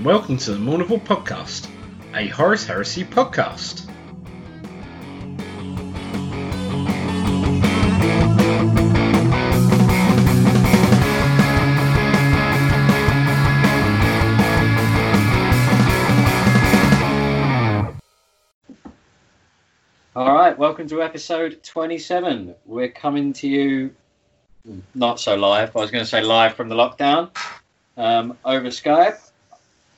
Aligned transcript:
and 0.00 0.06
welcome 0.06 0.38
to 0.38 0.52
the 0.52 0.58
Mournival 0.58 0.98
Podcast, 0.98 1.68
a 2.14 2.26
Horus 2.28 2.64
Heresy 2.64 3.04
podcast. 3.04 3.86
All 20.16 20.34
right, 20.34 20.56
welcome 20.56 20.88
to 20.88 21.02
episode 21.02 21.62
27. 21.62 22.54
We're 22.64 22.88
coming 22.88 23.34
to 23.34 23.46
you 23.46 23.94
not 24.94 25.20
so 25.20 25.34
live. 25.36 25.76
I 25.76 25.80
was 25.80 25.90
going 25.90 26.04
to 26.04 26.08
say 26.08 26.22
live 26.22 26.54
from 26.54 26.70
the 26.70 26.74
lockdown 26.74 27.36
um, 27.98 28.38
over 28.46 28.68
Skype. 28.68 29.29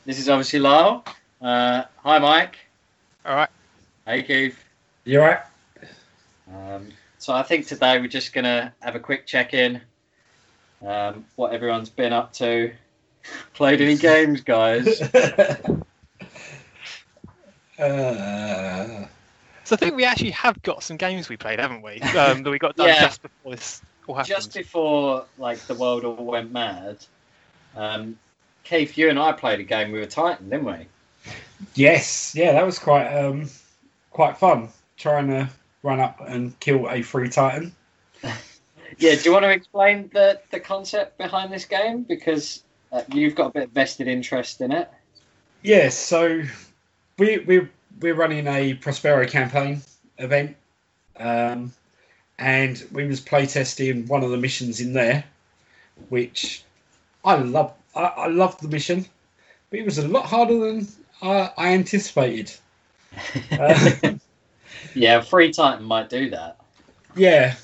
This 0.04 0.18
is 0.18 0.28
obviously 0.28 0.58
Lyle. 0.58 1.04
Uh, 1.40 1.84
hi, 1.98 2.18
Mike. 2.18 2.58
All 3.24 3.36
right. 3.36 3.48
Hey, 4.06 4.22
Keith. 4.22 4.58
You 5.04 5.20
alright? 5.20 5.40
Um, 6.52 6.88
so 7.18 7.32
I 7.32 7.42
think 7.42 7.66
today 7.66 7.98
we're 8.00 8.08
just 8.08 8.32
going 8.32 8.44
to 8.44 8.72
have 8.80 8.96
a 8.96 9.00
quick 9.00 9.26
check-in. 9.26 9.80
Um, 10.84 11.24
what 11.36 11.52
everyone's 11.52 11.88
been 11.90 12.12
up 12.12 12.32
to. 12.34 12.72
Played 13.54 13.80
any 13.80 13.96
games, 13.96 14.40
guys? 14.40 15.00
uh, 17.78 19.06
So 19.64 19.74
I 19.74 19.76
think 19.76 19.94
we 19.94 20.04
actually 20.04 20.32
have 20.32 20.60
got 20.62 20.82
some 20.82 20.96
games 20.96 21.28
we 21.28 21.36
played, 21.36 21.60
haven't 21.60 21.82
we? 21.82 22.00
Um, 22.00 22.42
that 22.42 22.50
we 22.50 22.58
got 22.58 22.74
done 22.74 22.88
Yeah. 22.88 23.02
just 23.02 23.22
before 23.22 23.52
this 23.52 23.80
all 24.08 24.16
happened. 24.16 24.28
just 24.34 24.52
before 24.54 25.26
like 25.38 25.58
the 25.68 25.74
world 25.74 26.04
all 26.04 26.24
went 26.24 26.50
mad, 26.50 26.96
um, 27.76 28.18
Keith, 28.72 28.96
you 28.96 29.10
and 29.10 29.18
I 29.18 29.32
played 29.32 29.60
a 29.60 29.64
game 29.64 29.92
with 29.92 30.02
a 30.02 30.06
Titan, 30.06 30.48
didn't 30.48 30.64
we? 30.64 30.86
Yes, 31.74 32.34
yeah, 32.34 32.52
that 32.52 32.64
was 32.64 32.78
quite 32.78 33.06
um 33.06 33.50
quite 34.10 34.38
fun 34.38 34.70
trying 34.96 35.26
to 35.28 35.50
run 35.82 36.00
up 36.00 36.22
and 36.26 36.58
kill 36.58 36.88
a 36.88 37.02
free 37.02 37.28
titan. 37.28 37.74
Yeah, 38.98 39.14
do 39.14 39.22
you 39.24 39.32
want 39.32 39.44
to 39.44 39.50
explain 39.50 40.10
the, 40.12 40.38
the 40.50 40.60
concept 40.60 41.16
behind 41.16 41.50
this 41.50 41.64
game? 41.64 42.02
Because 42.02 42.62
uh, 42.92 43.00
you've 43.10 43.34
got 43.34 43.46
a 43.46 43.50
bit 43.50 43.62
of 43.62 43.70
vested 43.70 44.06
interest 44.06 44.60
in 44.60 44.70
it. 44.70 44.90
Yeah, 45.62 45.88
so 45.88 46.42
we 47.18 47.38
we 47.38 47.68
we're 48.00 48.14
running 48.14 48.46
a 48.46 48.74
Prospero 48.74 49.26
campaign 49.26 49.80
event, 50.18 50.56
um, 51.16 51.72
and 52.38 52.86
we 52.92 53.06
was 53.06 53.22
playtesting 53.22 54.08
one 54.08 54.22
of 54.22 54.30
the 54.30 54.36
missions 54.36 54.78
in 54.78 54.92
there, 54.92 55.24
which 56.10 56.62
I 57.24 57.36
love. 57.36 57.72
I, 57.94 58.00
I 58.02 58.26
loved 58.28 58.60
the 58.62 58.68
mission, 58.68 59.06
but 59.70 59.78
it 59.80 59.84
was 59.84 59.98
a 59.98 60.08
lot 60.08 60.26
harder 60.26 60.58
than 60.58 60.88
I, 61.20 61.50
I 61.56 61.72
anticipated. 61.74 62.52
Uh, 63.52 64.14
yeah, 64.94 65.20
Free 65.20 65.52
Titan 65.52 65.84
might 65.84 66.08
do 66.08 66.30
that. 66.30 66.56
yeah, 67.14 67.54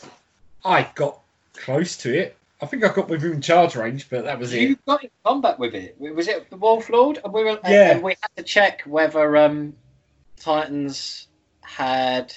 I 0.65 0.89
got 0.95 1.21
close 1.55 1.97
to 1.99 2.15
it. 2.17 2.37
I 2.61 2.67
think 2.67 2.85
I 2.85 2.93
got 2.93 3.09
within 3.09 3.41
charge 3.41 3.77
range, 3.77 4.11
but 4.11 4.25
that 4.25 4.39
was 4.39 4.53
it. 4.53 4.61
You 4.63 4.79
got 4.87 5.05
in 5.05 5.11
combat 5.25 5.59
with 5.59 5.75
it. 5.75 5.97
Was 5.99 6.29
it 6.29 6.51
the 6.51 6.57
Wolf 6.57 6.91
Lord? 6.91 7.21
And 7.25 7.33
we 7.33 7.45
were, 7.45 7.59
Yeah. 7.65 7.93
and 7.93 8.03
we 8.03 8.17
had 8.21 8.31
to 8.37 8.43
check 8.43 8.83
whether 8.83 9.37
um, 9.37 9.75
Titans 10.39 11.29
had 11.63 12.35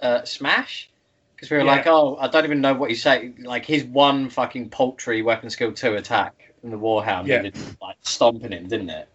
uh, 0.00 0.24
Smash. 0.24 0.90
Because 1.34 1.50
we 1.50 1.56
were 1.56 1.64
Yeah. 1.64 1.72
like, 1.72 1.86
oh, 1.86 2.16
I 2.20 2.28
don't 2.28 2.44
even 2.44 2.60
know 2.60 2.74
what 2.74 2.90
you 2.90 2.96
say. 2.96 3.32
Like 3.42 3.64
his 3.66 3.84
one 3.84 4.30
fucking 4.30 4.68
paltry 4.70 5.22
weapon 5.22 5.50
skill 5.50 5.72
two 5.72 5.94
attack 5.96 6.53
in 6.64 6.70
the 6.70 6.78
Warhound 6.78 7.28
Yeah. 7.28 7.36
ended 7.36 7.56
like 7.80 7.96
stomping 8.02 8.50
him, 8.50 8.66
didn't 8.66 8.90
it? 8.90 9.08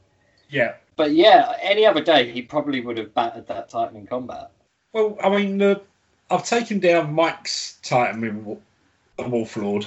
Yeah. 0.49 0.75
But 0.95 1.11
yeah, 1.11 1.57
any 1.61 1.85
other 1.85 2.01
day 2.01 2.31
he 2.31 2.41
probably 2.41 2.79
would 2.79 2.97
have 2.97 3.13
battered 3.13 3.47
that 3.47 3.69
Titan 3.69 3.97
in 3.97 4.07
combat. 4.07 4.51
Well, 4.93 5.17
I 5.21 5.29
mean, 5.29 5.57
the, 5.57 5.81
I've 6.29 6.45
taken 6.45 6.79
down 6.79 7.13
Mike's 7.13 7.79
Titan 7.81 8.21
with 8.21 8.35
Wa- 8.35 8.57
the 9.17 9.29
Wolf 9.29 9.57
Lord, 9.57 9.85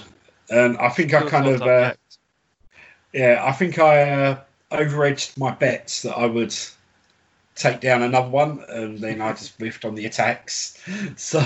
and 0.51 0.77
I 0.79 0.89
think 0.89 1.15
I 1.15 1.29
kind 1.29 1.47
of, 1.47 1.63
uh, 1.63 1.95
yeah, 3.13 3.43
I 3.45 3.53
think 3.53 3.79
I 3.79 4.11
uh, 4.11 4.41
overedged 4.71 5.39
my 5.39 5.53
bets 5.53 6.03
that 6.03 6.17
I 6.17 6.27
would 6.27 6.55
take 7.55 7.81
down 7.81 8.03
another 8.03 8.29
one, 8.29 8.65
and 8.69 8.99
then 8.99 9.21
I 9.21 9.33
just 9.33 9.57
whiffed 9.59 9.85
on 9.85 9.95
the 9.95 10.07
attacks. 10.07 10.79
So, 11.17 11.43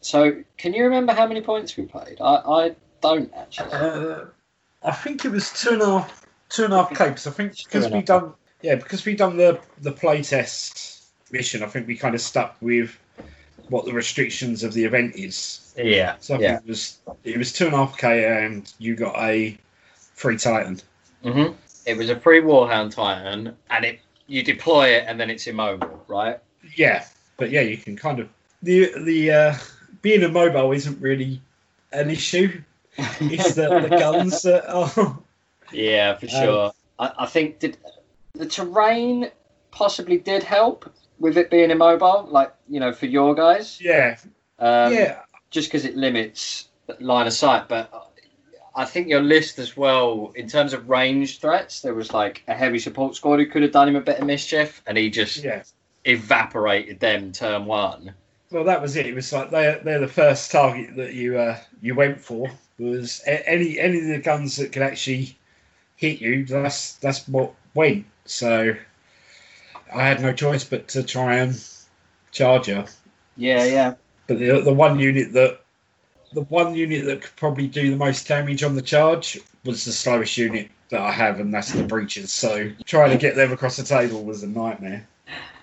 So 0.00 0.42
can 0.56 0.72
you 0.72 0.84
remember 0.84 1.12
how 1.12 1.26
many 1.26 1.42
points 1.42 1.76
we 1.76 1.84
played? 1.84 2.20
I, 2.20 2.34
I 2.36 2.76
don't 3.00 3.32
actually. 3.34 3.70
uh, 3.72 4.24
I 4.82 4.92
think 4.92 5.24
it 5.24 5.30
was 5.30 5.52
two 5.52 5.70
and 5.70 5.82
a 5.82 5.86
half, 5.86 6.26
two 6.48 6.64
and 6.64 6.72
a 6.72 6.84
half 6.84 6.96
capes. 6.96 7.26
I 7.26 7.30
think 7.30 7.56
because 7.56 7.86
we 7.86 7.96
half. 7.96 8.04
done, 8.04 8.32
yeah, 8.62 8.76
because 8.76 9.04
we 9.04 9.14
done 9.14 9.36
the 9.36 9.60
the 9.80 9.92
playtest 9.92 11.06
mission. 11.30 11.62
I 11.62 11.66
think 11.66 11.86
we 11.86 11.96
kind 11.96 12.14
of 12.14 12.20
stuck 12.20 12.56
with 12.60 12.98
what 13.68 13.84
the 13.84 13.92
restrictions 13.92 14.62
of 14.64 14.72
the 14.72 14.84
event 14.84 15.14
is. 15.16 15.72
Yeah, 15.76 16.16
So 16.18 16.34
I 16.34 16.38
think 16.38 16.48
yeah. 16.48 16.56
it 16.58 16.66
was 16.66 16.98
it 17.24 17.38
was 17.38 17.52
two 17.52 17.66
and 17.66 17.74
a 17.74 17.78
half 17.78 17.96
k, 17.96 18.44
and 18.44 18.72
you 18.78 18.96
got 18.96 19.16
a 19.18 19.56
free 20.14 20.36
Titan. 20.36 20.80
hmm 21.22 21.52
It 21.86 21.96
was 21.96 22.10
a 22.10 22.18
free 22.18 22.40
Warhound 22.40 22.94
Titan, 22.94 23.56
and 23.70 23.84
it 23.84 24.00
you 24.26 24.42
deploy 24.42 24.90
it 24.90 25.04
and 25.06 25.18
then 25.18 25.28
it's 25.30 25.46
immobile, 25.46 26.04
right? 26.06 26.38
Yeah, 26.76 27.04
but 27.36 27.50
yeah, 27.50 27.62
you 27.62 27.76
can 27.76 27.96
kind 27.96 28.20
of 28.20 28.28
the 28.62 28.92
the 29.04 29.30
uh, 29.30 29.54
being 30.02 30.22
immobile 30.22 30.72
isn't 30.72 31.00
really 31.00 31.40
an 31.92 32.10
issue. 32.10 32.62
It's 33.20 33.54
the, 33.54 33.80
the 33.80 33.88
guns 33.88 34.42
that 34.42 34.68
are. 34.68 35.18
Yeah, 35.72 36.16
for 36.16 36.26
Um, 36.26 36.30
sure. 36.30 36.72
I, 36.98 37.12
I 37.20 37.26
think 37.26 37.60
did 37.60 37.78
the 38.34 38.46
terrain 38.46 39.30
possibly 39.70 40.18
did 40.18 40.42
help 40.42 40.92
with 41.18 41.36
it 41.36 41.50
being 41.50 41.70
immobile, 41.70 42.26
like 42.30 42.52
you 42.68 42.80
know, 42.80 42.92
for 42.92 43.06
your 43.06 43.34
guys. 43.34 43.80
Yeah, 43.80 44.16
Um, 44.58 44.92
yeah, 44.92 45.20
Just 45.50 45.68
because 45.68 45.84
it 45.84 45.96
limits 45.96 46.68
line 46.98 47.26
of 47.26 47.32
sight, 47.32 47.68
but 47.68 48.10
I 48.74 48.84
think 48.84 49.08
your 49.08 49.20
list 49.20 49.58
as 49.58 49.76
well, 49.76 50.32
in 50.34 50.48
terms 50.48 50.72
of 50.72 50.88
range 50.88 51.40
threats, 51.40 51.80
there 51.82 51.94
was 51.94 52.12
like 52.12 52.42
a 52.48 52.54
heavy 52.54 52.78
support 52.78 53.14
squad 53.14 53.38
who 53.38 53.46
could 53.46 53.62
have 53.62 53.72
done 53.72 53.88
him 53.88 53.96
a 53.96 54.00
bit 54.00 54.18
of 54.18 54.26
mischief, 54.26 54.82
and 54.86 54.96
he 54.96 55.10
just 55.10 55.44
yeah. 55.44 55.62
evaporated 56.04 57.00
them 57.00 57.32
turn 57.32 57.66
one. 57.66 58.14
Well, 58.50 58.64
that 58.64 58.82
was 58.82 58.96
it. 58.96 59.06
It 59.06 59.14
was 59.14 59.32
like 59.32 59.50
they're 59.50 59.78
they're 59.80 60.00
the 60.00 60.08
first 60.08 60.50
target 60.50 60.96
that 60.96 61.14
you 61.14 61.38
uh, 61.38 61.58
you 61.80 61.94
went 61.94 62.20
for 62.20 62.50
was 62.78 63.22
any 63.26 63.78
any 63.78 63.98
of 63.98 64.06
the 64.06 64.18
guns 64.18 64.56
that 64.56 64.72
could 64.72 64.82
actually 64.82 65.38
hit 65.96 66.20
you. 66.20 66.44
That's 66.44 66.94
that's 66.94 67.28
what 67.28 67.54
went. 67.74 68.06
So 68.24 68.74
I 69.94 70.02
had 70.06 70.20
no 70.20 70.32
choice 70.32 70.64
but 70.64 70.88
to 70.88 71.02
try 71.02 71.36
and 71.36 71.62
charge 72.32 72.66
her. 72.66 72.86
Yeah, 73.36 73.64
yeah. 73.64 73.94
But 74.26 74.38
the 74.38 74.60
the 74.60 74.72
one 74.72 74.98
unit 74.98 75.32
that 75.34 75.60
the 76.32 76.42
one 76.42 76.74
unit 76.74 77.04
that 77.06 77.22
could 77.22 77.36
probably 77.36 77.66
do 77.66 77.90
the 77.90 77.96
most 77.96 78.26
damage 78.26 78.62
on 78.62 78.74
the 78.74 78.82
charge 78.82 79.38
was 79.64 79.84
the 79.84 79.92
slowest 79.92 80.36
unit 80.36 80.70
that 80.88 81.00
I 81.00 81.12
have, 81.12 81.38
and 81.38 81.52
that's 81.52 81.72
the 81.72 81.82
breachers. 81.82 82.28
So 82.28 82.70
trying 82.84 83.10
to 83.10 83.18
get 83.18 83.36
them 83.36 83.52
across 83.52 83.76
the 83.76 83.84
table 83.84 84.24
was 84.24 84.42
a 84.42 84.48
nightmare. 84.48 85.06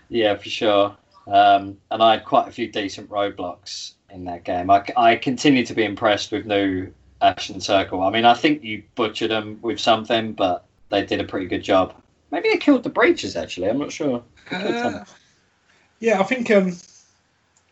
Yeah, 0.10 0.36
for 0.36 0.50
sure. 0.50 0.96
Um, 1.28 1.78
and 1.92 2.02
I 2.02 2.14
had 2.14 2.26
quite 2.26 2.48
a 2.48 2.52
few 2.52 2.68
decent 2.72 3.10
roadblocks 3.10 3.94
in 4.10 4.24
that 4.26 4.44
game. 4.46 4.70
I, 4.70 4.84
I 4.96 5.16
continue 5.18 5.66
to 5.66 5.74
be 5.74 5.84
impressed 5.84 6.32
with 6.32 6.46
new 6.46 6.92
Ashen 7.22 7.60
Circle. 7.60 8.02
I 8.02 8.10
mean, 8.10 8.26
I 8.26 8.34
think 8.34 8.64
you 8.64 8.84
butchered 8.96 9.32
them 9.32 9.60
with 9.62 9.80
something, 9.80 10.34
but 10.34 10.66
they 10.90 11.06
did 11.06 11.20
a 11.20 11.26
pretty 11.26 11.48
good 11.48 11.64
job. 11.64 11.94
Maybe 12.32 12.50
they 12.50 12.58
killed 12.58 12.84
the 12.84 12.90
breachers, 12.90 13.42
actually. 13.42 13.70
I'm 13.70 13.78
not 13.80 13.92
sure. 13.92 14.24
Uh, 14.52 15.04
yeah, 16.00 16.20
I 16.20 16.24
think 16.24 16.50
um 16.52 16.78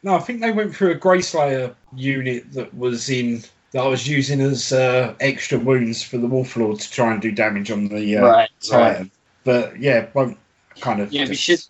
no, 0.04 0.16
I 0.16 0.19
think 0.19 0.42
they 0.42 0.52
went 0.52 0.75
through 0.75 0.92
a 0.92 0.96
Grey 0.96 1.22
Slayer 1.22 1.75
unit 1.96 2.52
that 2.54 2.74
was 2.75 3.10
in 3.10 3.44
that 3.72 3.84
I 3.84 3.88
was 3.88 4.07
using 4.07 4.40
as 4.40 4.72
uh, 4.72 5.16
extra 5.19 5.57
wounds 5.57 6.04
for 6.04 6.18
the 6.18 6.28
Wolf 6.28 6.56
Lord 6.56 6.80
to 6.80 6.92
try 6.92 7.12
and 7.12 7.22
do 7.22 7.31
damage 7.31 7.72
on 7.72 7.88
the 7.88 8.18
uh, 8.18 8.22
right, 8.22 8.31
right. 8.31 8.50
Titan. 8.69 9.12
But 9.44 9.80
yeah, 9.80 10.07
won't 10.13 10.38
kind 10.80 11.02
of 11.02 11.12
Yeah, 11.12 11.24
we 11.24 11.30
just- 11.30 11.44
should 11.44 11.62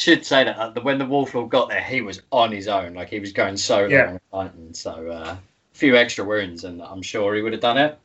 should 0.00 0.24
say 0.24 0.44
that 0.44 0.58
uh, 0.58 0.80
when 0.80 0.98
the 0.98 1.04
Wolf 1.06 1.34
Lord 1.34 1.50
got 1.50 1.68
there, 1.68 1.82
he 1.82 2.00
was 2.00 2.22
on 2.32 2.50
his 2.52 2.68
own. 2.68 2.94
Like, 2.94 3.10
he 3.10 3.20
was 3.20 3.32
going 3.32 3.56
solo 3.56 3.86
Yeah. 3.88 4.18
on 4.32 4.46
Titan. 4.48 4.74
So, 4.74 5.08
uh, 5.10 5.36
a 5.36 5.38
few 5.72 5.96
extra 5.96 6.24
wounds, 6.24 6.64
and 6.64 6.82
I'm 6.82 7.02
sure 7.02 7.34
he 7.34 7.42
would 7.42 7.52
have 7.52 7.60
done 7.60 7.76
it. 7.78 7.98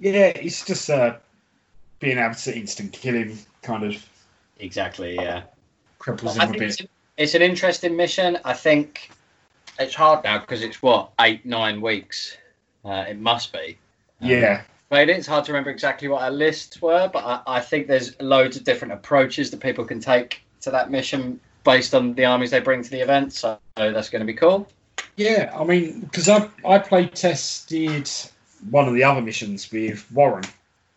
yeah, 0.00 0.32
it's 0.34 0.64
just 0.64 0.90
uh, 0.90 1.16
being 2.00 2.18
able 2.18 2.34
to 2.34 2.56
instant 2.56 2.92
kill 2.92 3.14
him 3.14 3.38
kind 3.62 3.84
of 3.84 4.04
Exactly, 4.58 5.14
yeah. 5.14 5.42
cripples 6.00 6.34
him 6.36 6.42
a 6.42 6.46
think 6.48 6.62
it's, 6.62 6.76
bit. 6.76 6.80
an- 6.86 6.88
it's 7.16 7.34
an 7.34 7.42
interesting 7.42 7.96
mission. 7.96 8.38
I 8.44 8.52
think 8.52 9.10
it's 9.78 9.94
hard 9.94 10.24
now 10.24 10.38
because 10.38 10.62
it's 10.62 10.82
what 10.82 11.10
eight 11.20 11.46
nine 11.46 11.80
weeks. 11.80 12.36
Uh, 12.84 13.04
it 13.08 13.18
must 13.18 13.52
be. 13.52 13.78
Um, 14.20 14.28
Yeah, 14.30 14.62
played 14.90 15.08
it. 15.10 15.16
It's 15.16 15.26
hard 15.26 15.44
to 15.46 15.52
remember 15.52 15.70
exactly 15.70 16.08
what 16.08 16.22
our 16.22 16.30
lists 16.30 16.82
were, 16.82 17.08
but 17.12 17.24
I, 17.24 17.56
I 17.56 17.60
think 17.60 17.86
there's 17.86 18.18
loads 18.20 18.56
of 18.58 18.64
different 18.64 18.92
approaches 18.92 19.50
that 19.50 19.60
people 19.60 19.84
can 19.84 20.00
take 20.00 20.42
to 20.62 20.70
that 20.70 20.90
mission 20.90 21.40
based 21.64 21.94
on 21.94 22.14
the 22.14 22.24
armies 22.24 22.50
they 22.50 22.60
bring 22.60 22.82
to 22.82 22.90
the 22.90 23.00
event. 23.00 23.32
So 23.32 23.58
that's 23.76 24.10
going 24.10 24.20
to 24.20 24.26
be 24.26 24.34
cool. 24.34 24.66
yeah. 25.16 25.54
I 25.58 25.64
mean, 25.64 26.00
because 26.00 26.28
I 26.28 26.48
I 26.64 26.78
play 26.78 27.06
tested 27.06 28.10
one 28.70 28.88
of 28.88 28.94
the 28.94 29.04
other 29.04 29.22
missions 29.22 29.70
with 29.72 30.10
Warren, 30.12 30.44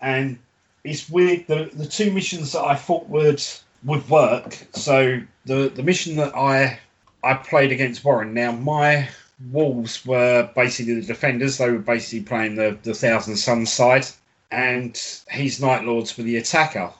and 0.01 0.37
it's 0.83 1.09
weird. 1.09 1.47
The 1.47 1.69
the 1.73 1.85
two 1.85 2.11
missions 2.11 2.51
that 2.53 2.63
I 2.63 2.75
thought 2.75 3.07
would 3.09 3.41
would 3.83 4.07
work. 4.09 4.57
So 4.73 5.21
the 5.45 5.69
the 5.69 5.83
mission 5.83 6.15
that 6.17 6.35
I 6.35 6.79
I 7.23 7.35
played 7.35 7.71
against 7.71 8.03
Warren. 8.03 8.33
Now 8.33 8.51
my 8.51 9.09
Wolves 9.51 10.05
were 10.05 10.49
basically 10.55 10.95
the 10.95 11.05
defenders. 11.05 11.57
They 11.57 11.69
were 11.69 11.79
basically 11.79 12.21
playing 12.21 12.55
the 12.55 12.77
the 12.83 12.93
Thousand 12.93 13.35
Suns 13.37 13.71
side, 13.71 14.05
and 14.51 14.95
his 15.29 15.59
Night 15.61 15.83
Lords 15.83 16.17
were 16.17 16.23
the 16.23 16.37
attacker. 16.37 16.91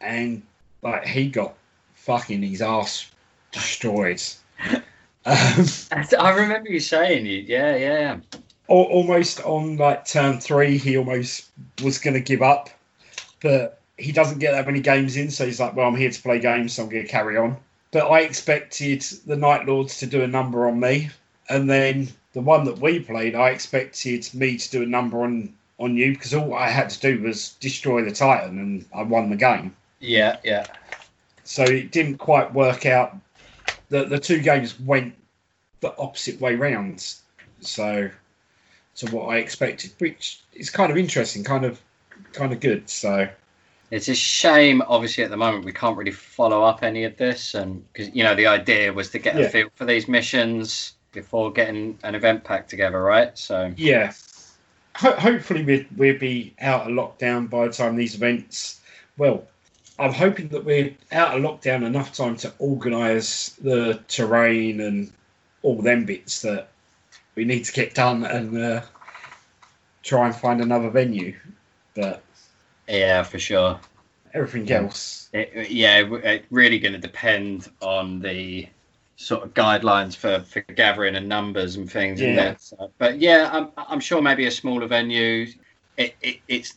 And 0.00 0.42
like 0.82 1.06
he 1.06 1.28
got 1.28 1.54
fucking 2.04 2.42
his 2.42 2.60
ass 2.60 3.10
destroyed. 3.50 4.22
um, 5.24 5.66
I 6.18 6.30
remember 6.36 6.70
you 6.70 6.80
saying 6.80 7.26
you. 7.26 7.38
Yeah, 7.38 7.76
yeah. 7.76 8.18
al- 8.68 8.76
almost 8.76 9.40
on 9.40 9.76
like 9.78 10.04
turn 10.04 10.38
three, 10.38 10.76
he 10.76 10.96
almost 10.96 11.50
was 11.82 11.98
going 11.98 12.14
to 12.14 12.20
give 12.20 12.42
up, 12.42 12.68
but 13.40 13.80
he 13.96 14.12
doesn't 14.12 14.38
get 14.38 14.52
that 14.52 14.66
many 14.66 14.80
games 14.80 15.16
in, 15.16 15.30
so 15.30 15.46
he's 15.46 15.60
like, 15.60 15.74
"Well, 15.74 15.88
I'm 15.88 15.96
here 15.96 16.10
to 16.10 16.22
play 16.22 16.38
games, 16.38 16.74
so 16.74 16.82
I'm 16.82 16.90
going 16.90 17.04
to 17.04 17.08
carry 17.08 17.36
on." 17.36 17.56
But 17.90 18.10
I 18.10 18.20
expected 18.20 19.02
the 19.26 19.36
Night 19.36 19.66
Lords 19.66 19.98
to 19.98 20.06
do 20.06 20.22
a 20.22 20.26
number 20.26 20.66
on 20.66 20.78
me, 20.78 21.10
and 21.48 21.70
then 21.70 22.08
the 22.32 22.40
one 22.40 22.64
that 22.64 22.78
we 22.78 23.00
played, 23.00 23.34
I 23.34 23.50
expected 23.50 24.28
me 24.34 24.58
to 24.58 24.70
do 24.70 24.82
a 24.82 24.86
number 24.86 25.22
on 25.22 25.54
on 25.78 25.96
you 25.96 26.12
because 26.12 26.34
all 26.34 26.54
I 26.54 26.68
had 26.68 26.90
to 26.90 27.00
do 27.00 27.22
was 27.22 27.50
destroy 27.60 28.04
the 28.04 28.12
Titan, 28.12 28.58
and 28.58 28.84
I 28.94 29.02
won 29.02 29.30
the 29.30 29.36
game. 29.36 29.74
Yeah, 30.00 30.36
yeah. 30.44 30.66
So 31.44 31.62
it 31.64 31.90
didn't 31.92 32.18
quite 32.18 32.52
work 32.54 32.86
out. 32.86 33.16
The 33.90 34.04
the 34.04 34.18
two 34.18 34.40
games 34.40 34.78
went 34.80 35.14
the 35.80 35.96
opposite 35.98 36.40
way 36.40 36.54
round. 36.54 37.14
So 37.60 38.10
to 38.96 39.06
what 39.10 39.26
I 39.26 39.38
expected, 39.38 39.92
which 39.98 40.40
is 40.54 40.70
kind 40.70 40.90
of 40.90 40.96
interesting, 40.98 41.44
kind 41.44 41.64
of 41.64 41.80
kind 42.32 42.52
of 42.52 42.60
good. 42.60 42.88
So 42.88 43.28
It's 43.90 44.08
a 44.08 44.14
shame, 44.14 44.82
obviously, 44.88 45.22
at 45.24 45.30
the 45.30 45.36
moment 45.36 45.64
we 45.64 45.72
can't 45.72 45.96
really 45.96 46.10
follow 46.10 46.62
up 46.64 46.82
any 46.82 47.04
of 47.04 47.16
this, 47.16 47.54
and 47.54 47.84
because 47.92 48.14
you 48.14 48.24
know 48.24 48.34
the 48.34 48.46
idea 48.46 48.92
was 48.92 49.10
to 49.10 49.18
get 49.18 49.36
Yeah. 49.36 49.42
a 49.42 49.50
feel 49.50 49.68
for 49.74 49.84
these 49.84 50.08
missions 50.08 50.94
before 51.12 51.52
getting 51.52 51.96
an 52.02 52.14
event 52.14 52.42
pack 52.44 52.66
together, 52.66 53.00
right? 53.02 53.36
So 53.38 53.72
yeah, 53.76 54.12
Ho- 54.96 55.16
hopefully 55.16 55.64
we'd 55.64 55.86
we'll 55.96 56.18
be 56.18 56.54
out 56.60 56.82
of 56.82 56.88
lockdown 56.88 57.48
by 57.50 57.66
the 57.68 57.72
time 57.72 57.94
these 57.96 58.14
events. 58.14 58.80
Well, 59.18 59.44
I'm 59.98 60.12
hoping 60.12 60.48
that 60.48 60.64
we're 60.64 60.94
out 61.12 61.36
of 61.36 61.42
lockdown 61.42 61.84
enough 61.84 62.12
time 62.12 62.36
to 62.38 62.52
organise 62.58 63.50
the 63.50 64.00
terrain 64.08 64.80
and 64.80 65.12
all 65.62 65.80
them 65.80 66.04
bits 66.04 66.42
that 66.42 66.68
we 67.36 67.44
need 67.44 67.64
to 67.64 67.72
get 67.72 67.94
done 67.94 68.24
and 68.24 68.56
uh, 68.58 68.82
try 70.02 70.26
and 70.26 70.34
find 70.34 70.60
another 70.60 70.90
venue. 70.90 71.34
But 71.94 72.22
yeah, 72.88 73.22
for 73.22 73.38
sure. 73.38 73.80
everything 74.34 74.70
else, 74.72 75.28
It, 75.32 75.70
yeah, 75.70 75.98
it- 76.00 76.24
it's 76.24 76.46
really 76.50 76.78
going 76.78 76.92
to 76.94 76.98
depend 76.98 77.70
on 77.80 78.20
the 78.20 78.68
sort 79.16 79.44
of 79.44 79.54
guidelines 79.54 80.16
for, 80.16 80.40
for 80.40 80.60
gathering 80.60 81.14
and 81.14 81.28
numbers 81.28 81.76
and 81.76 81.90
things. 81.90 82.20
Yeah. 82.20 82.50
it? 82.50 82.60
So, 82.60 82.90
but 82.98 83.20
yeah, 83.20 83.48
I'm, 83.52 83.68
I'm 83.76 84.00
sure 84.00 84.20
maybe 84.20 84.46
a 84.46 84.50
smaller 84.50 84.86
venue. 84.88 85.46
It, 85.96 86.16
it, 86.20 86.38
it's 86.48 86.74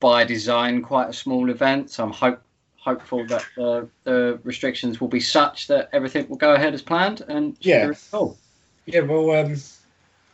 by 0.00 0.24
design 0.24 0.82
quite 0.82 1.08
a 1.08 1.12
small 1.12 1.50
event, 1.50 1.90
so 1.90 2.02
I'm 2.04 2.12
hope, 2.12 2.42
hopeful 2.78 3.26
that 3.26 3.44
the, 3.56 3.88
the 4.04 4.38
restrictions 4.44 5.00
will 5.00 5.08
be 5.08 5.20
such 5.20 5.66
that 5.66 5.88
everything 5.92 6.28
will 6.28 6.36
go 6.36 6.54
ahead 6.54 6.74
as 6.74 6.82
planned. 6.82 7.22
And 7.28 7.56
Yeah. 7.60 7.92
Oh, 8.12 8.36
yeah. 8.86 9.00
Well, 9.00 9.30
um, 9.32 9.56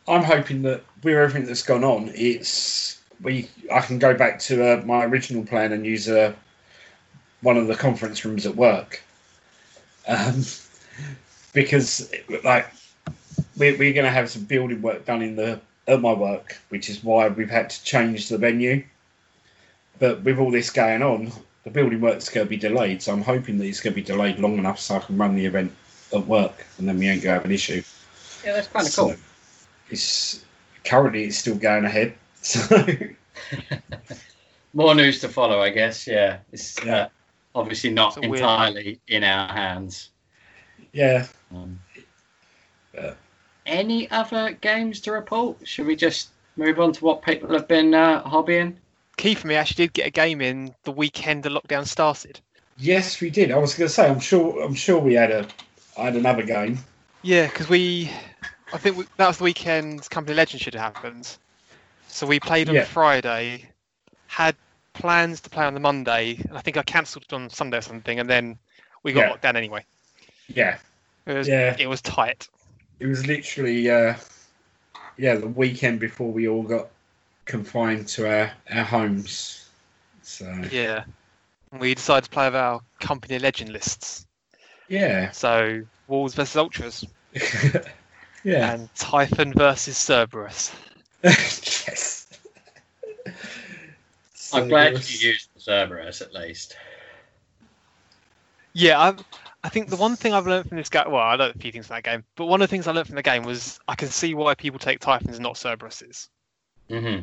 I'm 0.07 0.23
hoping 0.23 0.63
that 0.63 0.83
with 1.03 1.17
everything 1.17 1.47
that's 1.47 1.63
gone 1.63 1.85
on, 1.85 2.11
it's 2.15 3.01
we 3.23 3.49
I 3.73 3.81
can 3.81 3.99
go 3.99 4.15
back 4.15 4.39
to 4.41 4.65
uh, 4.65 4.83
my 4.85 5.05
original 5.05 5.45
plan 5.45 5.73
and 5.73 5.87
use 5.87 6.09
uh, 6.09 6.35
one 7.41 7.57
of 7.57 7.67
the 7.67 7.75
conference 7.75 8.25
rooms 8.25 8.47
at 8.47 8.55
work, 8.57 9.03
um, 10.07 10.45
because 11.53 12.13
like 12.45 12.71
we're, 13.57 13.77
we're 13.79 13.95
going 13.95 14.05
to 14.05 14.11
have 14.11 14.31
some 14.31 14.45
building 14.45 14.83
work 14.83 15.05
done 15.07 15.23
in 15.23 15.37
the 15.37 15.61
at 15.87 16.01
my 16.01 16.13
work, 16.13 16.59
which 16.69 16.89
is 16.89 17.05
why 17.05 17.29
we've 17.29 17.51
had 17.51 17.71
to 17.71 17.85
change 17.85 18.29
the 18.29 18.39
venue. 18.39 18.85
But 19.99 20.23
with 20.23 20.39
all 20.39 20.51
this 20.51 20.71
going 20.71 21.03
on, 21.03 21.31
the 21.65 21.71
building 21.71 22.01
work's 22.01 22.29
going 22.29 22.47
to 22.47 22.49
be 22.51 22.57
delayed. 22.57 23.03
So 23.03 23.13
I'm 23.13 23.23
hoping 23.23 23.59
that 23.59 23.65
it's 23.67 23.81
going 23.81 23.93
to 23.95 24.01
be 24.01 24.03
delayed 24.03 24.39
long 24.39 24.59
enough 24.59 24.79
so 24.79 24.97
I 24.97 24.99
can 25.01 25.17
run 25.17 25.35
the 25.35 25.45
event 25.47 25.73
at 26.15 26.27
work, 26.27 26.65
and 26.79 26.87
then 26.89 26.99
we 26.99 27.09
ain't 27.09 27.23
going 27.23 27.33
to 27.35 27.39
have 27.39 27.45
an 27.45 27.53
issue. 27.53 27.83
yeah, 28.45 28.53
that's 28.53 28.69
kind 28.69 28.87
of 28.87 28.93
So, 28.93 29.07
cool. 29.09 29.17
It's 29.91 30.45
currently 30.85 31.25
it's 31.25 31.39
still 31.39 31.57
going 31.57 31.85
ahead. 31.85 32.15
So 32.45 32.85
More 34.75 34.95
news 34.95 35.21
to 35.21 35.29
follow, 35.29 35.61
I 35.61 35.71
guess. 35.71 36.07
Yeah, 36.07 36.39
it's 36.53 36.77
Yeah. 36.85 36.97
Uh, 36.97 37.09
obviously 37.55 37.91
not 37.91 38.17
It's 38.17 38.27
a 38.27 38.29
weird- 38.29 38.43
entirely 38.43 39.01
in 39.09 39.25
our 39.25 39.49
hands. 39.53 40.11
yeah, 40.93 41.27
Um, 41.55 41.81
Yeah. 42.95 43.15
Any 43.67 44.11
other 44.11 44.53
games 44.61 45.01
to 45.03 45.13
report? 45.13 45.57
Should 45.67 45.87
we 45.87 45.97
just 45.97 46.29
move 46.57 46.79
on 46.81 46.93
to 46.93 47.05
what 47.05 47.23
people 47.23 47.51
have 47.55 47.67
been 47.67 47.95
uh, 47.95 48.23
hobbying? 48.25 48.75
Key 49.17 49.35
for 49.35 49.47
me 49.47 49.55
actually 49.55 49.87
did 49.87 49.93
get 49.95 50.07
a 50.07 50.11
game 50.11 50.41
in 50.41 50.75
the 50.85 50.93
weekend 50.93 51.43
the 51.43 51.49
lockdown 51.51 51.87
started. 51.87 52.41
yes, 52.79 53.21
we 53.21 53.31
did. 53.31 53.51
I 53.51 53.59
was 53.59 53.75
going 53.75 53.89
to 53.89 53.95
say, 53.95 54.09
I'm 54.09 54.21
sure, 54.21 54.63
I'm 54.63 54.75
sure 54.75 54.99
we 54.99 55.15
had 55.15 55.31
a, 55.31 55.47
I 55.99 56.05
had 56.05 56.17
another 56.17 56.43
game. 56.43 56.79
Yeah, 57.23 57.47
because 57.47 57.69
we, 57.69 58.11
I 58.73 58.79
think 58.79 58.97
we, 58.99 59.07
that 59.17 59.29
was 59.29 59.39
the 59.39 59.45
weekend 59.45 60.09
Company 60.11 60.35
Legend 60.37 60.61
should 60.61 60.75
have 60.75 60.95
happened. 60.95 61.39
So 62.09 62.27
we 62.27 62.41
played 62.41 62.69
on 62.69 62.77
Yeah. 62.77 62.85
Friday, 62.85 63.71
had 64.29 64.57
plans 64.95 65.41
to 65.43 65.51
play 65.51 65.65
on 65.65 65.75
the 65.75 65.81
Monday, 65.81 66.37
and 66.49 66.57
I 66.57 66.61
think 66.61 66.77
I 66.77 66.83
cancelled 66.83 67.25
it 67.25 67.33
on 67.33 67.51
Sunday 67.51 67.79
or 67.79 67.83
something, 67.83 68.21
and 68.21 68.29
then 68.29 68.59
we 69.03 69.13
got 69.13 69.21
Yeah. 69.21 69.29
locked 69.31 69.43
down 69.43 69.57
anyway. 69.57 69.85
Yeah, 70.49 70.79
It 71.27 71.35
was, 71.35 71.49
Yeah. 71.49 71.77
it 71.79 71.87
was 71.87 72.03
tight. 72.03 72.49
it 73.01 73.07
was 73.07 73.27
literally, 73.27 73.91
uh, 73.91 74.15
yeah, 75.17 75.37
the 75.37 75.47
weekend 75.49 76.01
before 76.01 76.31
we 76.33 76.49
all 76.49 76.63
got 76.63 76.89
confined 77.45 78.09
to 78.09 78.27
our 78.29 78.53
our 78.71 78.85
homes. 78.85 79.69
So 80.23 80.47
Yeah. 80.71 81.05
And 81.73 81.81
we 81.81 81.95
decided 81.95 82.25
to 82.25 82.31
play 82.31 82.47
with 82.47 82.55
our 82.57 82.81
Company 83.01 83.39
Legend 83.39 83.71
lists. 83.73 84.27
yeah, 84.89 85.31
So 85.33 85.83
Wolves 86.07 86.35
versus 86.35 86.57
Ultras 86.57 87.05
yeah, 88.45 88.73
and 88.75 88.95
Typhon 88.95 89.53
versus 89.55 89.97
Cerberus. 89.99 90.73
yes. 91.25 92.29
I'm 94.53 94.69
glad 94.69 95.03
So- 95.03 95.11
you 95.25 95.29
used 95.31 95.49
the 95.55 95.61
Cerberus 95.61 96.21
at 96.21 96.33
least. 96.33 96.77
Yeah, 98.77 98.99
I, 99.01 99.15
I 99.63 99.69
think 99.69 99.89
the 99.89 99.97
one 99.97 100.17
thing 100.17 100.33
I've 100.33 100.47
learned 100.49 100.69
from 100.69 100.77
this 100.79 100.89
game, 100.89 101.05
well, 101.09 101.23
I 101.23 101.35
learned 101.37 101.55
a 101.55 101.59
few 101.59 101.71
things 101.73 101.87
from 101.87 101.95
that 101.97 102.03
game, 102.05 102.25
but 102.37 102.47
one 102.47 102.61
of 102.61 102.69
the 102.69 102.71
things 102.71 102.87
I 102.89 102.93
learned 102.93 103.07
from 103.07 103.17
the 103.17 103.23
game 103.23 103.45
was 103.45 103.79
I 103.87 103.95
can 103.95 104.09
see 104.09 104.35
why 104.35 104.55
people 104.55 104.79
take 104.81 104.99
Typhons 105.01 105.37
and 105.37 105.43
not 105.45 105.55
Cerberuses. 105.55 106.29
Hmm 106.89 107.19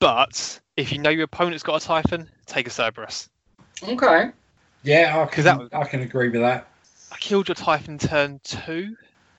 But 0.00 0.60
if 0.76 0.92
you 0.92 0.98
know 0.98 1.10
your 1.10 1.24
opponent's 1.24 1.62
got 1.62 1.82
a 1.82 1.86
Typhon, 1.86 2.28
take 2.46 2.66
a 2.66 2.70
Cerberus. 2.70 3.28
Okay. 3.82 4.30
Yeah, 4.84 5.20
I 5.20 5.26
'Cause 5.26 5.44
can, 5.44 5.68
that 5.68 5.76
I 5.76 5.84
can 5.84 6.02
agree 6.02 6.28
with 6.28 6.40
that. 6.40 6.66
I 7.10 7.16
killed 7.16 7.48
your 7.48 7.54
Typhon 7.54 7.98
turn 7.98 8.40
two 8.44 8.96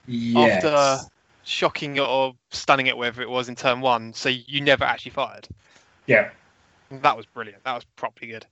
Yes. 0.07 0.63
after 0.63 1.09
shocking 1.43 1.97
it 1.97 2.01
or 2.01 2.33
stunning 2.51 2.87
it, 2.87 2.97
wherever 2.97 3.21
it 3.21 3.29
was 3.29 3.47
in 3.49 3.55
turn 3.55 3.81
one, 3.81 4.13
so 4.13 4.29
you 4.29 4.61
never 4.61 4.83
actually 4.83 5.11
fired. 5.11 5.47
Yeah. 6.07 6.29
That 6.91 7.15
was 7.15 7.25
brilliant. 7.27 7.63
That 7.63 7.75
was 7.75 7.85
properly 7.95 8.31
good. 8.31 8.45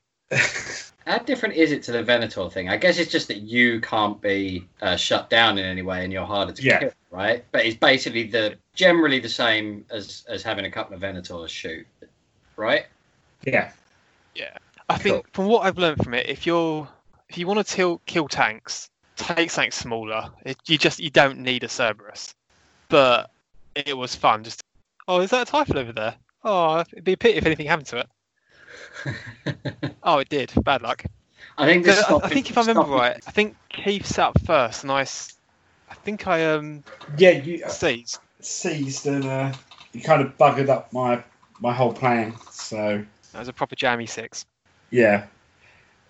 How 1.06 1.20
different 1.20 1.56
is 1.56 1.72
it 1.72 1.84
to 1.84 1.94
the 1.94 2.04
Venator 2.04 2.50
thing? 2.50 2.68
I 2.68 2.76
guess 2.76 2.98
it's 2.98 3.12
just 3.12 3.30
that 3.30 3.38
you 3.38 3.80
can't 3.80 4.20
be 4.22 4.68
uh, 4.82 4.98
shut 4.98 5.30
down 5.30 5.58
in 5.58 5.66
any 5.66 5.82
way, 5.82 6.04
and 6.04 6.12
you're 6.12 6.26
harder 6.26 6.52
to 6.52 6.62
Yeah. 6.62 6.80
kill, 6.80 6.92
right? 7.12 7.46
But 7.54 7.66
it's 7.66 7.78
basically 7.78 8.24
the 8.24 8.58
generally 8.74 9.20
the 9.20 9.30
same 9.30 9.86
as 9.90 10.26
as 10.28 10.44
having 10.44 10.66
a 10.66 10.72
couple 10.72 10.96
of 10.96 11.02
Venators 11.02 11.50
shoot, 11.50 11.88
right? 12.58 12.86
yeah. 13.46 13.72
Yeah. 14.36 14.58
I 14.90 14.98
think 14.98 15.32
from 15.34 15.46
what 15.48 15.66
I've 15.66 15.78
learned 15.78 16.04
from 16.04 16.14
it, 16.14 16.28
if 16.30 16.46
you're 16.46 16.88
if 17.30 17.38
you 17.38 17.48
want 17.48 17.66
to 17.66 17.74
till, 17.76 18.00
kill 18.06 18.28
tanks, 18.28 18.90
take 19.16 19.50
something 19.50 19.72
smaller. 19.72 20.30
It, 20.46 20.58
you 20.66 20.78
just 20.78 21.00
you 21.00 21.10
don't 21.10 21.40
need 21.40 21.64
a 21.64 21.70
Cerberus. 21.70 22.34
But 22.90 23.30
it 23.76 23.96
was 23.98 24.16
fun. 24.16 24.44
Just 24.44 24.62
oh, 25.08 25.22
is 25.22 25.30
that 25.30 25.48
a 25.48 25.52
Typhon 25.52 25.78
over 25.78 25.94
there? 25.94 26.16
Oh, 26.44 26.84
it'd 26.92 27.04
be 27.04 27.14
a 27.14 27.18
pity 27.18 27.38
if 27.38 27.46
anything 27.46 27.68
happened 27.68 27.88
to 27.88 27.98
it. 28.00 28.08
Oh, 30.04 30.20
it 30.20 30.30
did. 30.30 30.54
Bad 30.64 30.82
luck. 30.84 31.04
I 31.58 31.66
think 31.66 31.84
this. 31.84 32.04
I, 32.04 32.16
I 32.16 32.30
think 32.30 32.50
if 32.50 32.58
I 32.58 32.62
remember 32.62 32.84
right, 32.94 33.20
I 33.28 33.32
think 33.32 33.56
Keith 33.70 34.06
sat 34.06 34.30
up 34.30 34.42
first, 34.46 34.84
and 34.84 34.92
I 34.92 35.04
think 36.04 36.28
I 36.28 36.46
um 36.46 36.84
Yeah, 37.18 37.32
you 37.32 37.62
seized. 37.68 38.20
seized 38.40 39.06
and 39.08 39.26
uh, 39.26 39.54
you 39.94 40.02
kind 40.02 40.22
of 40.22 40.38
buggered 40.38 40.70
up 40.70 40.92
my 40.94 41.22
my 41.60 41.74
whole 41.74 41.94
plan. 41.94 42.34
So 42.52 43.04
That 43.34 43.40
was 43.40 43.48
a 43.48 43.54
proper 43.54 43.76
jammy 43.76 44.06
six. 44.06 44.46
yeah, 44.92 45.26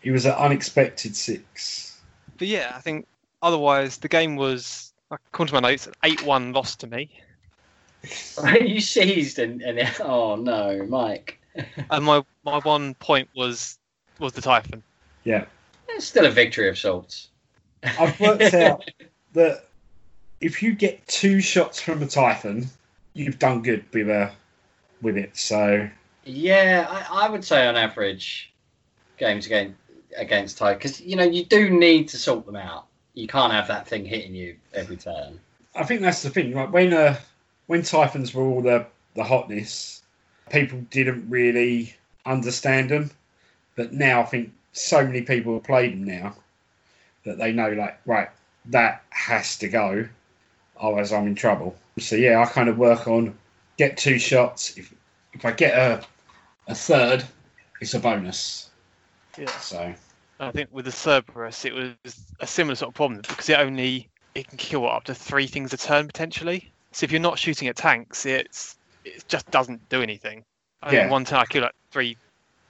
he 0.01 0.11
was 0.11 0.25
an 0.25 0.33
unexpected 0.33 1.15
six. 1.15 1.99
But 2.37 2.47
yeah, 2.47 2.73
I 2.75 2.79
think 2.79 3.07
otherwise 3.41 3.97
the 3.97 4.07
game 4.09 4.35
was 4.35 4.93
according 5.11 5.55
to 5.55 5.61
my 5.61 5.69
notes, 5.71 5.87
eight 6.03 6.21
one 6.23 6.53
loss 6.53 6.75
to 6.77 6.87
me. 6.87 7.09
you 8.61 8.79
seized 8.79 9.39
and, 9.39 9.61
and 9.61 9.79
oh 10.01 10.35
no, 10.35 10.85
Mike. 10.87 11.39
and 11.91 12.05
my 12.05 12.23
my 12.43 12.59
one 12.59 12.93
point 12.95 13.29
was 13.35 13.77
was 14.19 14.33
the 14.33 14.41
Typhon. 14.41 14.83
Yeah, 15.23 15.45
It's 15.89 16.05
still 16.05 16.25
a 16.25 16.31
victory 16.31 16.69
of 16.69 16.77
sorts. 16.77 17.29
I've 17.83 18.19
worked 18.19 18.41
out 18.53 18.89
that 19.33 19.65
if 20.41 20.61
you 20.63 20.73
get 20.73 21.05
two 21.07 21.41
shots 21.41 21.81
from 21.81 22.01
a 22.01 22.07
Typhon, 22.07 22.67
you've 23.13 23.39
done 23.39 23.61
good 23.61 23.85
with 23.93 24.09
uh, 24.09 24.29
with 25.01 25.17
it. 25.17 25.35
So 25.37 25.89
Yeah, 26.25 26.87
I, 26.89 27.25
I 27.25 27.29
would 27.29 27.43
say 27.43 27.67
on 27.67 27.75
average, 27.75 28.51
games 29.17 29.45
against 29.45 29.77
against 30.15 30.57
Ty, 30.57 30.73
because 30.73 31.01
you 31.01 31.15
know 31.15 31.23
you 31.23 31.45
do 31.45 31.69
need 31.69 32.07
to 32.09 32.17
sort 32.17 32.45
them 32.45 32.55
out. 32.55 32.85
You 33.13 33.27
can't 33.27 33.51
have 33.51 33.67
that 33.67 33.87
thing 33.87 34.05
hitting 34.05 34.35
you 34.35 34.55
every 34.73 34.97
turn. 34.97 35.39
I 35.75 35.83
think 35.83 36.01
that's 36.01 36.23
the 36.23 36.29
thing. 36.29 36.53
Like 36.53 36.71
when 36.71 36.93
uh, 36.93 37.17
when 37.67 37.83
Typhons 37.83 38.33
were 38.33 38.43
all 38.43 38.61
the 38.61 38.85
the 39.15 39.23
hotness, 39.23 39.96
people 40.49 40.79
didn't 40.89 41.29
really 41.29 41.95
understand 42.25 42.89
them. 42.89 43.11
But 43.75 43.93
now 43.93 44.21
I 44.21 44.25
think 44.25 44.51
so 44.73 45.05
many 45.05 45.21
people 45.21 45.53
have 45.53 45.63
played 45.63 45.93
them 45.93 46.03
now 46.03 46.35
that 47.25 47.37
they 47.37 47.51
know 47.51 47.71
like 47.71 47.99
right 48.05 48.29
that 48.65 49.03
has 49.09 49.57
to 49.59 49.67
go, 49.67 50.07
otherwise 50.79 51.11
I'm 51.11 51.27
in 51.27 51.35
trouble. 51.35 51.75
So 51.99 52.15
yeah, 52.15 52.41
I 52.41 52.45
kind 52.45 52.69
of 52.69 52.77
work 52.77 53.07
on 53.07 53.37
get 53.77 53.97
two 53.97 54.19
shots. 54.19 54.77
If 54.77 54.93
if 55.33 55.45
I 55.45 55.51
get 55.51 55.77
a 55.77 56.05
a 56.67 56.75
third, 56.75 57.23
it's 57.81 57.93
a 57.93 57.99
bonus. 57.99 58.69
Yeah. 59.37 59.47
So 59.59 59.93
I 60.39 60.51
think 60.51 60.69
with 60.71 60.85
the 60.85 60.91
Cerberus, 60.91 61.65
it 61.65 61.73
was 61.73 61.93
a 62.39 62.47
similar 62.47 62.75
sort 62.75 62.89
of 62.89 62.95
problem 62.95 63.21
because 63.21 63.49
it 63.49 63.59
only 63.59 64.09
it 64.35 64.47
can 64.47 64.57
kill 64.57 64.87
up 64.87 65.05
to 65.05 65.15
three 65.15 65.47
things 65.47 65.73
a 65.73 65.77
turn 65.77 66.07
potentially. 66.07 66.71
So 66.91 67.03
if 67.03 67.11
you're 67.11 67.21
not 67.21 67.39
shooting 67.39 67.67
at 67.67 67.75
tanks, 67.75 68.25
it's 68.25 68.76
it 69.15 69.25
just 69.27 69.49
doesn't 69.51 69.87
do 69.89 70.01
anything. 70.01 70.43
I 70.81 70.91
Yeah. 70.93 71.09
one 71.09 71.25
turn 71.25 71.39
I 71.39 71.45
kill 71.45 71.63
like 71.63 71.75
three, 71.91 72.17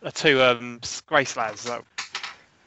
uh, 0.03 0.11
two 0.11 0.41
um 0.41 0.79
Grey 1.05 1.25
Slayers. 1.25 1.67
Like, 1.67 1.83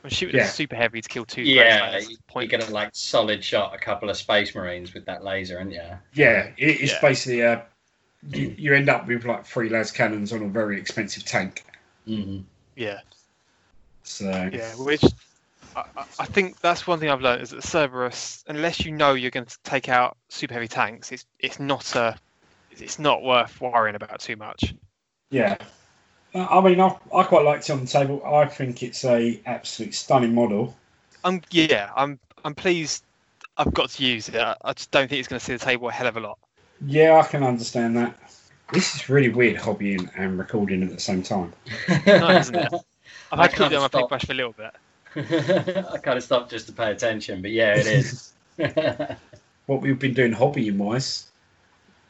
I'm 0.02 0.10
shooting 0.10 0.36
Yeah. 0.36 0.46
super 0.46 0.76
heavy 0.76 1.00
to 1.02 1.08
kill 1.08 1.24
two. 1.26 1.42
Yeah, 1.42 1.62
Grace 1.62 1.74
you- 1.74 1.80
lads. 1.92 2.10
you're 2.10 2.18
Point. 2.28 2.50
gonna 2.50 2.70
like 2.70 2.90
solid 2.92 3.44
shot 3.44 3.74
a 3.74 3.78
couple 3.78 4.08
of 4.10 4.16
Space 4.16 4.54
Marines 4.54 4.94
with 4.94 5.04
that 5.06 5.22
laser, 5.24 5.58
aren't 5.58 5.72
you? 5.72 5.82
yeah, 6.14 6.50
it, 6.56 6.80
it's 6.80 6.92
Yeah. 6.92 7.00
basically 7.00 7.40
a 7.40 7.66
you, 8.28 8.54
you 8.58 8.74
end 8.74 8.90
up 8.90 9.06
with 9.06 9.24
like 9.24 9.46
three 9.46 9.70
las 9.70 9.90
cannons 9.90 10.30
on 10.32 10.42
a 10.42 10.48
very 10.48 10.78
expensive 10.78 11.24
tank. 11.24 11.64
Mm-hmm. 12.06 12.40
Yeah, 12.76 13.00
So 14.02 14.50
yeah. 14.52 14.74
Which 14.76 15.02
I, 15.76 15.84
I- 15.96 16.04
I 16.18 16.24
think 16.26 16.60
that's 16.60 16.86
one 16.86 16.98
thing 17.00 17.08
I've 17.10 17.20
learned 17.22 17.42
is 17.42 17.50
that 17.50 17.62
Cerberus, 17.62 18.44
unless 18.48 18.80
you 18.84 18.92
know 18.92 19.14
you're 19.14 19.30
going 19.30 19.46
to 19.46 19.58
take 19.64 19.88
out 19.88 20.16
super 20.28 20.52
heavy 20.54 20.68
tanks, 20.68 21.12
it's 21.12 21.24
it's 21.38 21.58
not 21.60 21.94
a 21.96 22.16
it's 22.82 22.98
not 22.98 23.22
worth 23.22 23.60
worrying 23.60 23.96
about 23.96 24.20
too 24.20 24.36
much. 24.36 24.74
Yeah. 25.30 25.56
Uh, 26.34 26.46
I 26.50 26.60
mean, 26.60 26.80
I, 26.80 26.96
I 27.14 27.22
quite 27.24 27.44
liked 27.44 27.68
it 27.68 27.72
on 27.72 27.80
the 27.80 27.86
table. 27.86 28.22
I 28.24 28.46
think 28.46 28.82
it's 28.82 29.04
a 29.04 29.40
absolute 29.46 29.94
stunning 29.94 30.34
model. 30.34 30.76
I'm 31.24 31.42
yeah, 31.50 31.90
I'm 31.96 32.18
I'm 32.44 32.54
pleased 32.54 33.04
I've 33.60 33.74
got 33.74 33.90
to 33.90 34.04
use 34.04 34.28
it. 34.28 34.36
I, 34.36 34.56
I 34.64 34.72
just 34.72 34.90
don't 34.90 35.08
think 35.08 35.18
it's 35.18 35.28
going 35.28 35.38
to 35.38 35.44
see 35.44 35.52
the 35.52 35.58
table 35.58 35.88
a 35.88 35.92
hell 35.92 36.06
of 36.06 36.16
a 36.16 36.20
lot. 36.20 36.38
Yeah, 36.86 37.18
I 37.18 37.26
can 37.26 37.42
understand 37.42 37.96
that. 37.98 38.18
This 38.72 38.94
is 38.94 39.08
really 39.08 39.28
weird, 39.28 39.56
hobbying 39.56 40.10
and 40.16 40.38
recording 40.38 40.82
at 40.82 40.90
the 40.90 41.00
same 41.00 41.22
time. 41.22 41.52
No, 42.06 42.30
isn't 42.30 42.54
it? 42.54 42.72
I've 43.32 43.38
I 43.38 43.42
had 43.42 43.50
to 43.50 43.56
keep 43.56 43.58
can't 43.58 43.72
it 43.72 43.76
on 43.76 43.82
my 43.82 43.88
stop. 43.88 44.00
paintbrush 44.00 44.24
for 44.24 44.32
a 44.32 44.34
little 44.34 44.54
bit. 44.54 44.74
I 45.92 45.98
kind 45.98 46.16
of 46.16 46.22
stopped 46.22 46.50
just 46.50 46.66
to 46.68 46.72
pay 46.72 46.90
attention, 46.90 47.42
but 47.42 47.50
yeah, 47.50 47.74
it 47.76 47.86
is. 47.86 48.32
What 49.66 49.82
we've 49.82 49.98
been 50.00 50.14
doing 50.14 50.32
hobbying 50.32 50.78
wise, 50.78 51.29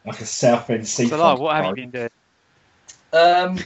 like 0.07 0.21
a 0.21 0.27
Southend 0.27 0.87
So, 0.87 1.05
seafront. 1.05 1.23
Lar, 1.23 1.39
what 1.39 1.57
have 1.57 1.67
you 1.67 1.75
been 1.87 1.91
doing? 1.91 2.11
Um, 3.13 3.59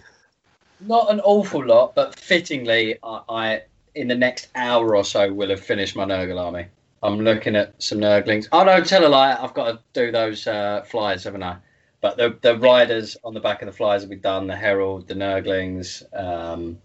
not 0.81 1.11
an 1.11 1.21
awful 1.21 1.65
lot, 1.65 1.95
but 1.95 2.19
fittingly, 2.19 2.99
I, 3.03 3.21
I 3.29 3.63
in 3.95 4.09
the 4.09 4.15
next 4.15 4.49
hour 4.55 4.97
or 4.97 5.05
so 5.05 5.33
will 5.33 5.51
have 5.51 5.61
finished 5.61 5.97
my 5.97 6.05
Nurgle 6.05 6.41
army. 6.41 6.67
I'm 7.03 7.21
looking 7.21 7.55
at 7.55 7.81
some 7.83 7.99
Nurglings. 7.99 8.49
Oh 8.51 8.65
no, 8.65 8.83
tell 8.83 9.07
a 9.07 9.09
lie. 9.09 9.37
I've 9.39 9.55
got 9.55 9.67
to 9.73 9.79
do 9.93 10.11
those 10.11 10.47
uh, 10.47 10.83
flyers, 10.89 11.25
haven't 11.25 11.43
I? 11.43 11.57
But 12.01 12.17
the 12.17 12.39
the 12.41 12.59
riders 12.59 13.17
on 13.25 13.35
the 13.35 13.41
back 13.41 13.63
of 13.63 13.67
the 13.67 13.73
flyers 13.73 14.03
will 14.03 14.11
be 14.11 14.17
done. 14.17 14.47
The 14.47 14.57
Herald, 14.57 15.07
the 15.07 15.15
Nurglings, 15.15 16.03
um, 16.19 16.79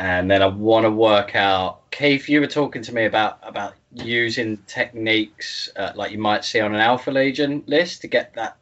and 0.00 0.30
then 0.30 0.42
I 0.42 0.46
want 0.46 0.84
to 0.84 0.90
work 0.90 1.36
out. 1.36 1.90
Keith, 1.90 2.26
you 2.26 2.40
were 2.40 2.46
talking 2.46 2.80
to 2.82 2.94
me 2.94 3.04
about 3.04 3.38
about 3.42 3.74
using 3.92 4.56
techniques 4.66 5.68
uh, 5.76 5.92
like 5.94 6.10
you 6.10 6.18
might 6.18 6.42
see 6.42 6.58
on 6.60 6.74
an 6.74 6.80
Alpha 6.80 7.10
Legion 7.10 7.62
list 7.66 8.00
to 8.00 8.06
get 8.08 8.32
that 8.34 8.56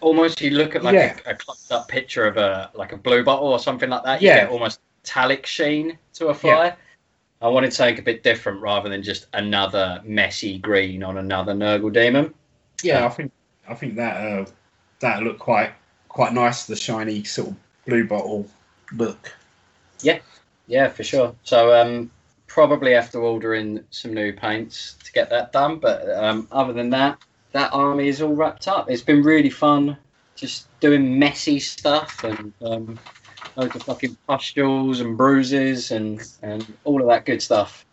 almost 0.00 0.40
you 0.40 0.50
look 0.50 0.76
at 0.76 0.84
like 0.84 0.94
Yeah. 0.94 1.16
a, 1.26 1.30
a 1.30 1.34
close 1.34 1.68
up 1.72 1.88
picture 1.88 2.26
of 2.26 2.36
a 2.36 2.70
like 2.74 2.92
a 2.92 2.96
blue 2.96 3.24
bottle 3.24 3.48
or 3.48 3.58
something 3.58 3.90
like 3.90 4.04
that. 4.04 4.22
You 4.22 4.28
Yeah. 4.28 4.42
get 4.42 4.50
almost 4.50 4.78
metallic 5.02 5.46
sheen 5.46 5.98
to 6.14 6.28
a 6.28 6.34
fly. 6.34 6.66
Yeah. 6.66 6.74
I 7.42 7.48
wanted 7.48 7.72
something 7.72 7.98
a 7.98 8.02
bit 8.02 8.22
different 8.22 8.60
rather 8.60 8.88
than 8.88 9.02
just 9.02 9.26
another 9.32 10.00
messy 10.04 10.58
green 10.58 11.02
on 11.02 11.18
another 11.18 11.54
Nurgle 11.54 11.92
demon. 11.92 12.32
Yeah, 12.84 13.04
I 13.04 13.08
think 13.08 13.32
I 13.68 13.74
think 13.74 13.96
that 13.96 14.14
uh, 14.16 14.46
that 15.00 15.24
looked 15.24 15.40
quite 15.40 15.72
quite 16.08 16.32
nice. 16.34 16.66
The 16.66 16.76
shiny 16.76 17.24
sort 17.24 17.48
of 17.48 17.56
blue 17.84 18.06
bottle 18.06 18.48
look. 18.92 19.32
Yeah, 20.02 20.18
for 20.88 21.02
sure. 21.02 21.34
So 21.44 21.74
um, 21.74 22.10
probably 22.46 22.92
have 22.92 23.10
to 23.12 23.18
order 23.18 23.54
in 23.54 23.84
some 23.90 24.14
new 24.14 24.32
paints 24.32 24.96
to 25.04 25.12
get 25.12 25.30
that 25.30 25.52
done. 25.52 25.78
But 25.78 26.08
um, 26.10 26.48
other 26.50 26.72
than 26.72 26.90
that, 26.90 27.18
that 27.52 27.72
army 27.72 28.08
is 28.08 28.20
all 28.20 28.34
wrapped 28.34 28.68
up. 28.68 28.90
It's 28.90 29.02
been 29.02 29.22
really 29.22 29.50
fun, 29.50 29.96
just 30.34 30.68
doing 30.80 31.18
messy 31.18 31.58
stuff 31.58 32.24
and 32.24 32.52
um, 32.62 32.98
loads 33.56 33.76
of 33.76 33.82
fucking 33.82 34.16
pustules 34.26 35.00
and 35.00 35.16
bruises 35.16 35.90
and 35.90 36.20
and 36.42 36.66
all 36.84 37.00
of 37.00 37.08
that 37.08 37.24
good 37.24 37.40
stuff 37.40 37.86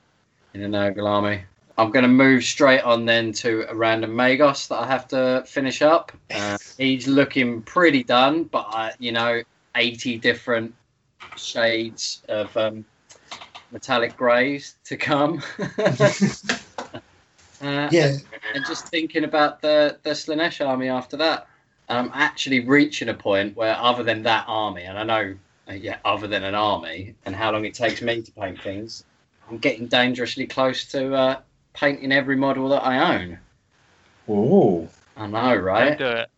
in 0.53 0.61
the 0.61 0.67
Nurgle 0.67 1.07
army. 1.07 1.43
I'm 1.77 1.91
going 1.91 2.03
to 2.03 2.09
move 2.09 2.43
straight 2.43 2.81
on 2.81 3.05
then 3.05 3.31
to 3.33 3.65
a 3.67 3.73
random 3.73 4.11
Magos 4.11 4.67
that 4.67 4.79
I 4.79 4.87
have 4.87 5.07
to 5.07 5.43
finish 5.47 5.81
up. 5.81 6.11
Uh, 6.29 6.57
he's 6.77 7.07
looking 7.07 7.63
pretty 7.63 8.03
done, 8.03 8.43
but 8.43 8.67
I, 8.69 8.93
you 8.99 9.11
know, 9.11 9.41
80 9.75 10.19
different 10.19 10.75
shades 11.35 12.23
of 12.29 12.55
um, 12.57 12.85
metallic 13.71 14.15
greys 14.15 14.75
to 14.85 14.97
come. 14.97 15.41
uh, 17.61 17.91
Yeah, 17.91 18.17
and 18.53 18.65
just 18.65 18.89
thinking 18.89 19.23
about 19.23 19.61
the 19.61 19.99
the 20.03 20.11
Slaanesh 20.11 20.65
army 20.65 20.89
after 20.89 21.17
that. 21.17 21.47
I'm 21.89 22.11
actually 22.13 22.61
reaching 22.61 23.09
a 23.09 23.13
point 23.13 23.55
where, 23.57 23.75
other 23.75 24.03
than 24.03 24.23
that 24.23 24.45
army, 24.47 24.83
and 24.83 24.97
I 24.97 25.03
know, 25.03 25.35
uh, 25.69 25.73
yeah, 25.73 25.99
other 26.05 26.27
than 26.27 26.43
an 26.43 26.55
army, 26.55 27.15
and 27.25 27.35
how 27.35 27.51
long 27.51 27.65
it 27.65 27.73
takes 27.75 28.01
me 28.01 28.21
to 28.21 28.31
paint 28.31 28.61
things, 28.63 29.05
I'm 29.49 29.57
getting 29.59 29.87
dangerously 29.87 30.47
close 30.47 30.85
to 30.87 31.13
uh, 31.13 31.41
painting 31.73 32.11
every 32.13 32.37
model 32.37 32.69
that 32.69 32.85
I 32.85 33.15
own. 33.17 33.39
Oh, 34.27 34.89
I 35.15 35.27
know, 35.27 35.55
Don't 35.75 35.97
right? 35.97 35.97
do 35.97 36.07
it. 36.07 36.29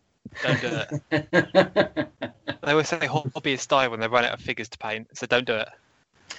Don't 0.41 0.61
do 0.61 0.81
it. 1.11 2.07
They 2.65 2.71
always 2.71 2.89
say 2.89 2.97
hobbyists 2.97 3.67
die 3.67 3.87
when 3.87 3.99
they 3.99 4.07
run 4.07 4.25
out 4.25 4.33
of 4.33 4.41
figures 4.41 4.69
to 4.69 4.77
paint, 4.79 5.15
so 5.15 5.27
don't 5.27 5.45
do 5.45 5.53
it. 5.53 5.69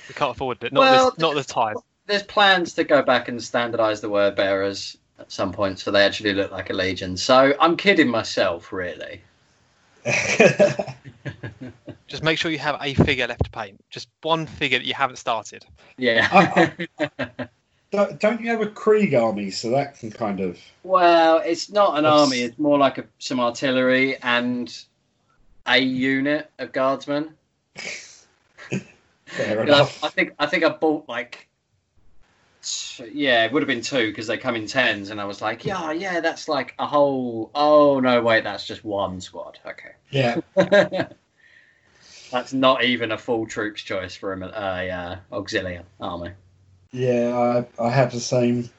We 0.09 0.15
can't 0.15 0.33
afford 0.33 0.65
it. 0.65 0.73
Not 0.73 0.81
Well, 0.81 1.11
this, 1.11 1.19
not 1.21 1.35
this 1.37 1.47
time. 1.47 1.77
There's 2.07 2.25
plans 2.25 2.75
to 2.75 2.83
go 2.83 3.03
back 3.03 3.29
and 3.29 3.39
standardise 3.39 4.01
the 4.01 4.09
word 4.09 4.35
bearers 4.35 4.97
at 5.21 5.31
some 5.31 5.53
point, 5.53 5.79
so 5.79 5.93
they 5.93 6.05
actually 6.05 6.33
look 6.33 6.51
like 6.51 6.69
a 6.71 6.73
legion. 6.73 7.17
So 7.17 7.55
I'm 7.61 7.77
kidding 7.77 8.09
myself, 8.09 8.73
really. 8.73 9.23
Just 12.09 12.25
make 12.25 12.39
sure 12.39 12.51
you 12.51 12.59
have 12.59 12.79
a 12.81 12.95
figure 12.95 13.29
left 13.29 13.45
to 13.45 13.51
paint. 13.51 13.81
Just 13.91 14.09
one 14.23 14.47
figure 14.47 14.79
that 14.79 14.87
you 14.87 14.95
haven't 14.95 15.17
started. 15.17 15.65
Yeah. 15.97 16.73
don't, 16.99 17.49
don't 17.91 18.41
you 18.41 18.51
have 18.51 18.61
a 18.61 18.67
Krieg 18.67 19.15
army 19.15 19.51
so 19.51 19.71
that 19.71 19.99
can 19.99 20.11
kind 20.11 20.41
of 20.41 20.59
Well, 20.83 21.39
it's 21.39 21.71
not 21.71 21.97
an 21.99 22.05
That's- 22.05 22.21
army. 22.21 22.41
It's 22.41 22.59
more 22.59 22.79
like 22.79 22.99
a, 22.99 23.05
some 23.19 23.41
artillery 23.41 24.17
and 24.23 24.77
a 25.67 25.79
unit 25.79 26.51
of 26.59 26.73
guardsmen. 26.73 27.35
fair 29.27 29.63
enough. 29.63 30.03
I, 30.03 30.07
I 30.07 30.11
think 30.11 30.33
I 30.39 30.47
think 30.47 30.65
I 30.65 30.69
bought 30.71 31.09
like 31.09 31.49
t- 32.63 33.11
yeah, 33.13 33.45
it 33.45 33.53
would 33.53 33.63
have 33.63 33.69
been 33.69 33.81
two 33.83 34.09
because 34.09 34.27
they 34.27 34.39
come 34.39 34.57
in 34.57 34.67
tens, 34.67 35.11
and 35.11 35.21
I 35.21 35.25
was 35.25 35.41
like, 35.43 35.65
yeah, 35.65 35.93
yeah, 35.93 36.21
that's 36.21 36.49
like 36.49 36.75
a 36.79 36.87
whole. 36.87 37.51
Oh 37.55 38.01
no, 38.01 38.23
wait, 38.23 38.45
that's 38.45 38.67
just 38.67 38.85
one 38.85 39.21
squad. 39.21 39.59
Okay, 39.67 39.93
Yeah, 40.11 40.41
that's 42.31 42.53
not 42.53 42.85
even 42.85 43.13
a 43.13 43.19
full 43.19 43.47
troops 43.47 43.83
choice 43.83 44.15
for 44.17 44.33
a, 44.33 44.41
a 44.47 44.91
uh, 44.91 45.17
auxiliary 45.33 45.81
army. 46.01 46.31
Yeah, 46.97 47.65
I, 47.79 47.85
I 47.85 47.91
have 47.91 48.11
the 48.11 48.21
same 48.21 48.71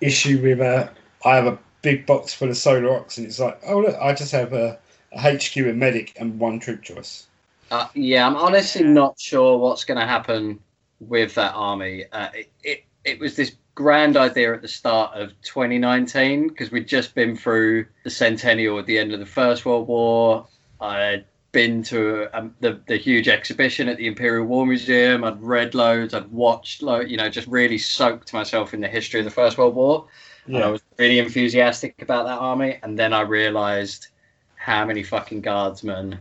issue 0.00 0.40
with 0.40 0.60
uh, 0.60 0.88
I 1.24 1.34
have 1.34 1.46
a 1.46 1.58
big 1.82 2.06
box 2.06 2.32
full 2.32 2.48
of 2.48 2.56
Solar 2.56 2.88
Aux 2.88 3.06
and 3.16 3.26
it's 3.26 3.40
like, 3.40 3.60
oh 3.66 3.80
look, 3.80 3.96
I 4.00 4.14
just 4.14 4.30
have 4.30 4.52
a, 4.52 4.78
a 5.10 5.20
HQ, 5.20 5.56
a 5.56 5.72
medic, 5.72 6.16
and 6.20 6.38
one 6.38 6.60
troop 6.60 6.82
choice. 6.82 7.26
Uh, 7.72 7.88
yeah, 7.94 8.24
I'm 8.24 8.36
honestly 8.36 8.84
not 8.84 9.18
sure 9.18 9.58
what's 9.58 9.84
going 9.84 9.98
to 9.98 10.06
happen 10.06 10.60
with 11.00 11.34
that 11.34 11.52
army. 11.56 12.04
Uh, 12.12 12.28
it, 12.34 12.50
it 12.62 12.84
it 13.04 13.18
was 13.18 13.34
this 13.34 13.56
grand 13.74 14.16
idea 14.16 14.54
at 14.54 14.62
the 14.62 14.68
start 14.68 15.16
of 15.16 15.32
2019 15.42 16.48
because 16.48 16.70
we'd 16.70 16.86
just 16.86 17.16
been 17.16 17.36
through 17.36 17.84
the 18.04 18.10
centennial 18.10 18.78
at 18.78 18.86
the 18.86 18.96
end 18.96 19.12
of 19.12 19.18
the 19.18 19.26
First 19.26 19.66
World 19.66 19.88
War. 19.88 20.46
I 20.80 21.24
been 21.52 21.82
to 21.84 22.28
um, 22.32 22.54
the 22.60 22.80
the 22.86 22.96
huge 22.96 23.28
exhibition 23.28 23.88
at 23.88 23.96
the 23.96 24.06
Imperial 24.06 24.46
War 24.46 24.66
Museum. 24.66 25.24
I'd 25.24 25.42
read 25.42 25.74
loads. 25.74 26.14
I'd 26.14 26.30
watched, 26.30 26.82
loads. 26.82 27.10
you 27.10 27.16
know, 27.16 27.28
just 27.28 27.48
really 27.48 27.78
soaked 27.78 28.32
myself 28.32 28.74
in 28.74 28.80
the 28.80 28.88
history 28.88 29.20
of 29.20 29.24
the 29.24 29.30
First 29.30 29.58
World 29.58 29.74
War. 29.74 30.06
And 30.46 30.64
I 30.64 30.68
was 30.68 30.82
really 30.98 31.18
enthusiastic 31.18 32.00
about 32.02 32.26
that 32.26 32.38
army. 32.38 32.78
And 32.82 32.98
then 32.98 33.12
I 33.12 33.20
realised 33.20 34.08
how 34.56 34.84
many 34.84 35.02
fucking 35.02 35.40
guardsmen. 35.40 36.18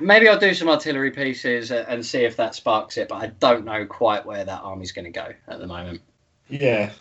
Maybe 0.00 0.28
I'll 0.28 0.38
do 0.38 0.54
some 0.54 0.68
artillery 0.68 1.10
pieces 1.10 1.70
and 1.70 2.04
see 2.04 2.24
if 2.24 2.36
that 2.36 2.54
sparks 2.54 2.96
it, 2.96 3.08
but 3.08 3.16
I 3.16 3.26
don't 3.40 3.64
know 3.64 3.84
quite 3.84 4.24
where 4.24 4.44
that 4.44 4.62
army's 4.62 4.92
going 4.92 5.04
to 5.04 5.10
go 5.10 5.32
at 5.46 5.58
the 5.58 5.66
moment. 5.66 6.00
Yeah, 6.48 6.92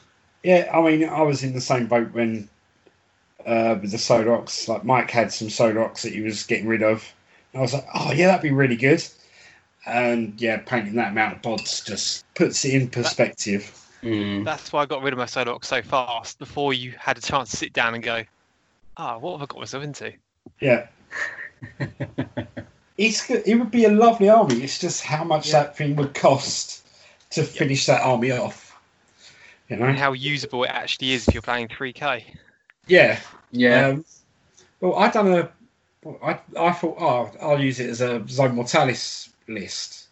yeah. 0.43 0.69
I 0.73 0.81
mean, 0.81 1.07
I 1.07 1.21
was 1.21 1.43
in 1.43 1.53
the 1.53 1.61
same 1.61 1.87
boat 1.87 2.11
when 2.11 2.49
uh, 3.45 3.77
with 3.81 3.91
the 3.91 3.97
Sodox. 3.97 4.67
Like 4.67 4.83
Mike 4.83 5.09
had 5.09 5.31
some 5.31 5.47
Sodox 5.47 6.01
that 6.01 6.13
he 6.13 6.21
was 6.21 6.43
getting 6.43 6.67
rid 6.67 6.83
of. 6.83 7.13
And 7.57 7.61
I 7.61 7.63
was 7.63 7.73
like, 7.73 7.87
oh 7.91 8.11
yeah, 8.11 8.27
that'd 8.27 8.43
be 8.43 8.51
really 8.51 8.75
good. 8.75 9.03
And 9.87 10.39
yeah, 10.39 10.57
painting 10.57 10.93
that 10.97 11.11
amount 11.11 11.37
of 11.37 11.41
pods 11.41 11.81
just 11.81 12.23
puts 12.35 12.63
it 12.65 12.75
in 12.75 12.87
perspective. 12.87 13.75
Mm. 14.03 14.45
That's 14.45 14.71
why 14.71 14.83
I 14.83 14.85
got 14.85 15.01
rid 15.01 15.11
of 15.11 15.17
my 15.17 15.25
Sodox 15.25 15.65
so 15.65 15.81
fast 15.81 16.37
before 16.37 16.75
you 16.75 16.93
had 16.99 17.17
a 17.17 17.21
chance 17.21 17.49
to 17.49 17.57
sit 17.57 17.73
down 17.73 17.95
and 17.95 18.03
go, 18.03 18.21
ah, 18.97 19.17
what 19.17 19.31
have 19.31 19.41
I 19.41 19.45
got 19.47 19.59
myself 19.59 19.83
into? 19.83 20.13
Yeah. 20.59 20.85
It's. 22.99 23.29
It 23.29 23.59
would 23.59 23.69
be 23.69 23.85
a 23.85 23.91
lovely 23.91 24.27
army. 24.27 24.63
It's 24.63 24.79
just 24.79 25.03
how 25.03 25.23
much 25.23 25.49
Yeah. 25.49 25.61
that 25.63 25.77
thing 25.77 25.95
would 25.97 26.15
cost 26.15 26.83
to 27.29 27.43
finish 27.43 27.85
that 27.85 28.01
army 28.01 28.31
off. 28.31 28.75
You 29.69 29.75
know? 29.75 29.85
And 29.85 29.95
how 29.99 30.13
usable 30.13 30.63
it 30.63 30.71
actually 30.71 31.13
is 31.13 31.27
if 31.27 31.35
you're 31.35 31.43
playing 31.43 31.67
3K. 31.67 32.23
Yeah. 32.87 33.19
Yeah. 33.51 33.89
Um, 33.89 34.05
well, 34.81 34.95
I've 34.95 35.13
done 35.13 35.31
a. 35.31 35.51
well, 36.03 36.19
I 36.23 36.39
I 36.59 36.71
thought, 36.71 36.97
oh, 36.99 37.31
I'll 37.41 37.61
use 37.61 37.79
it 37.79 37.89
as 37.89 38.01
a 38.01 38.25
Zone 38.27 38.55
Mortalis 38.55 39.29
list. 39.47 40.07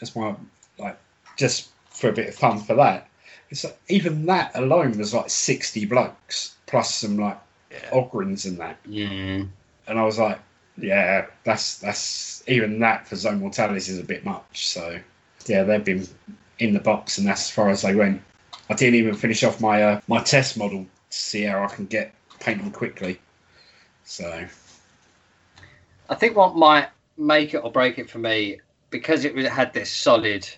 That's 0.00 0.14
my 0.14 0.34
like 0.78 0.98
just 1.36 1.68
for 1.90 2.08
a 2.08 2.12
bit 2.12 2.28
of 2.28 2.34
fun 2.34 2.60
for 2.60 2.74
that. 2.76 3.08
It's 3.50 3.64
like, 3.64 3.78
even 3.88 4.26
that 4.26 4.52
alone 4.54 4.98
was 4.98 5.14
like 5.14 5.30
sixty 5.30 5.84
blokes 5.86 6.56
plus 6.66 6.94
some 6.94 7.16
like 7.16 7.38
Yeah. 7.70 7.90
Ogryns 7.90 8.46
and 8.46 8.58
that, 8.60 8.82
Mm. 8.84 9.48
and 9.86 9.98
I 9.98 10.04
was 10.04 10.18
like, 10.18 10.38
yeah, 10.76 11.26
that's 11.44 11.78
that's 11.78 12.42
even 12.46 12.78
that 12.80 13.06
for 13.08 13.16
Zone 13.16 13.40
Mortalis 13.40 13.88
is 13.88 13.98
a 13.98 14.04
bit 14.04 14.24
much. 14.24 14.66
So 14.66 14.98
yeah, 15.46 15.62
they've 15.64 15.84
been 15.84 16.06
in 16.58 16.74
the 16.74 16.80
box, 16.80 17.18
and 17.18 17.26
that's 17.26 17.42
as 17.42 17.50
far 17.50 17.70
as 17.70 17.82
they 17.82 17.94
went. 17.94 18.22
I 18.70 18.74
didn't 18.74 18.96
even 18.96 19.14
finish 19.14 19.44
off 19.44 19.60
my 19.60 19.82
uh, 19.82 20.00
my 20.08 20.22
test 20.22 20.56
model 20.58 20.84
to 21.10 21.16
see 21.16 21.44
how 21.44 21.62
I 21.64 21.68
can 21.68 21.86
get 21.86 22.12
painting 22.40 22.70
quickly. 22.70 23.18
So 24.04 24.46
I 26.08 26.14
think 26.14 26.36
what 26.36 26.56
might 26.56 26.88
make 27.16 27.54
it 27.54 27.58
or 27.58 27.72
break 27.72 27.98
it 27.98 28.10
for 28.10 28.18
me 28.18 28.60
because 28.90 29.24
it 29.24 29.36
had 29.50 29.72
this 29.72 29.92
solid 29.92 30.48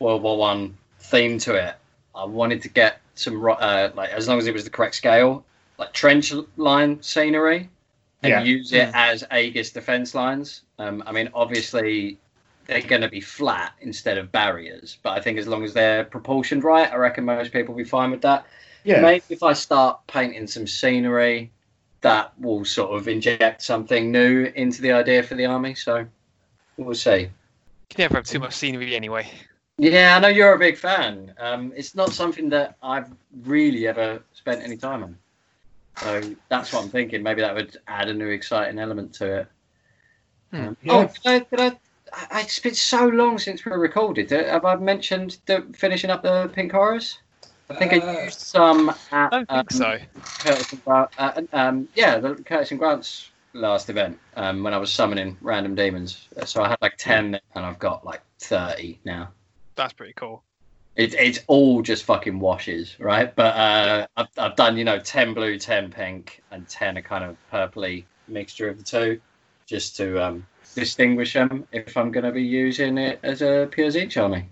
World 0.00 0.22
War 0.22 0.38
One 0.38 0.78
theme 1.00 1.38
to 1.40 1.54
it. 1.56 1.76
I 2.14 2.24
wanted 2.26 2.62
to 2.62 2.68
get 2.70 3.02
some 3.14 3.40
ro- 3.40 3.54
uh, 3.54 3.92
like 3.94 4.10
as 4.10 4.28
long 4.28 4.38
as 4.38 4.46
it 4.46 4.54
was 4.54 4.64
the 4.64 4.70
correct 4.70 4.94
scale, 4.96 5.46
like 5.78 5.92
trench 5.94 6.32
line 6.56 7.02
scenery, 7.02 7.70
and 8.22 8.30
Yeah. 8.32 8.40
use 8.40 8.72
it 8.72 8.88
Mm. 8.88 8.92
as 8.94 9.24
Aegis 9.32 9.72
defense 9.72 10.14
lines. 10.14 10.62
Um, 10.78 11.02
I 11.06 11.12
mean, 11.12 11.30
obviously 11.34 12.20
they're 12.66 12.82
going 12.82 13.02
to 13.02 13.08
be 13.10 13.20
flat 13.20 13.74
instead 13.80 14.18
of 14.18 14.32
barriers, 14.32 14.98
but 15.02 15.12
I 15.18 15.20
think 15.22 15.38
as 15.38 15.48
long 15.48 15.64
as 15.64 15.74
they're 15.74 16.04
proportioned 16.04 16.64
right, 16.64 16.90
I 16.92 16.96
reckon 16.96 17.24
most 17.24 17.52
people 17.52 17.74
will 17.74 17.84
be 17.84 17.88
fine 17.88 18.10
with 18.10 18.22
that. 18.22 18.46
yeah, 18.84 19.02
Maybe 19.02 19.24
if 19.30 19.42
I 19.42 19.52
start 19.54 20.06
painting 20.08 20.46
some 20.46 20.66
scenery, 20.66 21.52
that 22.00 22.38
will 22.38 22.64
sort 22.64 22.98
of 22.98 23.08
inject 23.08 23.62
something 23.62 24.12
new 24.12 24.52
into 24.54 24.82
the 24.82 24.92
idea 24.92 25.22
for 25.22 25.34
the 25.34 25.46
army. 25.46 25.74
So 25.74 26.06
we'll 26.76 26.94
see. 26.94 27.20
You 27.20 27.30
can 27.88 28.02
never 28.04 28.16
have 28.16 28.26
too 28.26 28.38
much 28.38 28.54
scenery 28.54 28.94
anyway. 28.94 29.30
Yeah, 29.78 30.16
I 30.16 30.20
know 30.20 30.28
you're 30.28 30.54
a 30.54 30.58
big 30.58 30.78
fan. 30.78 31.34
Um, 31.38 31.72
it's 31.76 31.94
not 31.94 32.12
something 32.12 32.48
that 32.50 32.76
I've 32.82 33.12
really 33.44 33.86
ever 33.86 34.22
spent 34.32 34.62
any 34.62 34.76
time 34.76 35.02
on. 35.02 35.18
So 35.98 36.22
that's 36.48 36.72
what 36.72 36.84
I'm 36.84 36.90
thinking. 36.90 37.22
Maybe 37.22 37.42
that 37.42 37.54
would 37.54 37.76
add 37.86 38.08
a 38.08 38.14
new 38.14 38.28
exciting 38.28 38.78
element 38.78 39.12
to 39.14 39.40
it. 39.40 39.48
Hmm. 40.50 40.56
Um, 40.56 40.76
Yeah. 40.82 40.92
Oh, 40.92 41.06
did 41.06 41.26
I, 41.26 41.38
did 41.38 41.60
I, 41.60 41.78
I, 42.30 42.40
it's 42.42 42.58
been 42.58 42.74
so 42.74 43.06
long 43.06 43.38
since 43.38 43.64
we 43.64 43.72
recorded. 43.72 44.32
Uh, 44.32 44.44
Have 44.44 44.64
I 44.64 44.76
mentioned 44.76 45.38
the 45.46 45.66
finishing 45.74 46.10
up 46.10 46.22
the 46.22 46.50
Pink 46.54 46.72
Horrors? 46.72 47.18
I 47.68 47.74
think 47.74 47.92
I 47.92 47.98
Uh, 47.98 48.24
used 48.24 48.40
some 48.40 48.90
at 48.90 48.96
I 49.10 49.28
don't 49.30 49.48
think 49.48 49.72
um, 49.72 49.78
so. 49.78 49.98
Curtis 50.38 50.72
and 50.72 50.84
Grant, 50.84 51.10
uh, 51.18 51.42
um, 51.52 51.88
yeah, 51.94 52.18
the 52.18 52.34
Curtis 52.36 52.70
and 52.70 52.78
Grant's 52.78 53.30
last 53.54 53.90
event 53.90 54.18
um, 54.36 54.62
when 54.62 54.72
I 54.74 54.78
was 54.78 54.92
summoning 54.92 55.36
random 55.40 55.74
demons. 55.74 56.28
So 56.44 56.62
I 56.62 56.68
had 56.68 56.78
like 56.80 56.96
ten, 56.96 57.40
and 57.54 57.66
I've 57.66 57.78
got 57.78 58.04
like 58.04 58.20
thirty 58.38 59.00
now. 59.04 59.30
That's 59.74 59.92
pretty 59.92 60.12
cool. 60.14 60.42
It, 60.94 61.14
it's 61.14 61.40
all 61.48 61.82
just 61.82 62.04
fucking 62.04 62.38
washes, 62.38 62.98
right? 62.98 63.34
But 63.34 63.54
uh, 63.56 64.06
I've, 64.16 64.28
I've 64.38 64.56
done 64.56 64.76
you 64.76 64.84
know 64.84 64.98
ten 64.98 65.34
blue, 65.34 65.58
ten 65.58 65.90
pink, 65.90 66.42
and 66.52 66.68
ten 66.68 66.96
a 66.96 67.02
kind 67.02 67.24
of 67.24 67.36
purpley 67.52 68.04
mixture 68.28 68.68
of 68.68 68.78
the 68.78 68.84
two, 68.84 69.20
just 69.66 69.96
to 69.96 70.24
um, 70.24 70.46
distinguish 70.74 71.32
them 71.32 71.66
if 71.72 71.96
I'm 71.96 72.12
going 72.12 72.24
to 72.24 72.32
be 72.32 72.42
using 72.42 72.96
it 72.96 73.18
as 73.24 73.42
a 73.42 73.68
pure 73.70 73.88
Tzeentch 73.88 74.22
army. 74.22 74.48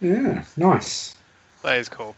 yeah, 0.00 0.42
nice. 0.56 1.14
That 1.62 1.76
is 1.76 1.88
cool. 1.90 2.16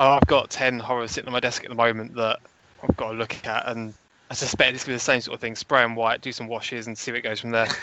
Oh, 0.00 0.12
I've 0.12 0.26
got 0.26 0.48
10 0.48 0.78
horrors 0.78 1.10
sitting 1.10 1.28
on 1.28 1.34
my 1.34 1.40
desk 1.40 1.62
at 1.62 1.68
the 1.68 1.76
moment 1.76 2.14
that 2.14 2.40
I've 2.82 2.96
got 2.96 3.12
to 3.12 3.18
look 3.18 3.46
at, 3.46 3.68
and 3.68 3.92
I 4.30 4.34
suspect 4.34 4.74
it's 4.74 4.84
going 4.84 4.92
to 4.92 4.94
be 4.94 4.94
the 4.94 5.00
same 5.00 5.20
sort 5.20 5.34
of 5.34 5.42
thing. 5.42 5.54
Spray 5.54 5.82
them 5.82 5.94
white, 5.94 6.22
do 6.22 6.32
some 6.32 6.48
washes, 6.48 6.86
and 6.86 6.96
see 6.96 7.10
where 7.10 7.18
it 7.18 7.22
goes 7.22 7.38
from 7.40 7.50
there. 7.50 7.68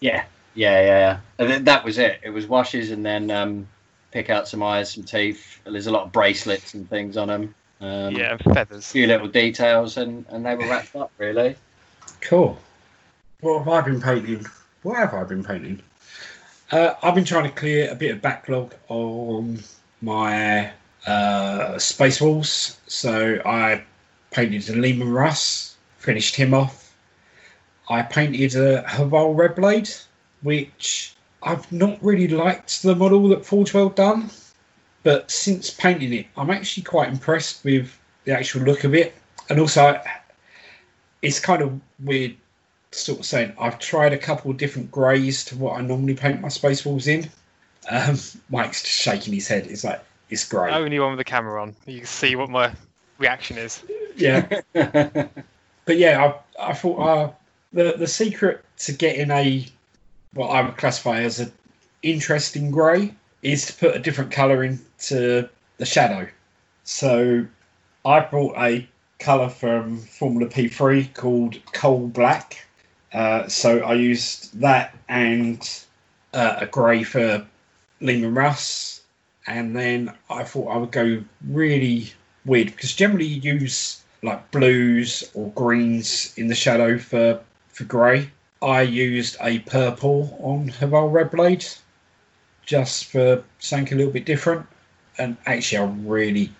Yeah, 0.00 0.22
yeah, 0.54 0.80
yeah, 0.80 0.86
yeah. 0.86 1.20
And 1.40 1.50
then 1.50 1.64
that 1.64 1.84
was 1.84 1.98
it. 1.98 2.20
It 2.22 2.30
was 2.30 2.46
washes 2.46 2.92
and 2.92 3.04
then 3.04 3.32
um, 3.32 3.66
pick 4.12 4.30
out 4.30 4.46
some 4.46 4.62
eyes, 4.62 4.92
some 4.92 5.02
teeth. 5.02 5.60
There's 5.64 5.88
a 5.88 5.90
lot 5.90 6.04
of 6.04 6.12
bracelets 6.12 6.74
and 6.74 6.88
things 6.88 7.16
on 7.16 7.26
them. 7.26 7.54
Um, 7.80 8.14
yeah, 8.14 8.30
and 8.30 8.54
feathers. 8.54 8.86
A 8.86 8.90
few 8.92 9.08
little 9.08 9.26
details, 9.26 9.96
and, 9.96 10.24
and 10.28 10.46
they 10.46 10.54
were 10.54 10.68
wrapped 10.68 10.94
up 10.94 11.10
really. 11.18 11.56
Cool. 12.20 12.56
What 13.40 13.58
have 13.58 13.68
I 13.68 13.80
been 13.80 14.00
painting? 14.00 14.46
What 14.84 14.98
have 14.98 15.14
I 15.14 15.24
been 15.24 15.42
painting? 15.42 15.82
Uh, 16.70 16.94
I've 17.02 17.16
been 17.16 17.24
trying 17.24 17.50
to 17.50 17.50
clear 17.50 17.90
a 17.90 17.96
bit 17.96 18.12
of 18.12 18.22
backlog 18.22 18.72
on 18.88 19.58
my 20.00 20.70
uh, 21.06 21.78
Space 21.78 22.20
Wolves. 22.20 22.78
So 22.86 23.40
I 23.44 23.84
painted 24.30 24.68
a 24.68 24.76
Leman 24.76 25.10
Russ, 25.10 25.76
finished 25.98 26.36
him 26.36 26.54
off. 26.54 26.94
I 27.88 28.02
painted 28.02 28.54
a 28.54 28.82
Hvarl 28.82 29.36
Red 29.36 29.54
Blade, 29.54 29.90
which 30.42 31.14
I've 31.42 31.70
not 31.72 32.02
really 32.02 32.28
liked 32.28 32.82
the 32.82 32.94
model 32.94 33.28
that 33.28 33.46
Forge 33.46 33.72
World 33.72 33.94
done. 33.94 34.30
But 35.02 35.30
since 35.30 35.70
painting 35.70 36.12
it, 36.12 36.26
I'm 36.36 36.50
actually 36.50 36.82
quite 36.82 37.08
impressed 37.08 37.64
with 37.64 37.98
the 38.24 38.32
actual 38.32 38.62
look 38.62 38.84
of 38.84 38.94
it. 38.94 39.14
And 39.48 39.58
also, 39.58 40.00
it's 41.22 41.40
kind 41.40 41.62
of 41.62 41.80
weird 42.04 42.36
sort 42.90 43.20
of 43.20 43.26
saying 43.26 43.54
I've 43.58 43.78
tried 43.78 44.12
a 44.12 44.18
couple 44.18 44.50
of 44.50 44.56
different 44.56 44.90
greys 44.90 45.44
to 45.46 45.56
what 45.56 45.78
I 45.78 45.82
normally 45.82 46.14
paint 46.14 46.40
my 46.40 46.48
space 46.48 46.84
wolves 46.84 47.06
in. 47.06 47.30
Um, 47.90 48.18
Mike's 48.50 48.86
shaking 48.86 49.32
his 49.32 49.48
head. 49.48 49.66
It's 49.66 49.84
like 49.84 50.04
it's 50.30 50.48
grey. 50.48 50.72
Only 50.72 50.98
one 50.98 51.10
with 51.10 51.18
the 51.18 51.24
camera 51.24 51.62
on. 51.62 51.74
You 51.86 51.98
can 51.98 52.06
see 52.06 52.36
what 52.36 52.50
my 52.50 52.72
reaction 53.18 53.58
is. 53.58 53.82
Yeah, 54.16 54.60
but 54.72 55.96
yeah, 55.96 56.32
I 56.58 56.70
I 56.70 56.72
thought 56.74 56.98
uh, 56.98 57.32
the 57.72 57.94
the 57.96 58.06
secret 58.06 58.64
to 58.78 58.92
getting 58.92 59.30
a 59.30 59.66
what 60.34 60.48
I 60.48 60.62
would 60.62 60.76
classify 60.76 61.20
as 61.20 61.40
an 61.40 61.52
interesting 62.02 62.70
grey 62.70 63.14
is 63.42 63.66
to 63.66 63.72
put 63.74 63.96
a 63.96 63.98
different 63.98 64.30
colour 64.30 64.64
into 64.64 65.48
the 65.78 65.86
shadow. 65.86 66.28
So 66.84 67.46
I 68.04 68.20
brought 68.20 68.56
a 68.56 68.88
colour 69.18 69.48
from 69.48 69.98
Formula 69.98 70.50
P3 70.50 71.14
called 71.14 71.58
Coal 71.72 72.08
Black. 72.08 72.64
Uh, 73.12 73.48
so 73.48 73.80
I 73.80 73.94
used 73.94 74.58
that 74.60 74.96
and 75.08 75.84
uh, 76.34 76.56
a 76.60 76.66
grey 76.66 77.02
for 77.02 77.46
Leman 78.00 78.34
Russ, 78.34 78.97
and 79.48 79.74
then 79.74 80.12
I 80.28 80.44
thought 80.44 80.68
I 80.68 80.76
would 80.76 80.92
go 80.92 81.24
really 81.48 82.12
weird 82.44 82.68
because 82.68 82.94
generally 82.94 83.24
you 83.24 83.54
use 83.54 84.02
like 84.22 84.50
blues 84.50 85.30
or 85.34 85.50
greens 85.52 86.34
in 86.36 86.48
the 86.48 86.54
shadow 86.54 86.98
for 86.98 87.40
for 87.68 87.84
grey. 87.84 88.30
I 88.60 88.82
used 88.82 89.36
a 89.40 89.60
purple 89.60 90.38
on 90.42 90.70
Hvarl 90.70 91.10
Red 91.10 91.30
Blade 91.30 91.64
just 92.66 93.06
for 93.06 93.42
something 93.58 93.94
a 93.94 93.96
little 93.96 94.12
bit 94.12 94.26
different, 94.26 94.66
and 95.16 95.36
actually 95.46 95.78
I 95.78 95.84
really 96.06 96.52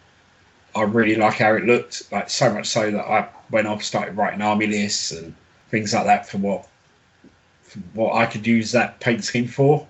I 0.74 0.82
really 0.82 1.16
like 1.16 1.38
how 1.38 1.54
it 1.54 1.64
looked. 1.64 2.10
Like 2.10 2.30
so 2.30 2.52
much 2.54 2.66
so 2.66 2.90
that 2.90 3.04
I 3.04 3.28
went 3.50 3.66
off 3.66 3.84
started 3.84 4.16
writing 4.16 4.40
army 4.40 4.66
lists 4.66 5.10
and 5.10 5.34
things 5.70 5.92
like 5.92 6.06
that 6.06 6.26
for 6.26 6.38
what 6.38 6.66
for 7.62 7.80
what 7.92 8.14
I 8.14 8.24
could 8.24 8.46
use 8.46 8.72
that 8.72 9.00
paint 9.00 9.24
scheme 9.24 9.48
for. 9.48 9.86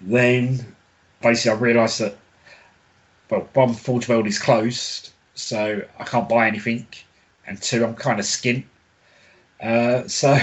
Then 0.00 0.76
basically 1.22 1.56
I 1.56 1.60
realised 1.60 2.00
that 2.00 2.16
well, 3.30 3.48
one 3.54 3.72
Forge 3.72 4.08
World 4.08 4.26
is 4.26 4.38
closed, 4.38 5.10
so 5.34 5.82
I 5.98 6.04
can't 6.04 6.28
buy 6.28 6.46
anything, 6.46 6.86
and 7.46 7.60
two 7.60 7.84
I'm 7.84 7.94
kind 7.94 8.20
of 8.20 8.26
skint. 8.26 8.64
Uh, 9.60 10.02
so 10.08 10.38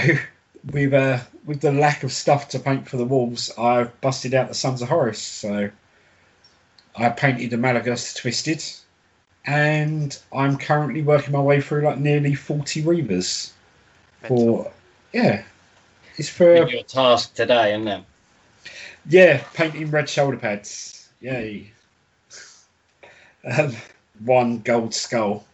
with 0.72 0.92
uh, 0.92 1.20
with 1.46 1.60
the 1.60 1.72
lack 1.72 2.02
of 2.02 2.12
stuff 2.12 2.48
to 2.48 2.58
paint 2.58 2.88
for 2.88 2.96
the 2.96 3.04
walls, 3.04 3.50
I've 3.56 3.98
busted 4.00 4.34
out 4.34 4.48
the 4.48 4.54
Sons 4.54 4.82
of 4.82 4.88
Horus. 4.88 5.22
So 5.22 5.70
I 6.96 7.08
painted 7.10 7.50
the 7.50 7.56
Maloghurst 7.56 8.16
Twisted, 8.16 8.64
and 9.46 10.18
I'm 10.32 10.58
currently 10.58 11.02
working 11.02 11.32
my 11.32 11.40
way 11.40 11.60
through 11.60 11.82
like 11.82 11.98
nearly 11.98 12.34
forty 12.34 12.82
Reavers. 12.82 13.52
For 14.26 14.70
yeah, 15.12 15.44
it's 16.16 16.28
for 16.28 16.68
Your 16.68 16.82
task 16.82 17.34
today, 17.34 17.74
isn't 17.74 17.88
it? 17.88 18.04
Yeah 19.08 19.42
painting 19.54 19.90
red 19.90 20.08
shoulder 20.08 20.36
pads. 20.36 21.08
Yay! 21.20 21.72
Um, 23.44 23.74
one 24.24 24.58
gold 24.60 24.94
skull. 24.94 25.44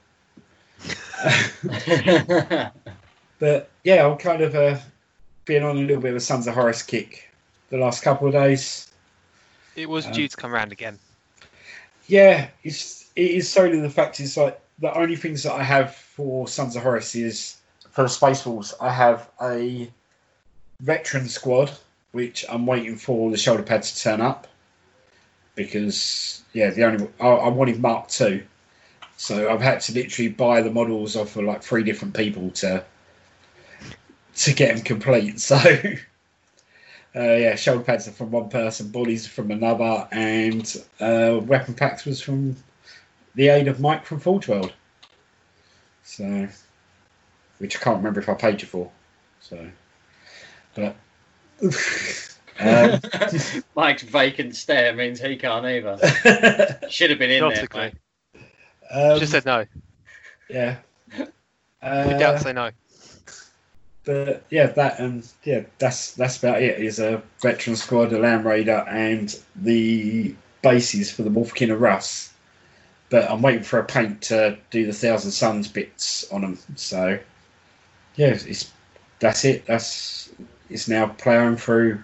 But 3.38 3.68
yeah, 3.84 4.06
I'm 4.06 4.16
kind 4.16 4.42
of 4.42 4.54
uh, 4.54 4.78
been 5.44 5.62
on 5.62 5.76
a 5.76 5.80
little 5.80 6.00
bit 6.00 6.10
of 6.12 6.16
a 6.16 6.20
Sons 6.20 6.46
of 6.46 6.54
Horus 6.54 6.82
kick 6.82 7.30
the 7.68 7.76
last 7.76 8.02
couple 8.02 8.26
of 8.26 8.32
days. 8.32 8.90
It 9.74 9.88
was 9.88 10.06
Um, 10.06 10.12
due 10.12 10.28
to 10.28 10.36
come 10.36 10.54
around 10.54 10.72
again. 10.72 10.98
Yeah, 12.06 12.48
it's 12.62 13.10
it 13.14 13.30
is 13.32 13.48
solely 13.50 13.80
the 13.80 13.90
fact 13.90 14.20
is 14.20 14.36
like 14.36 14.58
the 14.78 14.96
only 14.96 15.16
things 15.16 15.42
that 15.42 15.52
I 15.52 15.62
have 15.62 15.94
for 15.94 16.48
Sons 16.48 16.76
of 16.76 16.82
Horus 16.82 17.14
is 17.14 17.56
for 17.90 18.02
the 18.02 18.08
Spaceballs. 18.08 18.72
I 18.80 18.90
have 18.90 19.28
a 19.42 19.90
veteran 20.80 21.28
squad, 21.28 21.72
which 22.16 22.46
I'm 22.48 22.64
waiting 22.64 22.96
for 22.96 23.30
the 23.30 23.36
shoulder 23.36 23.62
pad 23.62 23.82
to 23.82 24.00
turn 24.00 24.22
up 24.22 24.46
because 25.54 26.42
yeah, 26.54 26.70
the 26.70 26.84
only 26.84 27.08
I, 27.20 27.28
I 27.28 27.48
wanted 27.48 27.78
Mark 27.78 28.08
two, 28.08 28.42
so 29.18 29.50
I've 29.50 29.60
had 29.60 29.82
to 29.82 29.92
literally 29.92 30.30
buy 30.30 30.62
the 30.62 30.70
models 30.70 31.14
off 31.14 31.36
of 31.36 31.44
like 31.44 31.62
three 31.62 31.82
different 31.82 32.14
people 32.14 32.50
to 32.52 32.82
to 34.36 34.54
get 34.54 34.74
them 34.74 34.84
complete. 34.84 35.38
So. 35.40 35.58
Uh, 37.14 37.34
yeah, 37.34 37.54
shoulder 37.54 37.82
pads 37.82 38.06
are 38.06 38.10
from 38.10 38.30
one 38.30 38.50
person, 38.50 38.88
bodies 38.88 39.26
from 39.26 39.50
another, 39.50 40.06
and 40.12 40.76
uh, 41.00 41.40
weapon 41.44 41.72
packs 41.72 42.04
was 42.04 42.20
from 42.20 42.54
the 43.34 43.48
aid 43.48 43.68
of 43.68 43.80
Mike 43.80 44.04
from 44.04 44.20
Forge 44.20 44.48
World. 44.48 44.70
So, 46.02 46.46
which 47.56 47.74
I 47.74 47.80
can't 47.80 47.96
remember 47.96 48.20
if 48.20 48.28
I 48.28 48.34
paid 48.34 48.60
you 48.60 48.68
for. 48.68 48.90
So, 49.40 49.66
but 50.74 50.94
um, 51.62 53.00
Mike's 53.76 54.02
vacant 54.02 54.54
stare 54.56 54.94
means 54.94 55.20
he 55.20 55.36
can't 55.36 55.64
either. 55.66 55.98
Should 56.90 57.10
have 57.10 57.18
been 57.18 57.30
in 57.30 57.40
there. 57.40 57.48
Logically. 57.50 57.92
mate. 58.34 58.42
um, 58.90 59.18
Just 59.18 59.32
said 59.32 59.44
no. 59.46 59.64
yeah. 60.48 60.76
We 61.18 61.24
doubt 61.82 62.36
Uh, 62.36 62.38
say 62.38 62.52
no. 62.52 62.70
but 64.04 64.44
yeah, 64.50 64.66
that 64.68 64.98
and 64.98 65.26
yeah, 65.44 65.62
that's 65.78 66.12
that's 66.12 66.38
about 66.38 66.62
it. 66.62 66.80
Is 66.80 66.98
a 66.98 67.22
veteran 67.40 67.76
squad, 67.76 68.12
a 68.12 68.18
Land 68.18 68.44
Raider, 68.44 68.84
and 68.88 69.38
the 69.56 70.34
bases 70.62 71.10
for 71.10 71.22
the 71.22 71.30
Wolfkin 71.30 71.72
of 71.72 71.80
Russ. 71.80 72.32
But 73.08 73.30
I'm 73.30 73.40
waiting 73.42 73.62
for 73.62 73.78
a 73.78 73.84
paint 73.84 74.20
to 74.22 74.58
do 74.70 74.84
the 74.86 74.92
Thousand 74.92 75.30
Suns 75.30 75.68
bits 75.68 76.30
on 76.32 76.40
them. 76.42 76.58
So 76.74 77.18
yeah, 78.16 78.28
it's 78.28 78.72
that's 79.20 79.44
it. 79.44 79.64
That's 79.66 80.30
it's 80.70 80.88
now 80.88 81.06
ploughing 81.06 81.56
through 81.56 82.02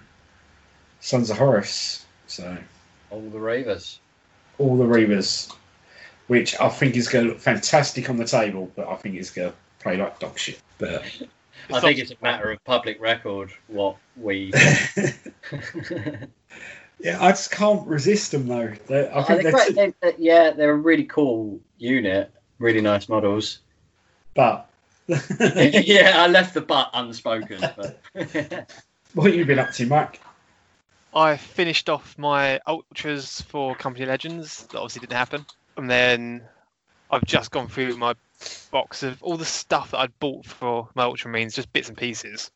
Sons 1.01 1.31
of 1.31 1.39
Horus. 1.39 2.05
So 2.27 2.57
All 3.11 3.21
the 3.21 3.39
Reavers. 3.39 3.99
all 4.59 4.77
the 4.77 4.85
Reavers, 4.85 5.53
which 6.29 6.59
I 6.61 6.69
think 6.69 6.97
is 6.97 7.09
going 7.09 7.27
to 7.27 7.33
look 7.33 7.41
fantastic 7.41 8.09
on 8.09 8.17
the 8.17 8.25
table, 8.25 8.71
but 8.77 8.89
I 8.89 8.97
think 8.97 9.17
it's 9.17 9.31
going 9.31 9.51
to 9.51 9.57
play 9.81 9.97
like 9.97 10.19
dog 10.19 10.39
shit. 10.39 10.61
But 10.79 11.03
I 11.73 11.81
think 11.81 11.99
it's 11.99 12.11
a 12.11 12.17
matter 12.23 12.51
of 12.51 12.63
public 12.65 13.01
record 13.01 13.53
what 13.69 13.97
we. 14.17 14.53
Yeah, 17.01 17.21
I 17.21 17.31
just 17.31 17.51
can't 17.51 17.85
resist 17.89 18.31
them 18.31 18.47
though. 18.47 18.73
They're, 18.87 19.13
I 19.13 19.21
I 19.21 19.23
think 19.25 19.43
think 19.43 19.43
they're, 19.43 19.53
great. 19.53 19.75
They- 20.01 20.11
they- 20.13 20.17
yeah, 20.23 20.51
they're 20.53 20.71
a 20.71 20.77
really 20.77 21.03
cool 21.05 21.59
unit. 21.79 22.31
Really 22.61 22.81
nice 22.81 23.09
models. 23.09 23.59
but 24.35 24.69
yeah, 25.41 26.15
I 26.17 26.27
left 26.29 26.55
the 26.55 26.61
butt 26.61 26.91
unspoken. 26.95 27.61
But 27.77 28.01
what 29.15 29.27
have 29.27 29.35
you 29.35 29.45
been 29.45 29.59
up 29.59 29.73
to, 29.73 29.87
Mike? 29.87 30.21
I 31.15 31.37
finished 31.37 31.89
off 31.89 32.17
my 32.17 32.61
ultras 32.67 33.43
for 33.43 33.75
Company 33.75 34.07
Legends. 34.07 34.67
That 34.69 34.79
obviously 34.79 35.01
didn't 35.01 35.19
happen. 35.19 35.45
And 35.77 35.91
then 35.91 36.43
I've 37.11 37.25
just 37.25 37.51
gone 37.51 37.69
through 37.69 37.97
my 37.97 38.15
box 38.71 39.03
of 39.03 39.23
all 39.23 39.37
the 39.37 39.45
stuff 39.45 39.91
that 39.91 39.99
I'd 39.99 40.19
bought 40.19 40.47
for 40.47 40.89
my 40.95 41.05
Ultramarines, 41.05 41.55
just 41.55 41.73
bits 41.73 41.89
and 41.89 41.97
pieces. 41.97 42.51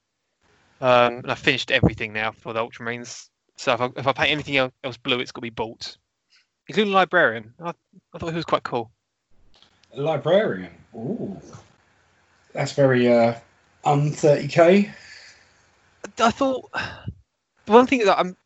Um, 0.81 1.16
and 1.16 1.31
I 1.31 1.35
finished 1.35 1.71
everything 1.71 2.12
now 2.12 2.33
for 2.33 2.53
the 2.53 2.61
Ultramarines. 2.61 3.29
So 3.57 3.75
if 3.75 3.81
I, 3.81 3.90
if 3.97 4.07
I 4.07 4.12
paint 4.12 4.31
anything 4.31 4.57
el- 4.57 4.73
else 4.85 4.97
blue, 4.97 5.21
it's 5.21 5.33
got 5.33 5.40
to 5.40 5.42
be 5.42 5.51
bought, 5.51 5.97
including 6.69 6.92
a 6.92 6.97
Librarian. 6.97 7.53
I, 7.61 7.73
I 8.14 8.19
thought 8.19 8.31
he 8.31 8.37
was 8.37 8.45
quite 8.45 8.62
cool. 8.62 8.90
A 9.92 10.01
librarian. 10.01 10.73
Ooh, 10.95 11.40
that's 12.57 12.73
very 12.73 13.12
uh, 13.12 13.35
un 13.85 14.11
thirty 14.11 14.49
k. 14.49 14.90
I 16.19 16.31
thought 16.31 16.71
the 17.66 17.73
one 17.73 17.87
thing 17.87 18.05
that 18.05 18.19
I'm 18.19 18.37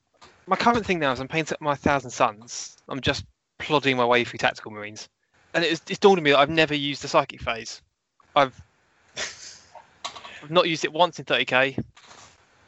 my 0.46 0.56
current 0.56 0.84
thing 0.84 0.98
now 0.98 1.12
is 1.12 1.20
I'm 1.20 1.28
painting 1.28 1.54
up 1.54 1.60
my 1.60 1.74
Thousand 1.74 2.10
Suns. 2.10 2.76
I'm 2.88 3.00
just 3.00 3.24
plodding 3.58 3.96
my 3.96 4.04
way 4.04 4.24
through 4.24 4.38
Tactical 4.38 4.72
Marines, 4.72 5.08
and 5.54 5.64
it's, 5.64 5.82
it's 5.88 5.98
dawned 5.98 6.18
on 6.18 6.24
me 6.24 6.30
that 6.32 6.38
I've 6.38 6.50
never 6.50 6.74
used 6.74 7.02
the 7.02 7.08
Psychic 7.08 7.40
phase. 7.40 7.80
I've 8.34 8.60
I've 10.42 10.50
not 10.50 10.68
used 10.68 10.84
it 10.84 10.92
once 10.92 11.18
in 11.18 11.24
30k, 11.24 11.82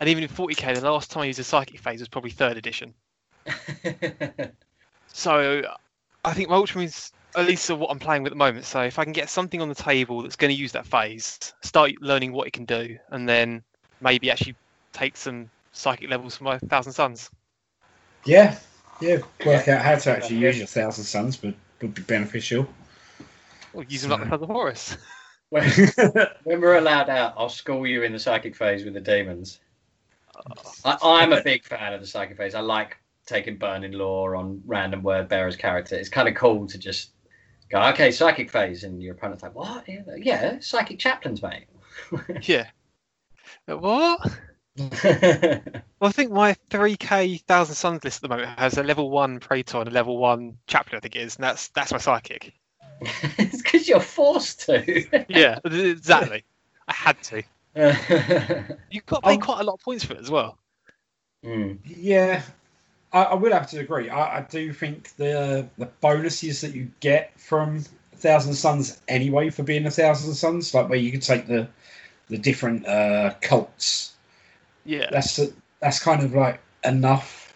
and 0.01 0.09
even 0.09 0.23
in 0.23 0.29
40k, 0.29 0.81
the 0.81 0.91
last 0.91 1.11
time 1.11 1.23
I 1.23 1.27
used 1.27 1.39
the 1.39 1.45
Psychic 1.45 1.79
phase 1.81 2.01
was 2.01 2.09
probably 2.09 2.31
third 2.31 2.57
edition. 2.57 2.95
So 5.13 5.63
I 6.25 6.33
think 6.33 6.49
my 6.49 6.57
Ultramarines, 6.57 7.13
at 7.35 7.47
least 7.47 7.71
are 7.71 7.77
what 7.77 7.91
I'm 7.91 7.99
playing 7.99 8.23
with 8.23 8.33
at 8.33 8.35
the 8.35 8.39
moment. 8.39 8.65
So 8.65 8.83
if 8.83 8.99
I 8.99 9.05
can 9.05 9.13
get 9.13 9.29
something 9.29 9.61
on 9.61 9.69
the 9.69 9.75
table 9.75 10.23
that's 10.23 10.37
going 10.37 10.55
to 10.55 10.61
use 10.61 10.73
that 10.73 10.87
phase, 10.87 11.39
start 11.63 11.93
learning 12.01 12.33
what 12.33 12.47
it 12.47 12.53
can 12.53 12.65
do, 12.65 12.99
and 13.11 13.29
then 13.29 13.63
maybe 14.01 14.31
actually 14.31 14.55
take 14.93 15.17
some 15.17 15.51
psychic 15.73 16.11
levels 16.11 16.37
for 16.37 16.45
my 16.45 16.59
Thousand 16.59 16.93
Suns. 16.93 17.31
Yeah, 18.25 18.57
yeah. 19.01 19.19
Work 19.45 19.69
out 19.69 19.83
how 19.83 19.97
to 19.97 20.11
actually 20.11 20.37
use 20.37 20.59
your 20.59 20.67
thousand 20.67 21.05
suns, 21.05 21.37
but 21.37 21.55
would 21.81 21.95
be 21.95 22.03
beneficial. 22.03 22.67
Or 23.73 23.85
use 23.85 24.03
them 24.03 24.11
like 24.13 24.21
the 24.21 24.29
Sons 24.29 24.43
of 24.43 24.49
Horus. 24.49 24.97
when, 25.49 25.69
when 26.45 26.61
we're 26.61 26.77
allowed 26.77 27.09
out, 27.09 27.35
I'll 27.37 27.49
school 27.49 27.87
you 27.87 28.03
in 28.03 28.13
the 28.13 28.19
psychic 28.19 28.55
phase 28.55 28.85
with 28.85 28.95
the 28.95 29.01
demons. 29.01 29.61
Uh, 30.35 30.55
I, 30.85 31.23
I'm 31.23 31.33
a 31.33 31.43
big 31.43 31.65
fan 31.65 31.93
of 31.93 32.01
the 32.01 32.07
psychic 32.07 32.37
phase. 32.37 32.55
I 32.55 32.61
like 32.61 32.99
taking 33.27 33.57
burning 33.57 33.93
law 33.93 34.29
on 34.35 34.63
random 34.67 35.03
word 35.03 35.29
bearers 35.29 35.57
character. 35.57 35.97
It's 35.97 36.09
kind 36.09 36.29
of 36.29 36.35
cool 36.35 36.67
to 36.69 36.79
just 36.79 37.12
go, 37.73 37.83
okay, 37.89 38.11
psychic 38.11 38.51
phase, 38.51 38.85
and 38.85 39.03
your 39.03 39.15
opponent's 39.15 39.43
like, 39.43 39.55
what? 39.55 39.89
Yeah, 39.89 40.03
Yeah, 40.17 40.59
psychic 40.61 40.99
chaplains, 40.99 41.43
mate. 41.43 41.67
yeah. 42.43 42.69
Uh, 43.69 43.77
What? 43.79 44.21
Well, 46.01 46.09
I 46.09 46.13
think 46.13 46.33
my 46.33 46.57
3k 46.71 47.43
Thousand 47.43 47.75
Suns 47.77 48.03
list 48.03 48.19
at 48.19 48.23
the 48.23 48.35
moment 48.35 48.59
has 48.59 48.77
a 48.77 48.83
level 48.83 49.11
one 49.11 49.39
Praetor 49.39 49.79
and 49.79 49.89
a 49.89 49.93
level 49.93 50.17
one 50.17 50.59
Chaplain, 50.67 50.97
I 50.97 51.01
think 51.01 51.15
it 51.15 51.23
is, 51.23 51.37
and 51.37 51.45
that's 51.45 51.69
that's 51.69 51.93
my 51.93 51.99
psychic. 51.99 52.53
it's 53.39 53.63
because 53.63 53.89
you're 53.89 54.01
forced 54.01 54.67
to. 54.67 55.25
Yeah, 55.29 55.59
exactly. 55.65 56.45
I 56.89 56.93
had 56.93 57.23
to. 57.25 57.43
You've 58.91 59.07
got 59.07 59.23
to 59.23 59.29
pay 59.29 59.35
Um, 59.35 59.41
quite 59.41 59.61
a 59.61 59.65
lot 59.65 59.75
of 59.75 59.81
points 59.81 60.05
for 60.05 60.15
it 60.15 60.21
as 60.21 60.31
well. 60.31 60.59
Mm. 61.45 61.79
Yeah, 61.85 62.43
I, 63.13 63.23
I 63.23 63.35
will 63.35 63.53
have 63.53 63.69
to 63.71 63.81
agree. 63.81 64.09
I, 64.09 64.39
I 64.39 64.41
do 64.43 64.73
think 64.73 65.15
the 65.17 65.69
the 65.79 65.87
bonuses 66.01 66.61
that 66.63 66.75
you 66.75 66.91
get 67.01 67.39
from 67.39 67.85
Thousand 68.17 68.55
Suns 68.55 69.01
anyway 69.09 69.51
for 69.51 69.63
being 69.63 69.87
a 69.87 69.91
Thousand 69.91 70.35
Suns, 70.35 70.73
like 70.75 70.89
where 70.89 70.99
you 70.99 71.11
can 71.11 71.21
take 71.21 71.47
the 71.47 71.69
the 72.29 72.39
different 72.39 72.87
uh, 72.87 73.35
cults. 73.41 74.15
Yeah. 74.85 75.09
That's 75.11 75.41
that's 75.81 76.03
kind 76.03 76.23
of 76.23 76.35
like 76.35 76.61
enough. 76.85 77.55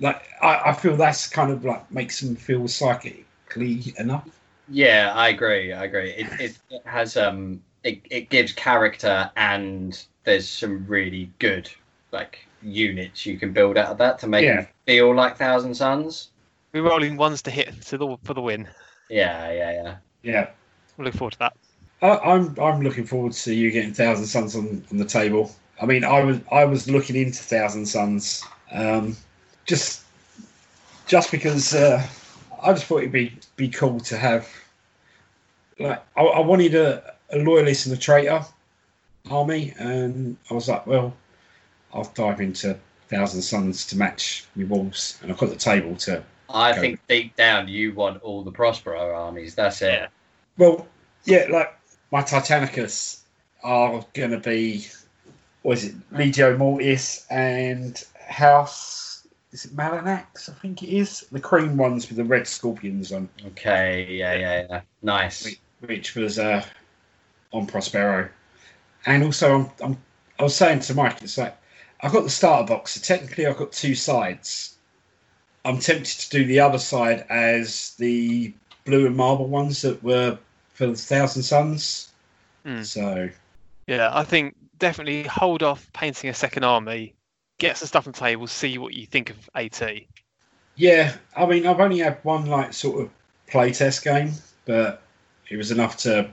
Like 0.00 0.22
I, 0.42 0.70
I 0.70 0.72
feel 0.72 0.96
that's 0.96 1.28
kind 1.28 1.52
of 1.52 1.64
like 1.64 1.90
makes 1.90 2.20
them 2.20 2.36
feel 2.36 2.66
psychically 2.66 3.94
enough. 3.98 4.28
Yeah, 4.68 5.12
I 5.14 5.28
agree. 5.28 5.72
I 5.72 5.84
agree. 5.84 6.10
It, 6.10 6.40
it, 6.40 6.58
it 6.70 6.82
has 6.86 7.16
um 7.16 7.62
it, 7.84 8.00
it 8.10 8.30
gives 8.30 8.52
character 8.52 9.30
and 9.36 10.04
there's 10.24 10.48
some 10.48 10.86
really 10.86 11.30
good 11.38 11.70
like 12.10 12.46
units 12.64 13.26
you 13.26 13.38
can 13.38 13.52
build 13.52 13.76
out 13.76 13.88
of 13.88 13.98
that 13.98 14.18
to 14.20 14.26
make 14.26 14.44
Yeah. 14.44 14.56
them 14.62 14.66
feel 14.86 15.14
like 15.14 15.36
Thousand 15.36 15.74
Suns. 15.74 16.30
We're 16.72 16.82
rolling 16.82 17.16
ones 17.16 17.42
to 17.42 17.50
hit 17.50 17.82
to 17.82 17.98
the, 17.98 18.16
for 18.24 18.34
the 18.34 18.40
win. 18.40 18.66
Yeah, 19.08 19.52
yeah, 19.52 19.70
yeah. 19.70 19.96
Yeah. 20.22 20.50
I 20.98 21.02
look 21.02 21.14
forward 21.14 21.34
to 21.34 21.38
that. 21.40 21.56
I, 22.02 22.18
I'm 22.18 22.58
I'm 22.60 22.80
looking 22.82 23.04
forward 23.04 23.32
to 23.32 23.54
you 23.54 23.70
getting 23.70 23.92
Thousand 23.94 24.26
Suns 24.26 24.56
on, 24.56 24.84
on 24.90 24.96
the 24.96 25.04
table. 25.04 25.54
I 25.80 25.86
mean, 25.86 26.04
I 26.04 26.22
was 26.22 26.40
I 26.50 26.64
was 26.64 26.88
looking 26.88 27.16
into 27.16 27.42
Thousand 27.42 27.86
Suns, 27.86 28.44
um, 28.72 29.16
just 29.66 30.04
just 31.06 31.30
because 31.30 31.74
uh, 31.74 32.04
I 32.62 32.72
just 32.72 32.86
thought 32.86 32.98
it'd 32.98 33.12
be 33.12 33.36
be 33.56 33.68
cool 33.68 34.00
to 34.00 34.16
have. 34.16 34.48
Like, 35.78 36.02
I, 36.16 36.22
I 36.22 36.40
wanted 36.40 36.74
a, 36.74 37.14
a 37.30 37.38
loyalist 37.38 37.86
and 37.86 37.94
a 37.94 37.98
traitor, 37.98 38.44
army, 39.30 39.74
and 39.78 40.36
I 40.50 40.54
was 40.54 40.68
like, 40.68 40.86
well, 40.86 41.12
I'll 41.94 42.10
dive 42.14 42.40
into 42.40 42.76
Thousand 43.08 43.42
Suns 43.42 43.86
to 43.86 43.96
match 43.96 44.44
my 44.56 44.64
wolves, 44.64 45.18
and 45.22 45.30
I've 45.30 45.38
got 45.38 45.50
the 45.50 45.56
table 45.56 45.96
to. 45.96 46.22
I 46.50 46.74
Go. 46.74 46.80
think 46.80 47.00
deep 47.08 47.36
down 47.36 47.68
you 47.68 47.94
want 47.94 48.22
all 48.22 48.42
the 48.42 48.50
Prospero 48.50 49.14
armies. 49.14 49.54
That's 49.54 49.80
it. 49.80 50.08
Well, 50.58 50.86
yeah, 51.24 51.46
like 51.50 51.74
my 52.10 52.22
Titanicus 52.22 53.20
are 53.62 54.04
going 54.12 54.30
to 54.30 54.38
be, 54.38 54.86
what 55.62 55.78
is 55.78 55.84
it, 55.86 56.10
Legio 56.12 56.58
Mortis 56.58 57.26
and 57.30 58.02
House. 58.28 59.26
Is 59.52 59.64
it 59.64 59.76
Malinax? 59.76 60.48
I 60.48 60.52
think 60.54 60.82
it 60.82 60.88
is 60.88 61.20
the 61.30 61.40
cream 61.40 61.76
ones 61.76 62.08
with 62.08 62.16
the 62.16 62.24
red 62.24 62.46
scorpions 62.46 63.12
on. 63.12 63.28
Okay, 63.46 64.08
yeah, 64.10 64.34
yeah, 64.34 64.66
yeah. 64.68 64.80
Nice. 65.02 65.44
Wait. 65.44 65.60
which 65.80 66.14
was 66.16 66.38
uh, 66.38 66.64
on 67.52 67.66
Prospero. 67.66 68.28
And 69.06 69.22
also, 69.22 69.60
I'm, 69.60 69.70
I'm, 69.82 69.96
I 70.38 70.42
was 70.42 70.56
saying 70.56 70.80
to 70.80 70.94
Mike, 70.94 71.22
it's 71.22 71.38
like 71.38 71.56
I've 72.04 72.12
got 72.12 72.24
the 72.24 72.30
starter 72.30 72.68
box, 72.68 72.92
so 72.92 73.00
technically 73.00 73.46
I've 73.46 73.56
got 73.56 73.72
two 73.72 73.94
sides. 73.94 74.76
I'm 75.64 75.78
tempted 75.78 76.20
to 76.20 76.28
do 76.28 76.44
the 76.44 76.60
other 76.60 76.76
side 76.76 77.24
as 77.30 77.94
the 77.94 78.52
blue 78.84 79.06
and 79.06 79.16
marble 79.16 79.46
ones 79.46 79.80
that 79.82 80.02
were 80.04 80.38
for 80.74 80.86
the 80.86 80.94
Thousand 80.94 81.44
Suns. 81.44 82.12
Hmm. 82.66 82.82
So 82.82 83.30
Yeah, 83.86 84.10
I 84.12 84.22
think 84.22 84.54
definitely 84.78 85.22
hold 85.22 85.62
off 85.62 85.90
painting 85.94 86.28
a 86.28 86.34
second 86.34 86.64
army, 86.64 87.14
get 87.56 87.78
some 87.78 87.88
stuff 87.88 88.06
on 88.06 88.12
the 88.12 88.18
table, 88.18 88.46
see 88.48 88.76
what 88.76 88.92
you 88.92 89.06
think 89.06 89.30
of 89.30 89.48
AT. 89.54 89.82
yeah, 90.76 91.16
I 91.34 91.46
mean, 91.46 91.66
I've 91.66 91.80
only 91.80 92.00
had 92.00 92.18
one 92.22 92.44
like 92.44 92.74
sort 92.74 93.00
of 93.00 93.10
playtest 93.48 94.04
game, 94.04 94.32
but 94.66 95.00
it 95.48 95.56
was 95.56 95.70
enough 95.70 95.96
to 95.98 96.28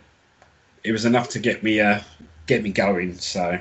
it 0.84 0.92
was 0.92 1.06
enough 1.06 1.30
to 1.30 1.40
get 1.40 1.64
me 1.64 1.80
uh 1.80 2.02
get 2.46 2.62
me 2.62 2.72
going. 2.74 3.16
So 3.16 3.58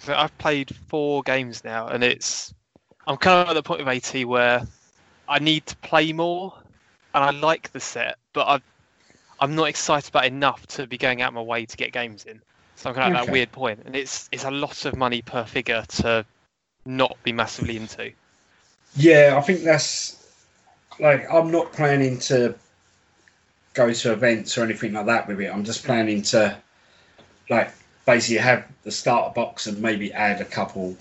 So 0.00 0.14
I've 0.14 0.36
played 0.38 0.74
four 0.88 1.22
games 1.22 1.62
now, 1.62 1.88
and 1.88 2.02
it's 2.02 2.54
I'm 3.06 3.16
kind 3.16 3.42
of 3.42 3.50
at 3.50 3.52
the 3.54 3.62
point 3.62 3.82
of 3.82 3.88
AT 3.88 4.26
where 4.26 4.62
I 5.28 5.38
need 5.38 5.66
to 5.66 5.76
play 5.76 6.12
more, 6.12 6.54
and 7.14 7.22
I 7.22 7.30
like 7.30 7.70
the 7.72 7.80
set, 7.80 8.16
but 8.32 8.46
I 8.46 8.60
I'm 9.40 9.54
not 9.54 9.68
excited 9.68 10.08
about 10.08 10.24
enough 10.24 10.66
to 10.68 10.86
be 10.86 10.98
going 10.98 11.22
out 11.22 11.32
my 11.34 11.42
way 11.42 11.66
to 11.66 11.76
get 11.76 11.92
games 11.92 12.24
in. 12.24 12.40
So 12.76 12.88
I'm 12.88 12.96
kind 12.96 13.14
of 13.14 13.20
at 13.20 13.26
that 13.26 13.32
weird 13.32 13.52
point, 13.52 13.80
and 13.84 13.94
it's 13.94 14.28
it's 14.32 14.44
a 14.44 14.50
lot 14.50 14.86
of 14.86 14.96
money 14.96 15.20
per 15.20 15.44
figure 15.44 15.84
to 15.88 16.24
not 16.86 17.16
be 17.22 17.32
massively 17.32 17.76
into. 17.76 18.12
Yeah, 18.96 19.34
I 19.36 19.42
think 19.42 19.62
that's 19.62 20.26
like 20.98 21.30
I'm 21.30 21.50
not 21.50 21.72
planning 21.74 22.18
to 22.20 22.54
go 23.74 23.92
to 23.92 24.12
events 24.12 24.56
or 24.56 24.64
anything 24.64 24.94
like 24.94 25.06
that 25.06 25.28
with 25.28 25.40
it. 25.40 25.48
I'm 25.48 25.64
just 25.64 25.84
planning 25.84 26.22
to 26.22 26.56
like 27.50 27.70
basically 28.10 28.36
you 28.36 28.42
have 28.42 28.64
the 28.82 28.90
starter 28.90 29.32
box 29.34 29.66
and 29.66 29.80
maybe 29.80 30.12
add 30.12 30.40
a 30.40 30.44
couple 30.44 30.96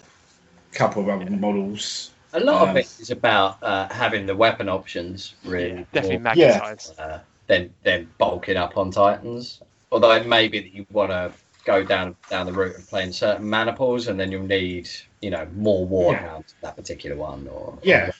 couple 0.74 1.02
of 1.02 1.10
other 1.10 1.32
models. 1.32 2.12
A 2.34 2.39
lot 2.39 2.62
of 2.62 2.69
Um, 2.69 2.78
it 2.78 2.86
is 3.00 3.10
about 3.10 3.58
uh, 3.63 3.88
having 3.91 4.28
the 4.28 4.36
weapon 4.36 4.69
options, 4.69 5.34
really. 5.43 5.86
Definitely 5.93 6.17
more, 6.17 6.19
magnet 6.19 6.48
Yeah. 6.48 6.60
size. 6.60 6.93
uh, 7.00 7.19
than 7.48 7.74
than 7.84 8.08
bulking 8.19 8.58
up 8.58 8.78
on 8.78 8.91
Titans. 8.91 9.62
Although 9.91 10.12
it 10.12 10.28
may 10.28 10.48
be 10.48 10.60
that 10.60 10.74
you 10.74 10.86
want 10.91 11.10
to 11.10 11.32
go 11.65 11.84
down 11.84 12.15
down 12.30 12.45
the 12.45 12.54
route 12.54 12.76
of 12.76 12.88
playing 12.88 13.12
certain 13.13 13.50
maniples, 13.50 14.08
and 14.08 14.19
then 14.19 14.32
you'll 14.32 14.43
need 14.43 14.88
you 15.22 15.32
know 15.32 15.48
more 15.56 15.88
warhounds 15.88 16.54
for 16.54 16.62
that 16.62 16.76
particular 16.76 17.15
one. 17.15 17.48
Or 17.48 17.78
Yeah. 17.82 18.12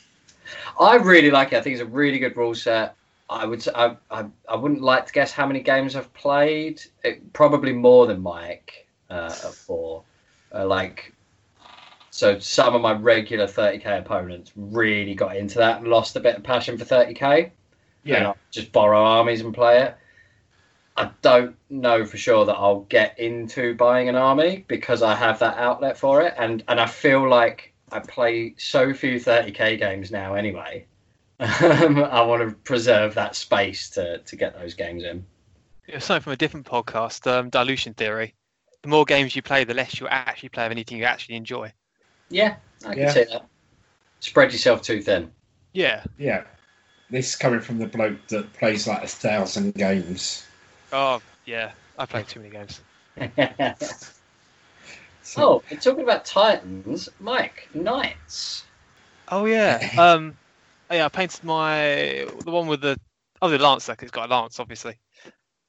I 0.80 0.96
really 0.96 1.30
like 1.30 1.54
it. 1.54 1.58
I 1.58 1.62
think 1.62 1.74
it's 1.76 1.84
a 1.84 1.94
really 2.02 2.18
good 2.18 2.36
rule 2.36 2.56
set. 2.56 2.96
I 3.30 3.46
would 3.46 3.66
I, 3.76 3.96
I, 4.10 4.26
I 4.48 4.56
wouldn't 4.56 4.82
like 4.82 5.06
to 5.06 5.14
guess 5.14 5.32
how 5.32 5.46
many 5.46 5.62
games 5.62 5.96
I've 5.96 6.12
played. 6.14 6.82
It, 7.04 7.32
probably 7.34 7.74
more 7.74 8.08
than 8.08 8.22
Mike 8.22 8.88
uh, 9.10 9.26
at 9.26 9.54
four. 9.54 10.04
Uh, 10.54 10.66
like, 10.66 11.14
so 12.10 12.40
some 12.40 12.74
of 12.74 12.82
my 12.82 12.94
regular 12.94 13.46
30k 13.46 14.00
opponents 14.00 14.52
really 14.56 15.14
got 15.14 15.38
into 15.38 15.60
that 15.60 15.80
and 15.80 15.88
lost 15.88 16.16
a 16.16 16.20
bit 16.20 16.38
of 16.38 16.44
passion 16.44 16.78
for 16.78 16.86
30k. 16.86 17.52
And 18.18 18.28
I'll 18.28 18.38
just 18.50 18.72
borrow 18.72 19.04
armies 19.04 19.42
and 19.42 19.54
play 19.54 19.84
it. 19.84 19.96
I 20.98 21.12
don't 21.22 21.56
know 21.70 22.06
for 22.06 22.18
sure 22.18 22.46
that 22.46 22.56
I'll 22.56 22.82
get 22.82 23.18
into 23.20 23.74
buying 23.76 24.10
an 24.10 24.16
army 24.16 24.66
because 24.68 25.02
I 25.02 25.16
have 25.16 25.40
that 25.40 25.58
outlet 25.58 25.98
for 25.98 26.22
it, 26.24 26.34
and 26.38 26.62
and 26.68 26.78
I 26.80 26.88
feel 26.88 27.30
like 27.30 27.74
I 27.90 28.00
play 28.00 28.56
so 28.58 28.94
few 28.94 29.16
30k 29.16 29.80
games 29.80 30.12
now 30.12 30.34
anyway. 30.34 30.86
Um, 31.40 32.04
I 32.04 32.22
want 32.22 32.48
to 32.50 32.56
preserve 32.64 33.14
that 33.16 33.36
space 33.36 33.90
to 33.92 34.18
to 34.20 34.36
get 34.36 34.58
those 34.60 34.74
games 34.74 35.04
in. 35.04 35.26
It's 35.88 36.06
something 36.06 36.22
from 36.22 36.34
a 36.34 36.38
different 36.38 36.66
podcast, 36.66 37.26
um, 37.32 37.50
Dilution 37.50 37.94
Theory. 37.94 38.36
The 38.84 38.90
more 38.90 39.06
games 39.06 39.36
you 39.36 39.42
play, 39.42 39.64
the 39.64 39.74
less 39.74 40.00
you 40.00 40.08
actually 40.08 40.50
play 40.50 40.66
of 40.66 40.72
anything 40.72 40.98
you 40.98 41.06
actually 41.06 41.36
enjoy. 41.36 41.72
Yeah, 42.30 42.56
I 42.86 42.94
can 42.94 43.04
Yeah. 43.04 43.14
see 43.14 43.24
that. 43.24 43.46
Spread 44.20 44.52
yourself 44.52 44.82
too 44.82 45.02
thin. 45.02 45.32
Yeah. 45.74 46.04
Yeah. 46.18 46.44
This 47.10 47.36
coming 47.36 47.60
from 47.60 47.80
the 47.80 47.88
bloke 47.88 48.28
that 48.28 48.52
plays 48.54 48.88
like 48.88 49.04
a 49.04 49.08
thousand 49.08 49.74
games. 49.76 50.46
Oh, 50.92 51.22
yeah. 51.46 51.72
I 51.98 52.06
play 52.06 52.24
too 52.24 52.40
many 52.40 52.52
games. 52.52 52.82
So, 55.22 55.42
oh, 55.44 55.64
and 55.70 55.82
talking 55.82 56.04
about 56.04 56.26
Titans, 56.26 57.10
Mike, 57.20 57.68
Knights. 57.74 58.64
Oh 59.30 59.46
yeah. 59.46 59.90
Um, 59.98 60.36
yeah. 60.92 61.06
I 61.06 61.10
painted 61.10 61.44
my 61.44 62.28
the 62.44 62.52
one 62.52 62.68
with 62.68 62.82
the 62.82 63.00
oh 63.42 63.50
the 63.50 63.58
lancer. 63.58 63.96
'cause 63.96 64.04
it's 64.04 64.12
got 64.12 64.30
a 64.30 64.34
lance, 64.34 64.60
obviously. 64.60 64.98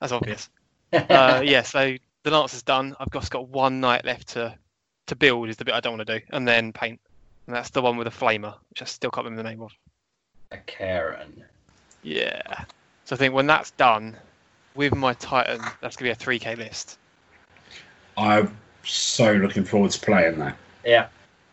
That's 0.01 0.13
obvious. 0.13 0.49
Uh, 0.93 1.41
yeah. 1.45 1.63
So 1.63 1.95
the 2.25 2.31
lance 2.33 2.53
is 2.53 2.65
done. 2.65 2.97
I've 2.99 3.13
just 3.13 3.31
got 3.31 3.49
one 3.49 3.81
knight 3.81 4.05
left 4.05 4.31
to 4.31 4.59
to 5.07 5.15
build. 5.15 5.49
Is 5.49 5.57
the 5.57 5.65
bit 5.65 5.73
I 5.75 5.79
don't 5.79 5.97
want 5.97 6.09
to 6.09 6.19
do, 6.19 6.27
and 6.31 6.49
then 6.49 6.73
paint. 6.73 6.99
And 7.47 7.55
that's 7.55 7.71
the 7.71 7.81
one 7.81 7.97
with 7.97 8.09
a 8.09 8.11
flamer, 8.11 8.55
which 8.71 8.83
I 8.83 8.87
still 8.87 9.11
can't 9.13 9.25
remember 9.25 9.45
the 9.45 9.49
name 9.51 9.63
of. 9.63 9.73
Acheron. 10.51 11.45
Yeah. 12.03 12.65
So 13.05 13.15
I 13.15 13.19
think 13.19 13.35
when 13.35 13.47
that's 13.47 13.71
done, 13.73 14.17
with 14.75 14.95
my 14.95 15.15
Titan, 15.15 15.61
that's 15.81 15.97
gonna 15.97 16.09
be 16.09 16.13
a 16.13 16.17
3k 16.17 16.57
list. 16.59 16.99
I'm 18.17 18.57
so 18.85 19.33
looking 19.33 19.65
forward 19.65 19.93
to 19.93 20.01
playing 20.01 20.39
that. 20.41 20.57
Yeah. 20.85 21.09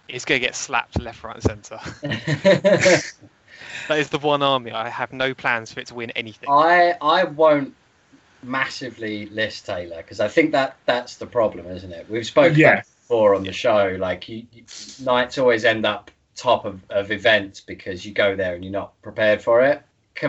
It's 0.07 0.25
gonna 0.25 0.39
get 0.39 0.55
slapped 0.55 0.99
left, 0.99 1.23
right, 1.23 1.35
and 1.35 1.63
centre. 1.63 1.79
That 3.87 3.99
is 3.99 4.09
the 4.09 4.19
one 4.19 4.41
army 4.41 4.71
I 4.71 4.89
have 4.89 5.13
no 5.13 5.33
plans 5.33 5.71
for 5.73 5.79
it 5.79 5.87
to 5.87 5.95
win 5.95 6.11
anything. 6.11 6.49
I 6.49 6.95
I 7.01 7.23
won't 7.25 7.73
massively 8.43 9.25
list 9.27 9.65
tailor 9.65 9.97
because 9.97 10.19
I 10.19 10.27
think 10.27 10.51
that 10.51 10.77
that's 10.85 11.17
the 11.17 11.25
problem, 11.25 11.67
isn't 11.67 11.91
it? 11.91 12.09
We've 12.09 12.25
spoken 12.25 12.57
Yeah. 12.57 12.81
before 12.81 13.35
on 13.35 13.43
the 13.43 13.53
show. 13.53 13.95
Like 13.99 14.29
you, 14.29 14.45
you, 14.51 14.63
Knights 15.03 15.37
always 15.37 15.65
end 15.65 15.85
up 15.85 16.11
top 16.35 16.65
of, 16.65 16.81
of 16.89 17.11
events 17.11 17.61
because 17.61 18.05
you 18.05 18.13
go 18.13 18.35
there 18.35 18.55
and 18.55 18.63
you're 18.63 18.71
not 18.71 18.99
prepared 19.01 19.41
for 19.41 19.61
it. 19.61 19.81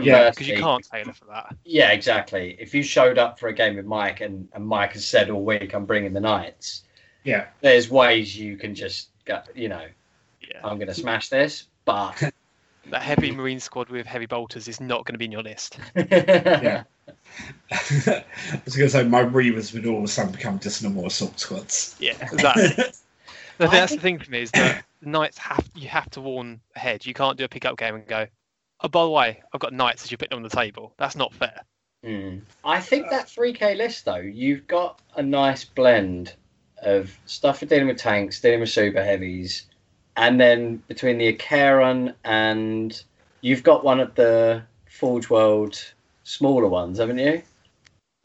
Yeah, 0.03 0.31
because 0.31 0.49
you 0.49 0.57
can't 0.59 0.85
tailor 0.85 1.13
for 1.15 1.25
that. 1.27 1.57
Yeah, 1.65 1.93
exactly. 1.93 2.57
If 2.59 2.75
you 2.75 2.83
showed 2.83 3.17
up 3.19 3.39
for 3.39 3.49
a 3.49 3.55
game 3.55 3.77
with 3.77 3.87
Mike 3.87 4.21
and, 4.21 4.47
and 4.53 4.67
Mike 4.67 4.93
has 4.93 5.07
said 5.07 5.31
oh, 5.31 5.37
all 5.37 5.45
week, 5.45 5.75
I'm 5.75 5.87
bringing 5.87 6.13
the 6.13 6.21
Knights, 6.21 6.83
Yeah. 7.25 7.47
there's 7.63 7.89
ways 7.91 8.37
you 8.37 8.57
can 8.59 8.75
just 8.75 9.09
go, 9.25 9.41
you 9.55 9.69
know, 9.69 9.87
Yeah, 10.43 10.61
I'm 10.63 10.77
going 10.77 10.89
to 10.89 10.95
smash 10.95 11.29
this, 11.31 11.65
but. 11.85 12.23
that 12.90 13.03
heavy 13.03 13.31
marine 13.31 13.61
squad 13.61 13.88
with 13.88 14.07
heavy 14.07 14.27
bolters 14.27 14.68
is 14.68 14.81
not 14.81 15.05
going 15.05 15.14
to 15.14 15.18
be 15.18 15.24
in 15.24 15.33
your 15.33 15.42
list. 15.42 15.79
Yeah. 15.96 16.85
I 17.70 18.24
was 18.64 18.77
going 18.77 18.88
to 18.88 18.90
say 18.90 19.05
my 19.05 19.22
Reavers 19.22 19.72
would 19.72 19.87
all 19.87 19.98
of 19.98 20.05
a 20.05 20.09
sudden 20.09 20.33
become 20.33 20.59
just 20.59 20.83
normal 20.83 21.07
assault 21.07 21.38
squads. 21.38 21.96
Yeah, 21.98 22.12
exactly. 22.33 22.64
I 22.64 23.66
think 23.66 23.70
that's 23.70 23.94
the 23.94 24.01
thing 24.01 24.18
for 24.18 24.31
me 24.31 24.42
is 24.42 24.51
that 24.53 24.85
knights 25.03 25.38
have 25.38 25.68
you 25.74 25.88
have 25.88 26.09
to 26.11 26.20
warn 26.20 26.61
ahead. 26.77 27.07
You 27.07 27.14
can't 27.14 27.37
do 27.37 27.44
a 27.44 27.48
pickup 27.48 27.77
game 27.77 27.94
and 27.94 28.07
go, 28.07 28.27
oh 28.81 28.88
by 28.88 29.03
the 29.03 29.11
way, 29.11 29.42
I've 29.53 29.61
got 29.61 29.72
knights 29.72 30.05
as 30.05 30.11
you 30.11 30.16
put 30.16 30.31
them 30.31 30.38
on 30.38 30.42
the 30.42 30.48
table. 30.48 30.94
That's 30.98 31.16
not 31.16 31.33
fair. 31.35 31.62
Mm. 32.05 32.42
I 32.64 32.81
think 32.81 33.11
that 33.11 33.27
3K 33.27 33.77
list, 33.77 34.05
though, 34.05 34.16
you've 34.16 34.66
got 34.66 35.01
a 35.16 35.22
nice 35.22 35.64
blend 35.64 36.35
of 36.83 37.16
stuff 37.27 37.59
for 37.59 37.66
dealing 37.66 37.88
with 37.88 37.98
tanks, 37.98 38.40
dealing 38.40 38.61
with 38.61 38.70
super 38.70 39.03
heavies, 39.03 39.66
and 40.18 40.40
then 40.40 40.83
between 40.88 41.16
the 41.16 41.28
Acheron 41.28 42.12
and 42.24 43.02
you've 43.40 43.62
got 43.62 43.85
one 43.85 44.00
of 44.00 44.14
the 44.16 44.62
Forge 44.90 45.31
World 45.31 45.81
smaller 46.24 46.68
ones, 46.68 46.98
haven't 46.98 47.18
you? 47.18 47.40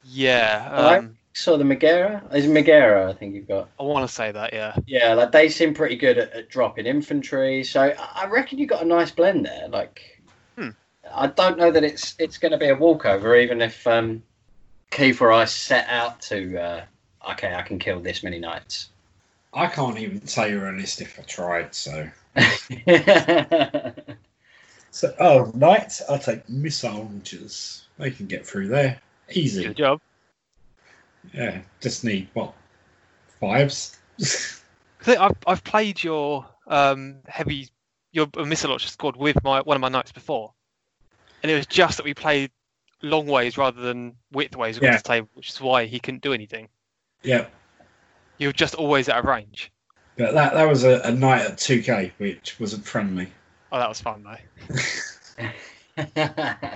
Yeah, 0.04 0.70
um, 0.74 1.18
So 1.34 1.56
the 1.56 1.64
Magaera? 1.64 2.36
Is 2.36 2.46
it 2.46 2.52
Magaera, 2.52 3.10
I 3.10 3.14
think 3.14 3.36
you've 3.36 3.48
got. 3.48 3.70
I 3.80 3.84
want 3.84 4.08
to 4.08 4.14
say 4.14 4.32
that. 4.32 4.54
Yeah, 4.54 4.76
Yeah, 4.88 5.14
like 5.14 5.32
they 5.32 5.50
seem 5.50 5.74
pretty 5.74 5.96
good 5.96 6.18
at, 6.18 6.34
at 6.34 6.50
dropping 6.50 6.88
infantry. 6.88 7.64
So 7.64 7.82
I 7.82 7.96
I 8.24 8.26
reckon 8.28 8.58
you've 8.58 8.70
got 8.70 8.82
a 8.82 8.86
nice 8.86 9.12
blend 9.12 9.46
there. 9.46 9.68
Like, 9.70 10.02
Hmm. 10.58 10.70
I 11.14 11.28
don't 11.28 11.60
know 11.60 11.72
that 11.72 11.84
it's 11.84 12.16
it's 12.18 12.40
going 12.40 12.52
to 12.54 12.58
be 12.58 12.70
a 12.70 12.76
walkover, 12.76 13.36
even 13.36 13.62
if 13.62 13.86
um, 13.86 14.24
Keith 14.90 15.22
or 15.22 15.32
I 15.32 15.46
set 15.46 15.88
out 15.90 16.22
to. 16.22 16.60
Uh, 16.60 16.86
okay, 17.32 17.54
I 17.54 17.62
can 17.62 17.78
kill 17.78 18.00
this 18.00 18.24
many 18.24 18.40
knights. 18.40 18.90
I 19.54 19.68
can't 19.68 19.98
even 20.00 20.20
tell 20.22 20.50
you 20.50 20.68
a 20.68 20.72
list 20.72 21.02
if 21.02 21.20
I 21.20 21.24
tried, 21.24 21.76
so. 21.76 22.10
So, 24.94 25.12
oh, 25.20 25.52
knights, 25.56 26.04
I'll 26.08 26.20
take 26.20 26.48
missile 26.48 26.94
launchers. 26.94 27.88
They 27.98 28.12
can 28.12 28.28
get 28.28 28.46
through 28.46 28.68
there. 28.68 29.02
Easy. 29.32 29.64
good 29.64 29.78
job. 29.78 30.02
Yeah, 31.34 31.62
just 31.82 32.04
need, 32.04 32.28
what, 32.34 32.54
fives? 33.40 33.98
I've 35.08 35.36
I've 35.48 35.64
played 35.64 36.04
your 36.04 36.46
um 36.68 37.16
heavy 37.28 37.70
your 38.12 38.28
Missalotch 38.28 38.88
squad 38.88 39.16
with 39.16 39.44
my 39.44 39.62
one 39.62 39.76
of 39.76 39.82
my 39.82 39.90
knights 39.90 40.12
before, 40.12 40.54
and 41.42 41.52
it 41.52 41.56
was 41.56 41.66
just 41.66 41.98
that 41.98 42.04
we 42.04 42.14
played 42.14 42.52
long 43.02 43.26
ways 43.26 43.58
rather 43.58 43.82
than 43.82 44.16
width 44.32 44.56
ways 44.56 44.78
across 44.78 44.92
Yeah. 44.92 44.98
the 44.98 45.04
table, 45.04 45.30
which 45.34 45.50
is 45.50 45.60
why 45.60 45.86
he 45.86 46.00
couldn't 46.00 46.22
do 46.22 46.34
anything. 46.34 46.70
yeah, 47.24 47.48
You 48.38 48.48
were 48.50 48.54
just 48.54 48.76
always 48.76 49.10
out 49.10 49.20
of 49.20 49.26
range. 49.26 49.72
but 50.18 50.34
that 50.34 50.54
that 50.54 50.68
was 50.68 50.84
a, 50.84 51.02
a 51.02 51.12
knight 51.12 51.42
at 51.42 51.58
two 51.58 51.82
K, 51.82 52.12
which 52.18 52.60
wasn't 52.60 52.86
friendly. 52.86 53.28
Oh, 53.72 53.80
that 53.80 53.90
was 53.90 54.02
fun 54.02 54.24
though. 54.24 54.38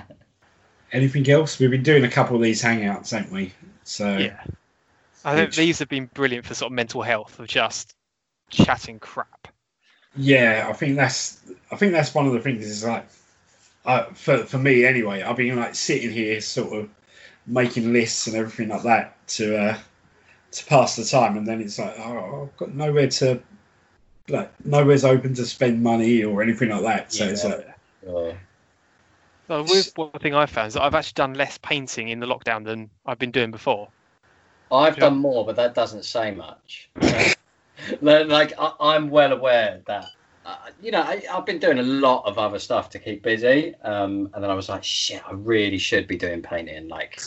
Anything 0.94 1.30
else? 1.30 1.60
We've 1.60 1.70
been 1.70 1.84
doing 1.84 2.06
a 2.06 2.10
couple 2.10 2.36
of 2.36 2.42
these 2.42 2.62
hangouts, 2.64 3.12
haven't 3.12 3.32
we? 3.32 3.54
So 3.84 4.18
Yeah. 4.18 4.42
I 5.26 5.36
think 5.36 5.50
Which- 5.50 5.58
these 5.58 5.80
have 5.80 5.90
been 5.90 6.06
brilliant 6.14 6.46
for 6.46 6.54
sort 6.54 6.72
of 6.72 6.76
mental 6.76 7.02
health 7.02 7.40
of 7.40 7.48
just 7.48 7.96
chatting 8.50 9.00
crap. 9.00 9.48
Yeah, 10.16 10.68
I 10.70 10.74
think 10.74 10.96
that's 10.96 11.42
I 11.72 11.76
think 11.76 11.92
that's 11.92 12.16
one 12.16 12.26
of 12.26 12.34
the 12.34 12.40
things 12.40 12.66
is 12.66 12.84
like 12.86 13.06
uh, 13.86 14.06
for 14.14 14.38
for 14.46 14.58
me 14.58 14.86
anyway. 14.86 15.22
I've 15.22 15.36
been 15.36 15.58
like 15.58 15.76
sitting 15.76 16.12
here, 16.12 16.40
sort 16.42 16.74
of 16.80 16.90
making 17.46 17.92
lists 17.94 18.28
and 18.28 18.36
everything 18.36 18.70
like 18.70 18.84
that 18.84 19.28
to 19.30 19.58
uh, 19.58 19.78
to 20.52 20.66
pass 20.66 20.96
the 20.96 21.04
time, 21.06 21.38
and 21.38 21.46
then 21.48 21.62
it's 21.62 21.80
like 21.80 21.96
oh, 22.00 22.44
I've 22.44 22.58
got 22.58 22.74
nowhere 22.74 23.08
to 23.08 23.42
like 24.30 24.52
nowhere's 24.66 25.06
open 25.06 25.34
to 25.36 25.46
spend 25.46 25.82
money 25.82 26.24
or 26.24 26.42
anything 26.42 26.70
like 26.70 26.84
that. 26.84 27.14
So 27.14 27.26
it's 27.26 27.44
like 27.44 27.68
Oh. 28.08 28.34
So 29.48 29.64
with 29.64 29.94
one 29.96 30.12
thing 30.20 30.34
I 30.34 30.46
found 30.46 30.68
is 30.70 30.74
that 30.74 30.84
I've 30.84 30.96
actually 30.96 31.14
done 31.16 31.34
less 31.34 31.58
painting 31.60 32.10
in 32.10 32.20
the 32.20 32.26
lockdown 32.26 32.66
than 32.66 32.90
I've 33.06 33.20
been 33.20 33.32
doing 33.32 33.52
before. 33.52 33.88
I've 34.72 34.98
Yeah. 34.98 35.06
done 35.06 35.18
more, 35.18 35.46
but 35.46 35.56
that 35.56 35.74
doesn't 35.74 36.04
say 36.04 36.32
much. 36.32 36.90
Like- 38.02 38.28
like 38.28 38.54
I, 38.58 38.74
I'm 38.80 39.10
well 39.10 39.32
aware 39.32 39.82
that 39.86 40.06
uh, 40.46 40.56
you 40.82 40.92
know 40.92 41.02
I, 41.02 41.22
I've 41.32 41.46
been 41.46 41.60
doing 41.60 41.78
a 41.80 41.84
lot 41.84 42.26
of 42.26 42.38
other 42.38 42.58
stuff 42.60 42.90
to 42.92 43.00
keep 43.00 43.22
busy, 43.22 43.76
um, 43.84 44.30
and 44.34 44.44
then 44.44 44.50
I 44.50 44.56
was 44.56 44.68
like, 44.68 44.84
shit, 44.84 45.22
I 45.28 45.34
really 45.34 45.78
should 45.78 46.08
be 46.08 46.18
doing 46.18 46.42
painting. 46.42 46.88
Like 46.88 47.22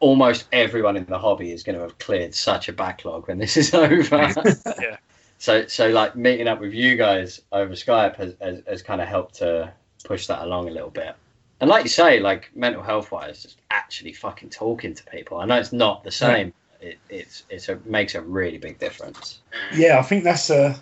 almost 0.00 0.46
everyone 0.52 0.96
in 0.96 1.04
the 1.04 1.18
hobby 1.18 1.52
is 1.52 1.62
going 1.62 1.76
to 1.76 1.82
have 1.82 1.98
cleared 1.98 2.34
such 2.34 2.68
a 2.68 2.72
backlog 2.72 3.28
when 3.28 3.38
this 3.38 3.56
is 3.56 3.72
over. 3.74 4.32
Yeah. 4.80 4.96
So 5.38 5.66
so 5.66 5.88
like 5.88 6.16
meeting 6.16 6.48
up 6.48 6.60
with 6.60 6.74
you 6.74 6.96
guys 6.96 7.40
over 7.52 7.72
Skype 7.72 8.16
has, 8.16 8.34
has, 8.40 8.62
has 8.66 8.82
kind 8.82 9.00
of 9.00 9.08
helped 9.08 9.36
to 9.36 9.72
push 10.04 10.26
that 10.26 10.42
along 10.42 10.68
a 10.68 10.70
little 10.70 10.90
bit. 10.90 11.14
And 11.60 11.68
like 11.68 11.84
you 11.84 11.90
say, 11.90 12.20
like 12.20 12.50
mental 12.54 12.82
health 12.82 13.12
wise, 13.12 13.42
just 13.42 13.58
actually 13.70 14.12
fucking 14.12 14.50
talking 14.50 14.94
to 14.94 15.04
people. 15.04 15.38
I 15.38 15.44
know 15.44 15.58
it's 15.58 15.72
not 15.72 16.04
the 16.04 16.10
same. 16.10 16.52
It, 16.80 16.98
it's 17.10 17.44
it's 17.50 17.68
a 17.68 17.78
makes 17.84 18.14
a 18.14 18.22
really 18.22 18.58
big 18.58 18.78
difference. 18.78 19.40
yeah, 19.74 19.98
I 19.98 20.02
think 20.02 20.24
that's 20.24 20.48
a 20.48 20.74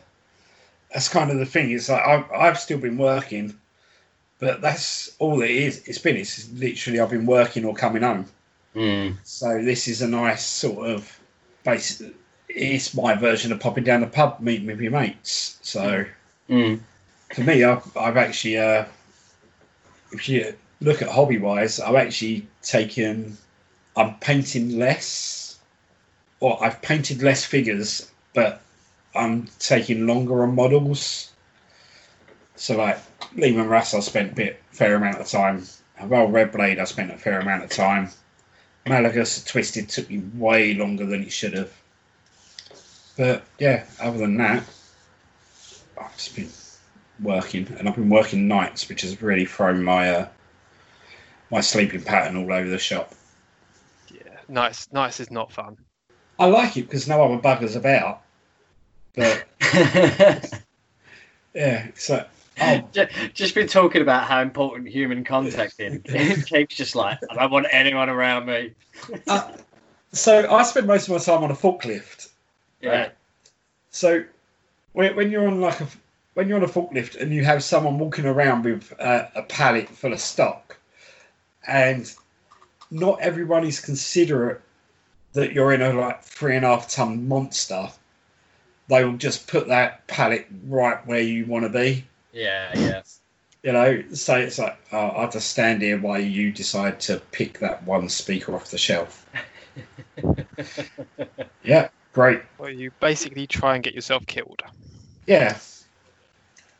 that's 0.93 1.09
kind 1.09 1.31
of 1.31 1.39
the 1.39 1.47
thing. 1.47 1.73
It's 1.73 1.89
like 1.89 2.03
I've 2.05 2.31
I've 2.33 2.59
still 2.59 2.79
been 2.79 2.97
working, 2.97 3.59
but 4.39 4.61
that's 4.61 5.17
all 5.19 5.43
it 5.43 5.51
is. 5.51 5.87
It's 5.89 5.99
been 5.99 6.17
it's 6.17 6.51
literally 6.53 7.01
I've 7.01 7.11
been 7.11 7.27
working 7.27 7.65
or 7.65 7.75
coming 7.75 8.03
home. 8.03 8.27
Mm. 8.79 9.17
So 9.25 9.61
this 9.63 9.89
is 9.89 10.03
a 10.03 10.09
nice 10.09 10.47
sort 10.47 10.89
of 10.89 11.21
base. 11.65 12.01
It's 12.49 12.95
my 12.95 13.15
version 13.15 13.51
of 13.51 13.59
popping 13.59 13.83
down 13.83 14.03
the 14.03 14.07
pub, 14.07 14.39
meeting 14.39 14.69
with 14.69 14.81
your 14.81 14.93
mates. 14.93 15.59
So 15.63 16.05
Mm. 16.49 16.81
for 17.35 17.41
me, 17.43 17.65
I've, 17.65 17.97
I've 17.97 18.17
actually, 18.17 18.57
uh, 18.57 18.85
if 20.13 20.29
you 20.29 20.55
look 20.81 21.03
at 21.03 21.09
hobby 21.09 21.39
wise, 21.39 21.81
I've 21.81 21.97
actually 21.97 22.47
taken, 22.63 23.37
I'm 23.97 24.15
painting 24.21 24.79
less, 24.79 25.59
or 26.39 26.63
I've 26.65 26.81
painted 26.81 27.21
less 27.21 27.45
figures, 27.45 28.11
but 28.33 28.63
I'm 29.17 29.49
taking 29.59 30.07
longer 30.07 30.45
on 30.45 30.55
models. 30.55 31.33
So 32.55 32.77
like 32.77 32.99
Leman 33.35 33.69
Russ, 33.69 33.93
I 33.93 34.01
spent 34.01 34.33
a 34.33 34.35
bit 34.37 34.63
fair 34.71 34.95
amount 34.95 35.21
of 35.21 35.27
time. 35.27 35.67
Well, 36.01 36.29
Red 36.29 36.53
Blade, 36.53 36.79
I 36.79 36.85
spent 36.85 37.11
a 37.11 37.19
fair 37.19 37.41
amount 37.41 37.65
of 37.65 37.71
time. 37.71 38.11
Maloghurst 38.89 39.47
Twisted 39.47 39.89
took 39.89 40.09
me 40.11 40.19
way 40.35 40.75
longer 40.75 41.05
than 41.07 41.23
it 41.23 41.33
should 41.33 41.53
have. 41.53 41.73
But 43.17 43.45
yeah, 43.59 43.85
other 44.01 44.19
than 44.19 44.37
that, 44.39 44.65
I've 46.01 46.17
just 46.17 46.37
been 46.37 46.49
working, 47.21 47.67
and 47.79 47.89
I've 47.89 47.97
been 47.97 48.11
working 48.11 48.49
nights, 48.49 48.89
which 48.89 49.03
has 49.03 49.21
really 49.21 49.45
thrown 49.45 49.83
my 49.83 50.11
uh, 50.11 50.29
my 51.51 51.61
sleeping 51.61 52.03
pattern 52.03 52.37
all 52.37 52.53
over 52.53 52.69
the 52.69 52.79
shop. 52.79 53.13
Yeah. 54.13 54.37
Nice 54.49 54.89
nice 54.93 55.21
is 55.21 55.31
not 55.31 55.53
fun. 55.53 55.77
I 56.39 56.47
like 56.47 56.77
it 56.77 56.83
because 56.83 57.09
no 57.09 57.23
other 57.23 57.43
buggers 57.43 57.75
about. 57.77 58.23
But 59.15 59.47
yeah, 61.55 61.89
so 61.97 62.25
oh, 62.61 63.07
Just 63.35 63.55
been 63.55 63.69
talking 63.69 64.03
about 64.03 64.25
how 64.25 64.41
important 64.41 64.89
human 64.89 65.25
contact 65.25 65.75
is. 65.79 66.45
Jake's 66.45 66.75
just 66.75 66.95
like, 66.95 67.19
I 67.31 67.35
don't 67.35 67.51
want 67.51 67.67
anyone 67.71 68.09
around 68.09 68.47
me. 68.47 68.75
uh, 69.27 69.53
so 70.13 70.51
I 70.51 70.63
spend 70.63 70.87
most 70.87 71.09
of 71.09 71.15
my 71.15 71.19
time 71.19 71.45
on 71.45 71.51
a 71.51 71.55
forklift. 71.55 72.29
Yeah. 72.81 73.11
So 73.91 74.25
when, 74.93 75.17
when 75.17 75.31
you're 75.31 75.47
on 75.47 75.61
like 75.61 75.81
a 75.81 75.89
when 76.35 76.49
you're 76.49 76.59
on 76.59 76.65
a 76.65 76.69
forklift 76.69 77.21
and 77.21 77.33
you 77.33 77.45
have 77.45 77.65
someone 77.65 77.99
walking 77.99 78.25
around 78.25 78.65
with 78.65 78.93
uh, 79.01 79.27
a 79.35 79.43
pallet 79.43 79.89
full 79.89 80.13
of 80.13 80.21
stock, 80.21 80.77
and 81.67 82.15
not 82.91 83.21
everyone 83.21 83.65
is 83.65 83.81
considerate 83.81 84.61
that 85.33 85.53
you're 85.53 85.73
in 85.73 85.83
a 85.83 85.93
like 85.93 86.23
three 86.23 86.57
and 86.57 86.65
a 86.65 86.69
half 86.69 86.89
ton 86.89 87.27
monster, 87.29 87.89
they 88.89 89.05
will 89.05 89.17
just 89.17 89.47
put 89.47 89.69
that 89.69 90.07
pallet 90.07 90.47
right 90.67 91.05
where 91.07 91.21
you 91.21 91.45
want 91.47 91.65
to 91.65 91.69
be. 91.69 92.05
Yeah, 92.33 92.79
yeah. 92.79 93.03
You 93.63 93.73
know, 93.73 94.05
so 94.13 94.37
it's 94.37 94.59
like 94.59 94.79
oh, 94.93 95.09
I'll 95.09 95.31
just 95.31 95.51
stand 95.51 95.83
here 95.83 95.99
while 95.99 96.21
you 96.21 96.53
decide 96.53 97.01
to 97.01 97.21
pick 97.33 97.59
that 97.59 97.83
one 97.85 98.09
speaker 98.09 98.55
off 98.55 98.71
the 98.71 98.79
shelf. 98.79 99.27
yeah, 101.65 101.89
great. 102.13 102.43
Well, 102.59 102.71
you 102.71 102.91
basically 103.01 103.47
try 103.47 103.75
and 103.75 103.85
get 103.85 103.95
yourself 103.95 104.27
killed. 104.27 104.63
yeah 105.27 105.59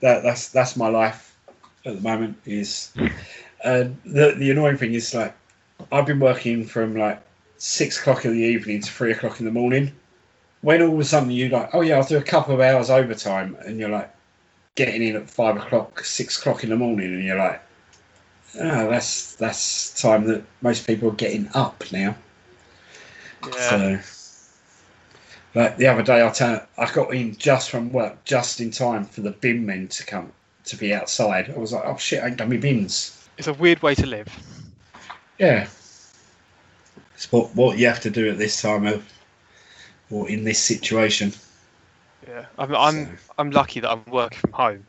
that 0.01 0.23
that's 0.23 0.49
that's 0.51 0.77
my 0.77 0.89
life 0.89 1.37
at 1.85 1.97
the 1.97 2.01
moment 2.01 2.37
is 2.45 2.93
uh, 3.65 3.85
the 4.05 4.35
the 4.39 4.51
annoying 4.51 4.77
thing 4.77 4.95
is 4.95 5.15
like 5.15 5.35
I've 5.93 6.07
been 6.07 6.21
working 6.21 6.65
from 6.65 6.97
like 6.97 7.23
six 7.59 7.99
o'clock 7.99 8.25
in 8.25 8.33
the 8.33 8.39
evening 8.39 8.81
to 8.81 8.91
three 8.91 9.13
o'clock 9.13 9.41
in 9.41 9.47
the 9.47 9.53
morning 9.53 9.93
when 10.61 10.83
all 10.83 10.95
of 10.95 11.01
a 11.01 11.05
sudden 11.05 11.31
you 11.31 11.49
like 11.49 11.71
oh 11.75 11.81
yeah 11.81 11.97
I'll 11.97 12.05
do 12.05 12.17
a 12.17 12.23
couple 12.23 12.55
of 12.55 12.61
hours 12.61 12.91
overtime 12.91 13.57
and 13.65 13.79
you're 13.79 13.89
like 13.89 14.13
getting 14.79 15.03
in 15.03 15.17
at 15.17 15.29
five 15.29 15.57
o'clock 15.57 16.05
six 16.05 16.39
o'clock 16.39 16.63
in 16.63 16.71
the 16.71 16.77
morning 16.77 17.13
and 17.13 17.25
you're 17.25 17.37
like 17.37 17.61
oh 18.61 18.89
that's 18.89 19.35
that's 19.35 20.01
time 20.01 20.25
that 20.25 20.41
most 20.63 20.87
people 20.87 21.09
are 21.09 21.15
getting 21.15 21.49
up 21.53 21.83
now 21.91 22.15
Yeah. 23.45 24.01
so, 24.01 24.01
like 25.55 25.77
the 25.77 25.87
other 25.87 26.03
day, 26.03 26.25
I 26.25 26.31
turn, 26.31 26.61
I 26.77 26.91
got 26.93 27.15
in 27.15 27.37
just 27.37 27.71
from 27.71 27.93
work, 27.93 28.25
just 28.25 28.61
in 28.61 28.71
time 28.71 29.05
for 29.05 29.23
the 29.23 29.31
bin 29.31 29.67
men 29.67 29.89
to 29.89 30.05
come 30.05 30.33
to 30.67 30.77
be 30.77 30.93
outside. 30.95 31.51
I 31.51 31.59
was 31.59 31.73
like, 31.73 31.85
oh 31.85 31.97
shit, 31.97 32.23
I 32.23 32.29
ain't 32.29 32.37
done 32.37 32.51
my 32.51 32.57
bins. 32.59 33.29
It's 33.39 33.49
a 33.49 33.55
weird 33.55 33.83
way 33.83 33.95
to 33.95 34.07
live. 34.07 34.29
Yeah, 35.39 35.69
it's 37.15 37.33
what 37.33 37.55
what 37.55 37.79
you 37.79 37.87
have 37.87 38.01
to 38.01 38.11
do 38.11 38.29
at 38.31 38.39
this 38.39 38.61
time 38.61 38.87
of, 38.87 39.05
or 40.11 40.29
in 40.29 40.45
this 40.45 40.63
situation. 40.63 41.33
Yeah. 42.29 42.45
I'm 42.59 42.75
I'm 42.75 43.07
So, 43.07 43.09
I'm 43.39 43.51
lucky 43.51 43.81
that 43.81 43.91
I'm 43.91 44.05
working 44.11 44.39
from 44.41 44.53
home. 44.53 44.87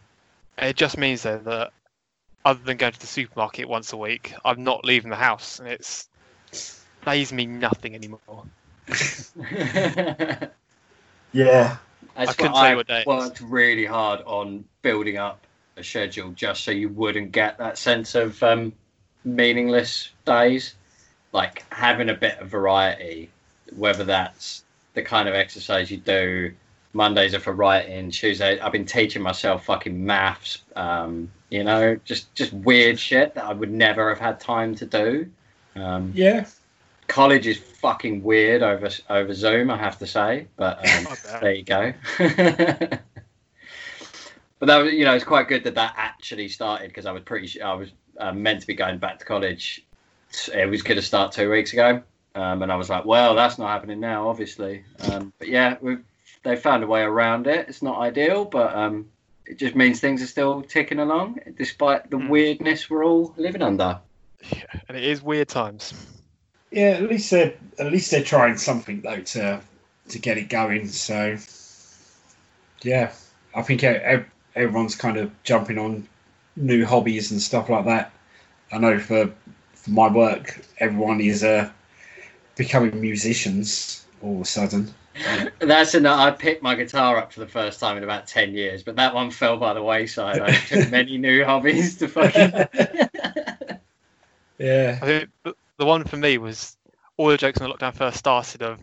It 0.58 0.76
just 0.76 0.98
means 0.98 1.24
though 1.24 1.38
that 1.38 1.72
other 2.44 2.60
than 2.64 2.78
going 2.78 2.94
to 2.94 3.00
the 3.00 3.08
supermarket 3.08 3.68
once 3.68 3.94
a 3.94 3.98
week, 3.98 4.34
I'm 4.44 4.64
not 4.64 4.84
leaving 4.86 5.10
the 5.10 5.16
house, 5.16 5.60
and 5.60 5.68
it's 5.68 6.10
pays 7.02 7.32
me 7.32 7.46
nothing 7.46 7.96
anymore. 7.96 8.20
yeah, 11.32 11.78
That's 12.16 12.32
I 12.32 12.34
couldn't 12.34 12.54
what 12.54 12.60
tell 12.60 12.70
you 12.72 12.76
what 12.76 12.88
day 12.88 13.02
it 13.02 13.02
is. 13.02 13.06
worked 13.08 13.42
really 13.42 13.86
hard 13.86 14.22
on 14.26 14.66
building 14.82 15.18
up 15.18 15.46
a 15.78 15.84
schedule 15.84 16.32
just 16.32 16.64
so 16.64 16.72
you 16.72 16.90
wouldn't 16.90 17.32
get 17.32 17.58
that 17.58 17.78
sense 17.78 18.16
of 18.16 18.42
um, 18.44 18.74
meaningless 19.24 20.10
days. 20.26 20.76
Like 21.32 21.64
having 21.72 22.10
a 22.10 22.16
bit 22.16 22.40
of 22.40 22.50
variety, 22.50 23.30
whether 23.76 24.04
that's 24.04 24.64
the 24.96 25.04
kind 25.04 25.30
of 25.30 25.36
exercise 25.36 25.92
you 25.92 25.98
do. 25.98 26.52
Mondays 27.00 27.34
are 27.34 27.40
for 27.40 27.54
writing. 27.54 28.12
Tuesday, 28.12 28.60
I've 28.60 28.74
been 28.74 28.86
teaching 28.86 29.22
myself 29.22 29.64
fucking 29.64 30.06
maths. 30.06 30.64
Um, 30.76 31.32
you 31.50 31.64
know, 31.64 31.98
just 32.04 32.36
just 32.36 32.52
weird 32.52 33.00
shit 33.00 33.36
that 33.36 33.46
I 33.46 33.54
would 33.54 33.72
never 33.72 34.10
have 34.10 34.20
had 34.20 34.42
time 34.42 34.76
to 34.76 34.86
do. 34.86 35.32
Um, 35.78 36.12
yeah, 36.14 36.46
college 37.08 37.48
is 37.48 37.58
fucking 37.58 38.22
weird 38.22 38.64
over 38.64 38.90
over 39.10 39.34
Zoom, 39.34 39.70
I 39.70 39.78
have 39.78 39.98
to 40.00 40.06
say. 40.06 40.48
But 40.58 40.78
um, 40.94 41.08
there 41.40 41.54
you 41.54 41.64
go. 41.64 41.94
but 42.18 43.00
that 44.60 44.78
was, 44.78 44.92
you 44.92 45.06
know, 45.06 45.14
it's 45.14 45.24
quite 45.24 45.48
good 45.48 45.64
that 45.64 45.76
that 45.76 45.94
actually 45.96 46.50
started 46.50 46.90
because 46.90 47.06
I 47.06 47.14
was 47.14 47.24
pretty, 47.24 47.48
su- 47.48 47.62
I 47.62 47.76
was 47.76 47.94
uh, 48.18 48.34
meant 48.34 48.60
to 48.60 48.68
be 48.68 48.74
going 48.74 48.98
back 48.98 49.20
to 49.20 49.26
college. 49.26 49.86
It 50.54 50.70
was 50.70 50.82
going 50.82 50.98
to 50.98 51.02
start 51.02 51.32
two 51.32 51.50
weeks 51.50 51.72
ago, 51.72 52.04
um, 52.36 52.62
and 52.62 52.70
I 52.74 52.76
was 52.76 52.90
like, 52.90 53.06
well, 53.06 53.36
that's 53.36 53.58
not 53.58 53.70
happening 53.70 54.02
now, 54.02 54.28
obviously. 54.28 54.84
Um, 55.10 55.32
but 55.40 55.48
yeah, 55.48 55.78
we've 55.80 56.04
they 56.44 56.56
found 56.56 56.84
a 56.84 56.88
way 56.88 57.02
around 57.02 57.48
it. 57.48 57.68
It's 57.70 57.82
not 57.82 58.00
ideal, 58.00 58.46
but 58.46 58.76
um, 58.76 59.10
it 59.46 59.58
just 59.58 59.76
means 59.76 60.00
things 60.00 60.22
are 60.22 60.28
still 60.28 60.62
ticking 60.62 61.00
along 61.00 61.40
despite 61.58 62.10
the 62.10 62.18
Mm. 62.18 62.30
weirdness 62.30 62.90
we're 62.90 63.04
all 63.06 63.34
living 63.38 63.62
under. 63.62 64.00
Yeah, 64.52 64.64
and 64.88 64.98
it 64.98 65.04
is 65.04 65.22
weird 65.22 65.50
times. 65.50 65.94
Yeah, 66.72 66.92
at 66.92 67.04
least 67.10 67.32
they're 67.32 67.54
at 67.80 67.92
least 67.92 68.12
they're 68.12 68.24
trying 68.24 68.58
something 68.58 69.02
though 69.02 69.22
to 69.22 69.60
to 70.10 70.20
get 70.20 70.38
it 70.38 70.50
going. 70.50 70.88
So 70.88 71.38
yeah, 72.84 73.12
I 73.56 73.62
think 73.62 73.84
everyone's 73.84 74.96
kind 74.96 75.18
of 75.18 75.32
jumping 75.44 75.78
on 75.78 76.08
new 76.56 76.86
hobbies 76.86 77.32
and 77.32 77.42
stuff 77.42 77.70
like 77.70 77.86
that. 77.86 78.12
I 78.72 78.78
know 78.78 79.00
for 79.00 79.32
for 79.74 79.90
my 79.90 80.08
work, 80.10 80.62
everyone 80.80 81.22
is 81.22 81.44
uh, 81.44 81.70
becoming 82.56 83.00
musicians 83.02 84.06
all 84.22 84.36
of 84.36 84.42
a 84.42 84.46
sudden. 84.46 84.94
That's 85.60 85.96
enough. 85.96 86.20
I 86.20 86.32
picked 86.32 86.62
my 86.64 86.76
guitar 86.76 87.18
up 87.18 87.34
for 87.34 87.40
the 87.42 87.48
first 87.48 87.80
time 87.80 87.98
in 87.98 88.04
about 88.04 88.28
ten 88.28 88.54
years, 88.54 88.84
but 88.84 88.96
that 88.98 89.14
one 89.14 89.32
fell 89.32 89.58
by 89.58 89.74
the 89.74 89.84
wayside. 89.84 90.40
I 90.42 90.52
took 90.56 90.90
many 90.92 91.18
new 91.18 91.44
hobbies 91.46 91.98
to 91.98 92.08
fucking. 92.08 93.80
Yeah, 94.58 95.00
I 95.02 95.06
think 95.06 95.30
the- 95.44 95.56
the 95.78 95.86
one 95.86 96.04
for 96.04 96.18
me 96.18 96.38
was 96.38 96.76
all 97.16 97.28
the 97.30 97.38
jokes 97.38 97.62
when 97.62 97.70
the 97.70 97.76
lockdown 97.78 97.96
first 97.96 98.18
started 98.18 98.62
of 98.62 98.78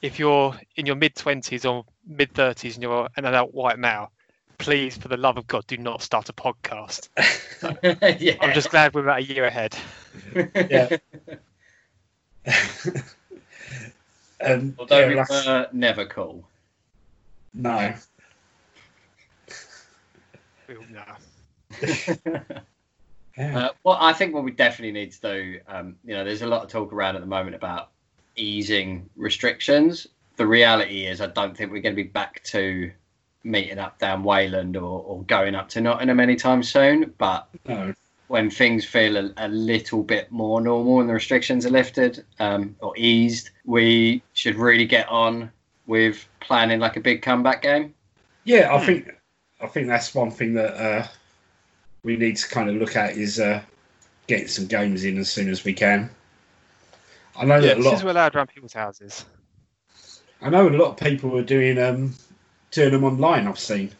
if 0.00 0.18
you're 0.18 0.58
in 0.76 0.86
your 0.86 0.96
mid 0.96 1.14
twenties 1.14 1.66
or 1.66 1.84
mid 2.06 2.32
thirties 2.32 2.76
and 2.76 2.82
you're 2.82 3.10
an 3.18 3.26
adult 3.26 3.52
white 3.52 3.78
male, 3.78 4.10
please, 4.56 4.96
for 4.96 5.08
the 5.08 5.18
love 5.18 5.36
of 5.36 5.46
God, 5.46 5.66
do 5.66 5.76
not 5.76 6.00
start 6.00 6.30
a 6.30 6.32
podcast. 6.32 7.10
yeah. 8.20 8.36
I'm 8.40 8.54
just 8.54 8.70
glad 8.70 8.94
we're 8.94 9.02
about 9.02 9.18
a 9.18 9.24
year 9.24 9.44
ahead. 9.44 9.76
yeah. 10.34 10.96
Um, 14.44 14.74
Although 14.78 14.98
yeah, 15.00 15.08
we 15.08 15.14
like- 15.16 15.28
were 15.30 15.68
never 15.72 16.04
cool. 16.06 16.46
no, 17.54 17.94
We 20.68 20.76
all 20.76 20.84
know. 20.90 22.40
yeah. 23.38 23.58
Uh, 23.58 23.68
well, 23.84 23.96
I 24.00 24.12
think 24.12 24.34
what 24.34 24.44
we 24.44 24.50
definitely 24.50 24.92
need 24.92 25.12
to 25.12 25.20
do, 25.20 25.60
um, 25.68 25.96
you 26.04 26.14
know, 26.14 26.24
there's 26.24 26.42
a 26.42 26.46
lot 26.46 26.62
of 26.64 26.68
talk 26.68 26.92
around 26.92 27.14
at 27.14 27.20
the 27.20 27.26
moment 27.26 27.54
about 27.54 27.90
easing 28.36 29.08
restrictions. 29.16 30.06
The 30.36 30.46
reality 30.46 31.06
is, 31.06 31.20
I 31.20 31.26
don't 31.28 31.56
think 31.56 31.70
we're 31.72 31.80
going 31.82 31.94
to 31.96 32.02
be 32.02 32.08
back 32.08 32.42
to 32.44 32.90
meeting 33.44 33.78
up 33.78 33.98
down 33.98 34.24
Wayland 34.24 34.76
or, 34.76 35.02
or 35.02 35.22
going 35.22 35.54
up 35.54 35.68
to 35.70 35.80
Nottingham 35.80 36.20
anytime 36.20 36.62
soon. 36.62 37.14
But 37.18 37.48
no. 37.66 37.94
When 38.28 38.50
things 38.50 38.84
feel 38.84 39.16
a, 39.16 39.32
a 39.38 39.48
little 39.48 40.02
bit 40.04 40.30
more 40.30 40.60
normal 40.60 41.00
and 41.00 41.08
the 41.08 41.14
restrictions 41.14 41.66
are 41.66 41.70
lifted 41.70 42.24
um, 42.38 42.76
or 42.80 42.96
eased, 42.96 43.50
we 43.64 44.22
should 44.34 44.56
really 44.56 44.86
get 44.86 45.08
on 45.08 45.52
with 45.86 46.28
planning 46.40 46.80
like 46.80 46.96
a 46.96 47.00
big 47.00 47.22
comeback 47.22 47.62
game. 47.62 47.94
Yeah, 48.44 48.74
I 48.74 48.78
Hmm. 48.78 48.84
think 48.84 49.10
I 49.60 49.66
think 49.66 49.86
that's 49.88 50.14
one 50.14 50.30
thing 50.30 50.54
that 50.54 50.74
uh, 50.74 51.06
we 52.04 52.16
need 52.16 52.36
to 52.38 52.48
kind 52.48 52.70
of 52.70 52.76
look 52.76 52.96
at 52.96 53.16
is 53.16 53.40
uh, 53.40 53.62
getting 54.28 54.48
some 54.48 54.66
games 54.66 55.04
in 55.04 55.18
as 55.18 55.30
soon 55.30 55.50
as 55.50 55.64
we 55.64 55.74
can. 55.74 56.10
I 57.36 57.44
know 57.46 57.60
Yeah, 57.60 57.68
that 57.68 57.76
a 57.78 57.78
this 57.78 57.90
lot. 57.90 58.02
is 58.02 58.04
we're 58.04 58.10
allowed 58.10 58.34
around 58.36 58.48
people's 58.48 58.72
houses. 58.72 59.26
I 60.42 60.50
know 60.50 60.68
a 60.68 60.70
lot 60.70 60.90
of 60.90 60.96
people 60.96 61.36
are 61.38 61.44
doing 61.44 61.78
um, 61.78 62.14
doing 62.72 62.92
them 62.92 63.04
online. 63.04 63.46
I've 63.46 63.58
seen, 63.58 63.92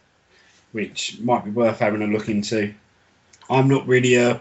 which 0.73 1.21
might 1.21 1.45
be 1.45 1.51
worth 1.51 1.81
having 1.81 2.03
a 2.03 2.07
look 2.07 2.29
into. 2.29 2.75
I'm 3.51 3.69
not 3.69 3.87
really 3.87 4.15
a 4.17 4.41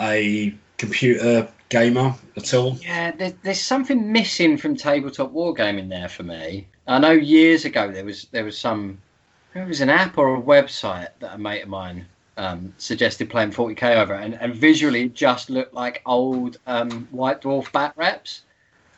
a 0.00 0.54
computer 0.76 1.48
gamer 1.68 2.14
at 2.36 2.52
all. 2.54 2.76
Yeah, 2.82 3.12
there, 3.12 3.32
there's 3.42 3.60
something 3.60 4.12
missing 4.12 4.56
from 4.56 4.76
tabletop 4.76 5.32
wargaming 5.32 5.88
there 5.88 6.08
for 6.08 6.22
me. 6.22 6.66
I 6.86 6.98
know 6.98 7.12
years 7.12 7.64
ago 7.64 7.90
there 7.90 8.04
was 8.04 8.26
there 8.32 8.44
was 8.44 8.58
some 8.58 8.98
there 9.54 9.66
was 9.66 9.80
an 9.80 9.88
app 9.90 10.18
or 10.18 10.36
a 10.36 10.42
website 10.42 11.08
that 11.20 11.34
a 11.34 11.38
mate 11.38 11.62
of 11.62 11.68
mine 11.68 12.06
um, 12.36 12.74
suggested 12.78 13.30
playing 13.30 13.52
40k 13.52 13.96
over, 13.96 14.14
and, 14.14 14.34
and 14.40 14.54
visually 14.54 15.04
it 15.04 15.14
just 15.14 15.50
looked 15.50 15.72
like 15.74 16.02
old 16.06 16.58
um, 16.66 17.06
White 17.12 17.40
Dwarf 17.42 17.70
bat 17.72 17.92
reps, 17.96 18.42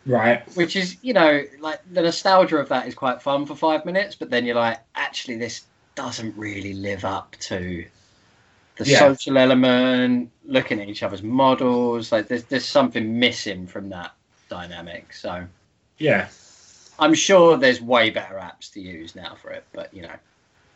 Right. 0.06 0.42
which 0.56 0.76
is 0.76 0.96
you 1.02 1.12
know 1.12 1.42
like 1.60 1.80
the 1.92 2.02
nostalgia 2.02 2.56
of 2.56 2.68
that 2.70 2.86
is 2.88 2.94
quite 2.94 3.20
fun 3.22 3.44
for 3.46 3.54
five 3.54 3.84
minutes, 3.84 4.14
but 4.14 4.30
then 4.30 4.44
you're 4.46 4.56
like, 4.56 4.80
actually 4.94 5.36
this 5.36 5.66
doesn't 5.94 6.36
really 6.36 6.74
live 6.74 7.04
up 7.04 7.36
to 7.40 7.84
the 8.76 8.84
Yeah. 8.84 8.98
social 8.98 9.38
element, 9.38 10.30
looking 10.44 10.80
at 10.80 10.88
each 10.88 11.02
other's 11.02 11.22
models. 11.22 12.12
Like 12.12 12.28
there's 12.28 12.44
there's 12.44 12.64
something 12.66 13.18
missing 13.18 13.66
from 13.66 13.88
that 13.90 14.12
dynamic. 14.48 15.12
So 15.12 15.46
Yeah. 15.98 16.28
I'm 16.98 17.14
sure 17.14 17.56
there's 17.56 17.80
way 17.82 18.10
better 18.10 18.34
apps 18.36 18.72
to 18.72 18.80
use 18.80 19.14
now 19.14 19.34
for 19.40 19.50
it, 19.50 19.64
but 19.72 19.92
you 19.92 20.02
know, 20.02 20.14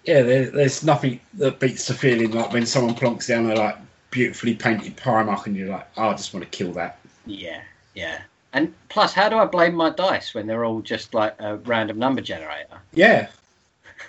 Yeah. 0.04 0.22
There, 0.22 0.50
there's 0.50 0.82
nothing 0.84 1.20
that 1.34 1.60
beats 1.60 1.86
the 1.86 1.94
feeling 1.94 2.30
like 2.32 2.52
when 2.52 2.66
someone 2.66 2.94
plonks 2.94 3.28
down 3.28 3.50
a 3.50 3.54
like 3.54 3.76
beautifully 4.10 4.54
painted 4.54 4.96
Primarch 4.96 5.46
and 5.46 5.56
you're 5.56 5.68
like, 5.68 5.86
oh, 5.96 6.08
I 6.08 6.12
just 6.14 6.34
want 6.34 6.44
to 6.44 6.50
kill 6.50 6.72
that. 6.72 6.98
yeah, 7.26 7.60
yeah. 7.94 8.22
And 8.52 8.74
plus, 8.88 9.12
how 9.12 9.28
do 9.28 9.36
I 9.38 9.44
blame 9.44 9.74
my 9.76 9.90
dice 9.90 10.34
when 10.34 10.48
they're 10.48 10.64
all 10.64 10.80
just 10.80 11.14
like 11.14 11.36
a 11.38 11.56
random 11.58 11.98
number 12.00 12.20
generator? 12.20 12.80
Yeah. 12.92 13.28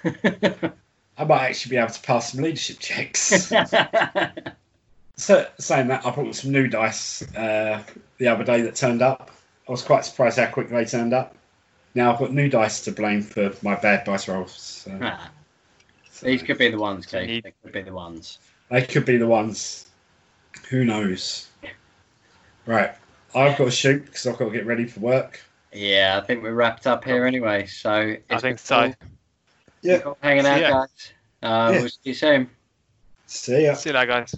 I 1.21 1.23
might 1.23 1.49
actually 1.49 1.69
be 1.69 1.77
able 1.77 1.93
to 1.93 2.01
pass 2.01 2.31
some 2.31 2.41
leadership 2.41 2.79
checks. 2.79 3.47
so, 5.17 5.47
saying 5.59 5.87
that, 5.89 6.03
I 6.03 6.09
brought 6.09 6.33
some 6.33 6.51
new 6.51 6.67
dice 6.67 7.21
uh, 7.35 7.83
the 8.17 8.27
other 8.27 8.43
day 8.43 8.61
that 8.61 8.73
turned 8.75 9.03
up. 9.03 9.29
I 9.67 9.71
was 9.71 9.83
quite 9.83 10.03
surprised 10.03 10.39
how 10.39 10.47
quick 10.47 10.69
they 10.69 10.83
turned 10.83 11.13
up. 11.13 11.35
Now 11.93 12.11
I've 12.11 12.17
got 12.19 12.33
new 12.33 12.49
dice 12.49 12.81
to 12.85 12.91
blame 12.91 13.21
for 13.21 13.53
my 13.61 13.75
bad 13.75 14.03
dice 14.03 14.27
rolls. 14.27 14.53
So, 14.53 14.97
Ah, 15.01 15.29
These 16.23 16.41
could 16.41 16.57
be 16.57 16.69
the 16.69 16.79
ones, 16.79 17.07
So 17.07 17.19
you 17.19 17.27
Keith. 17.27 17.33
need- 17.35 17.43
They 17.43 17.53
could 17.63 17.71
be 17.71 17.81
the 17.83 17.93
ones. 17.93 18.39
they 18.71 18.81
could 18.81 19.05
be 19.05 19.17
the 19.17 19.27
ones. 19.27 19.85
Who 20.71 20.83
knows? 20.85 21.49
Right, 22.65 22.95
I've 23.35 23.57
got 23.59 23.65
to 23.65 23.71
shoot 23.71 24.05
because 24.05 24.25
I've 24.25 24.37
got 24.39 24.45
to 24.45 24.51
get 24.51 24.65
ready 24.65 24.85
for 24.87 25.01
work. 25.01 25.39
Yeah, 25.71 26.19
I 26.21 26.25
think 26.25 26.41
we're 26.41 26.53
wrapped 26.53 26.87
up 26.87 27.03
here 27.05 27.25
anyway. 27.25 27.67
So 27.67 28.15
I 28.31 28.39
think 28.39 28.57
so. 28.57 28.91
cool. 28.99 29.09
Yeah. 29.81 29.99
Cool 29.99 30.17
hanging 30.21 30.45
out, 30.45 30.59
guys. 30.61 30.89
Uh, 31.41 31.71
Yeah. 31.73 31.79
We'll 31.79 31.89
see 31.89 31.97
you 32.03 32.13
soon. 32.13 32.49
See 33.25 33.65
ya. 33.65 33.73
See 33.75 33.89
you 33.89 33.95
later, 33.95 34.07
guys. 34.11 34.35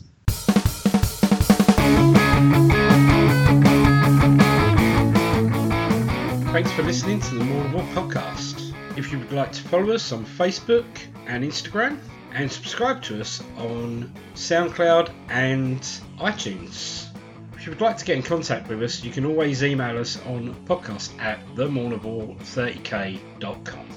Thanks 6.53 6.71
for 6.73 6.83
listening 6.83 7.19
to 7.21 7.33
the 7.35 7.43
Mournival 7.43 7.81
podcast. 7.93 8.73
If 8.95 9.11
you 9.11 9.17
would 9.17 9.31
like 9.31 9.51
to 9.53 9.61
follow 9.63 9.91
us 9.93 10.11
on 10.11 10.23
Facebook 10.23 10.85
and 11.25 11.43
Instagram, 11.43 11.97
and 12.33 12.51
subscribe 12.51 13.01
to 13.03 13.19
us 13.19 13.41
on 13.57 14.13
SoundCloud 14.35 15.09
and 15.29 15.79
iTunes. 16.19 17.07
If 17.55 17.65
you 17.65 17.71
would 17.71 17.81
like 17.81 17.97
to 17.97 18.05
get 18.05 18.17
in 18.17 18.23
contact 18.23 18.69
with 18.69 18.83
us, 18.83 19.03
you 19.03 19.11
can 19.11 19.25
always 19.25 19.63
email 19.63 19.97
us 19.97 20.19
on 20.27 20.53
podcast 20.65 21.19
at 21.19 21.39
themournival30k.com. 21.55 23.87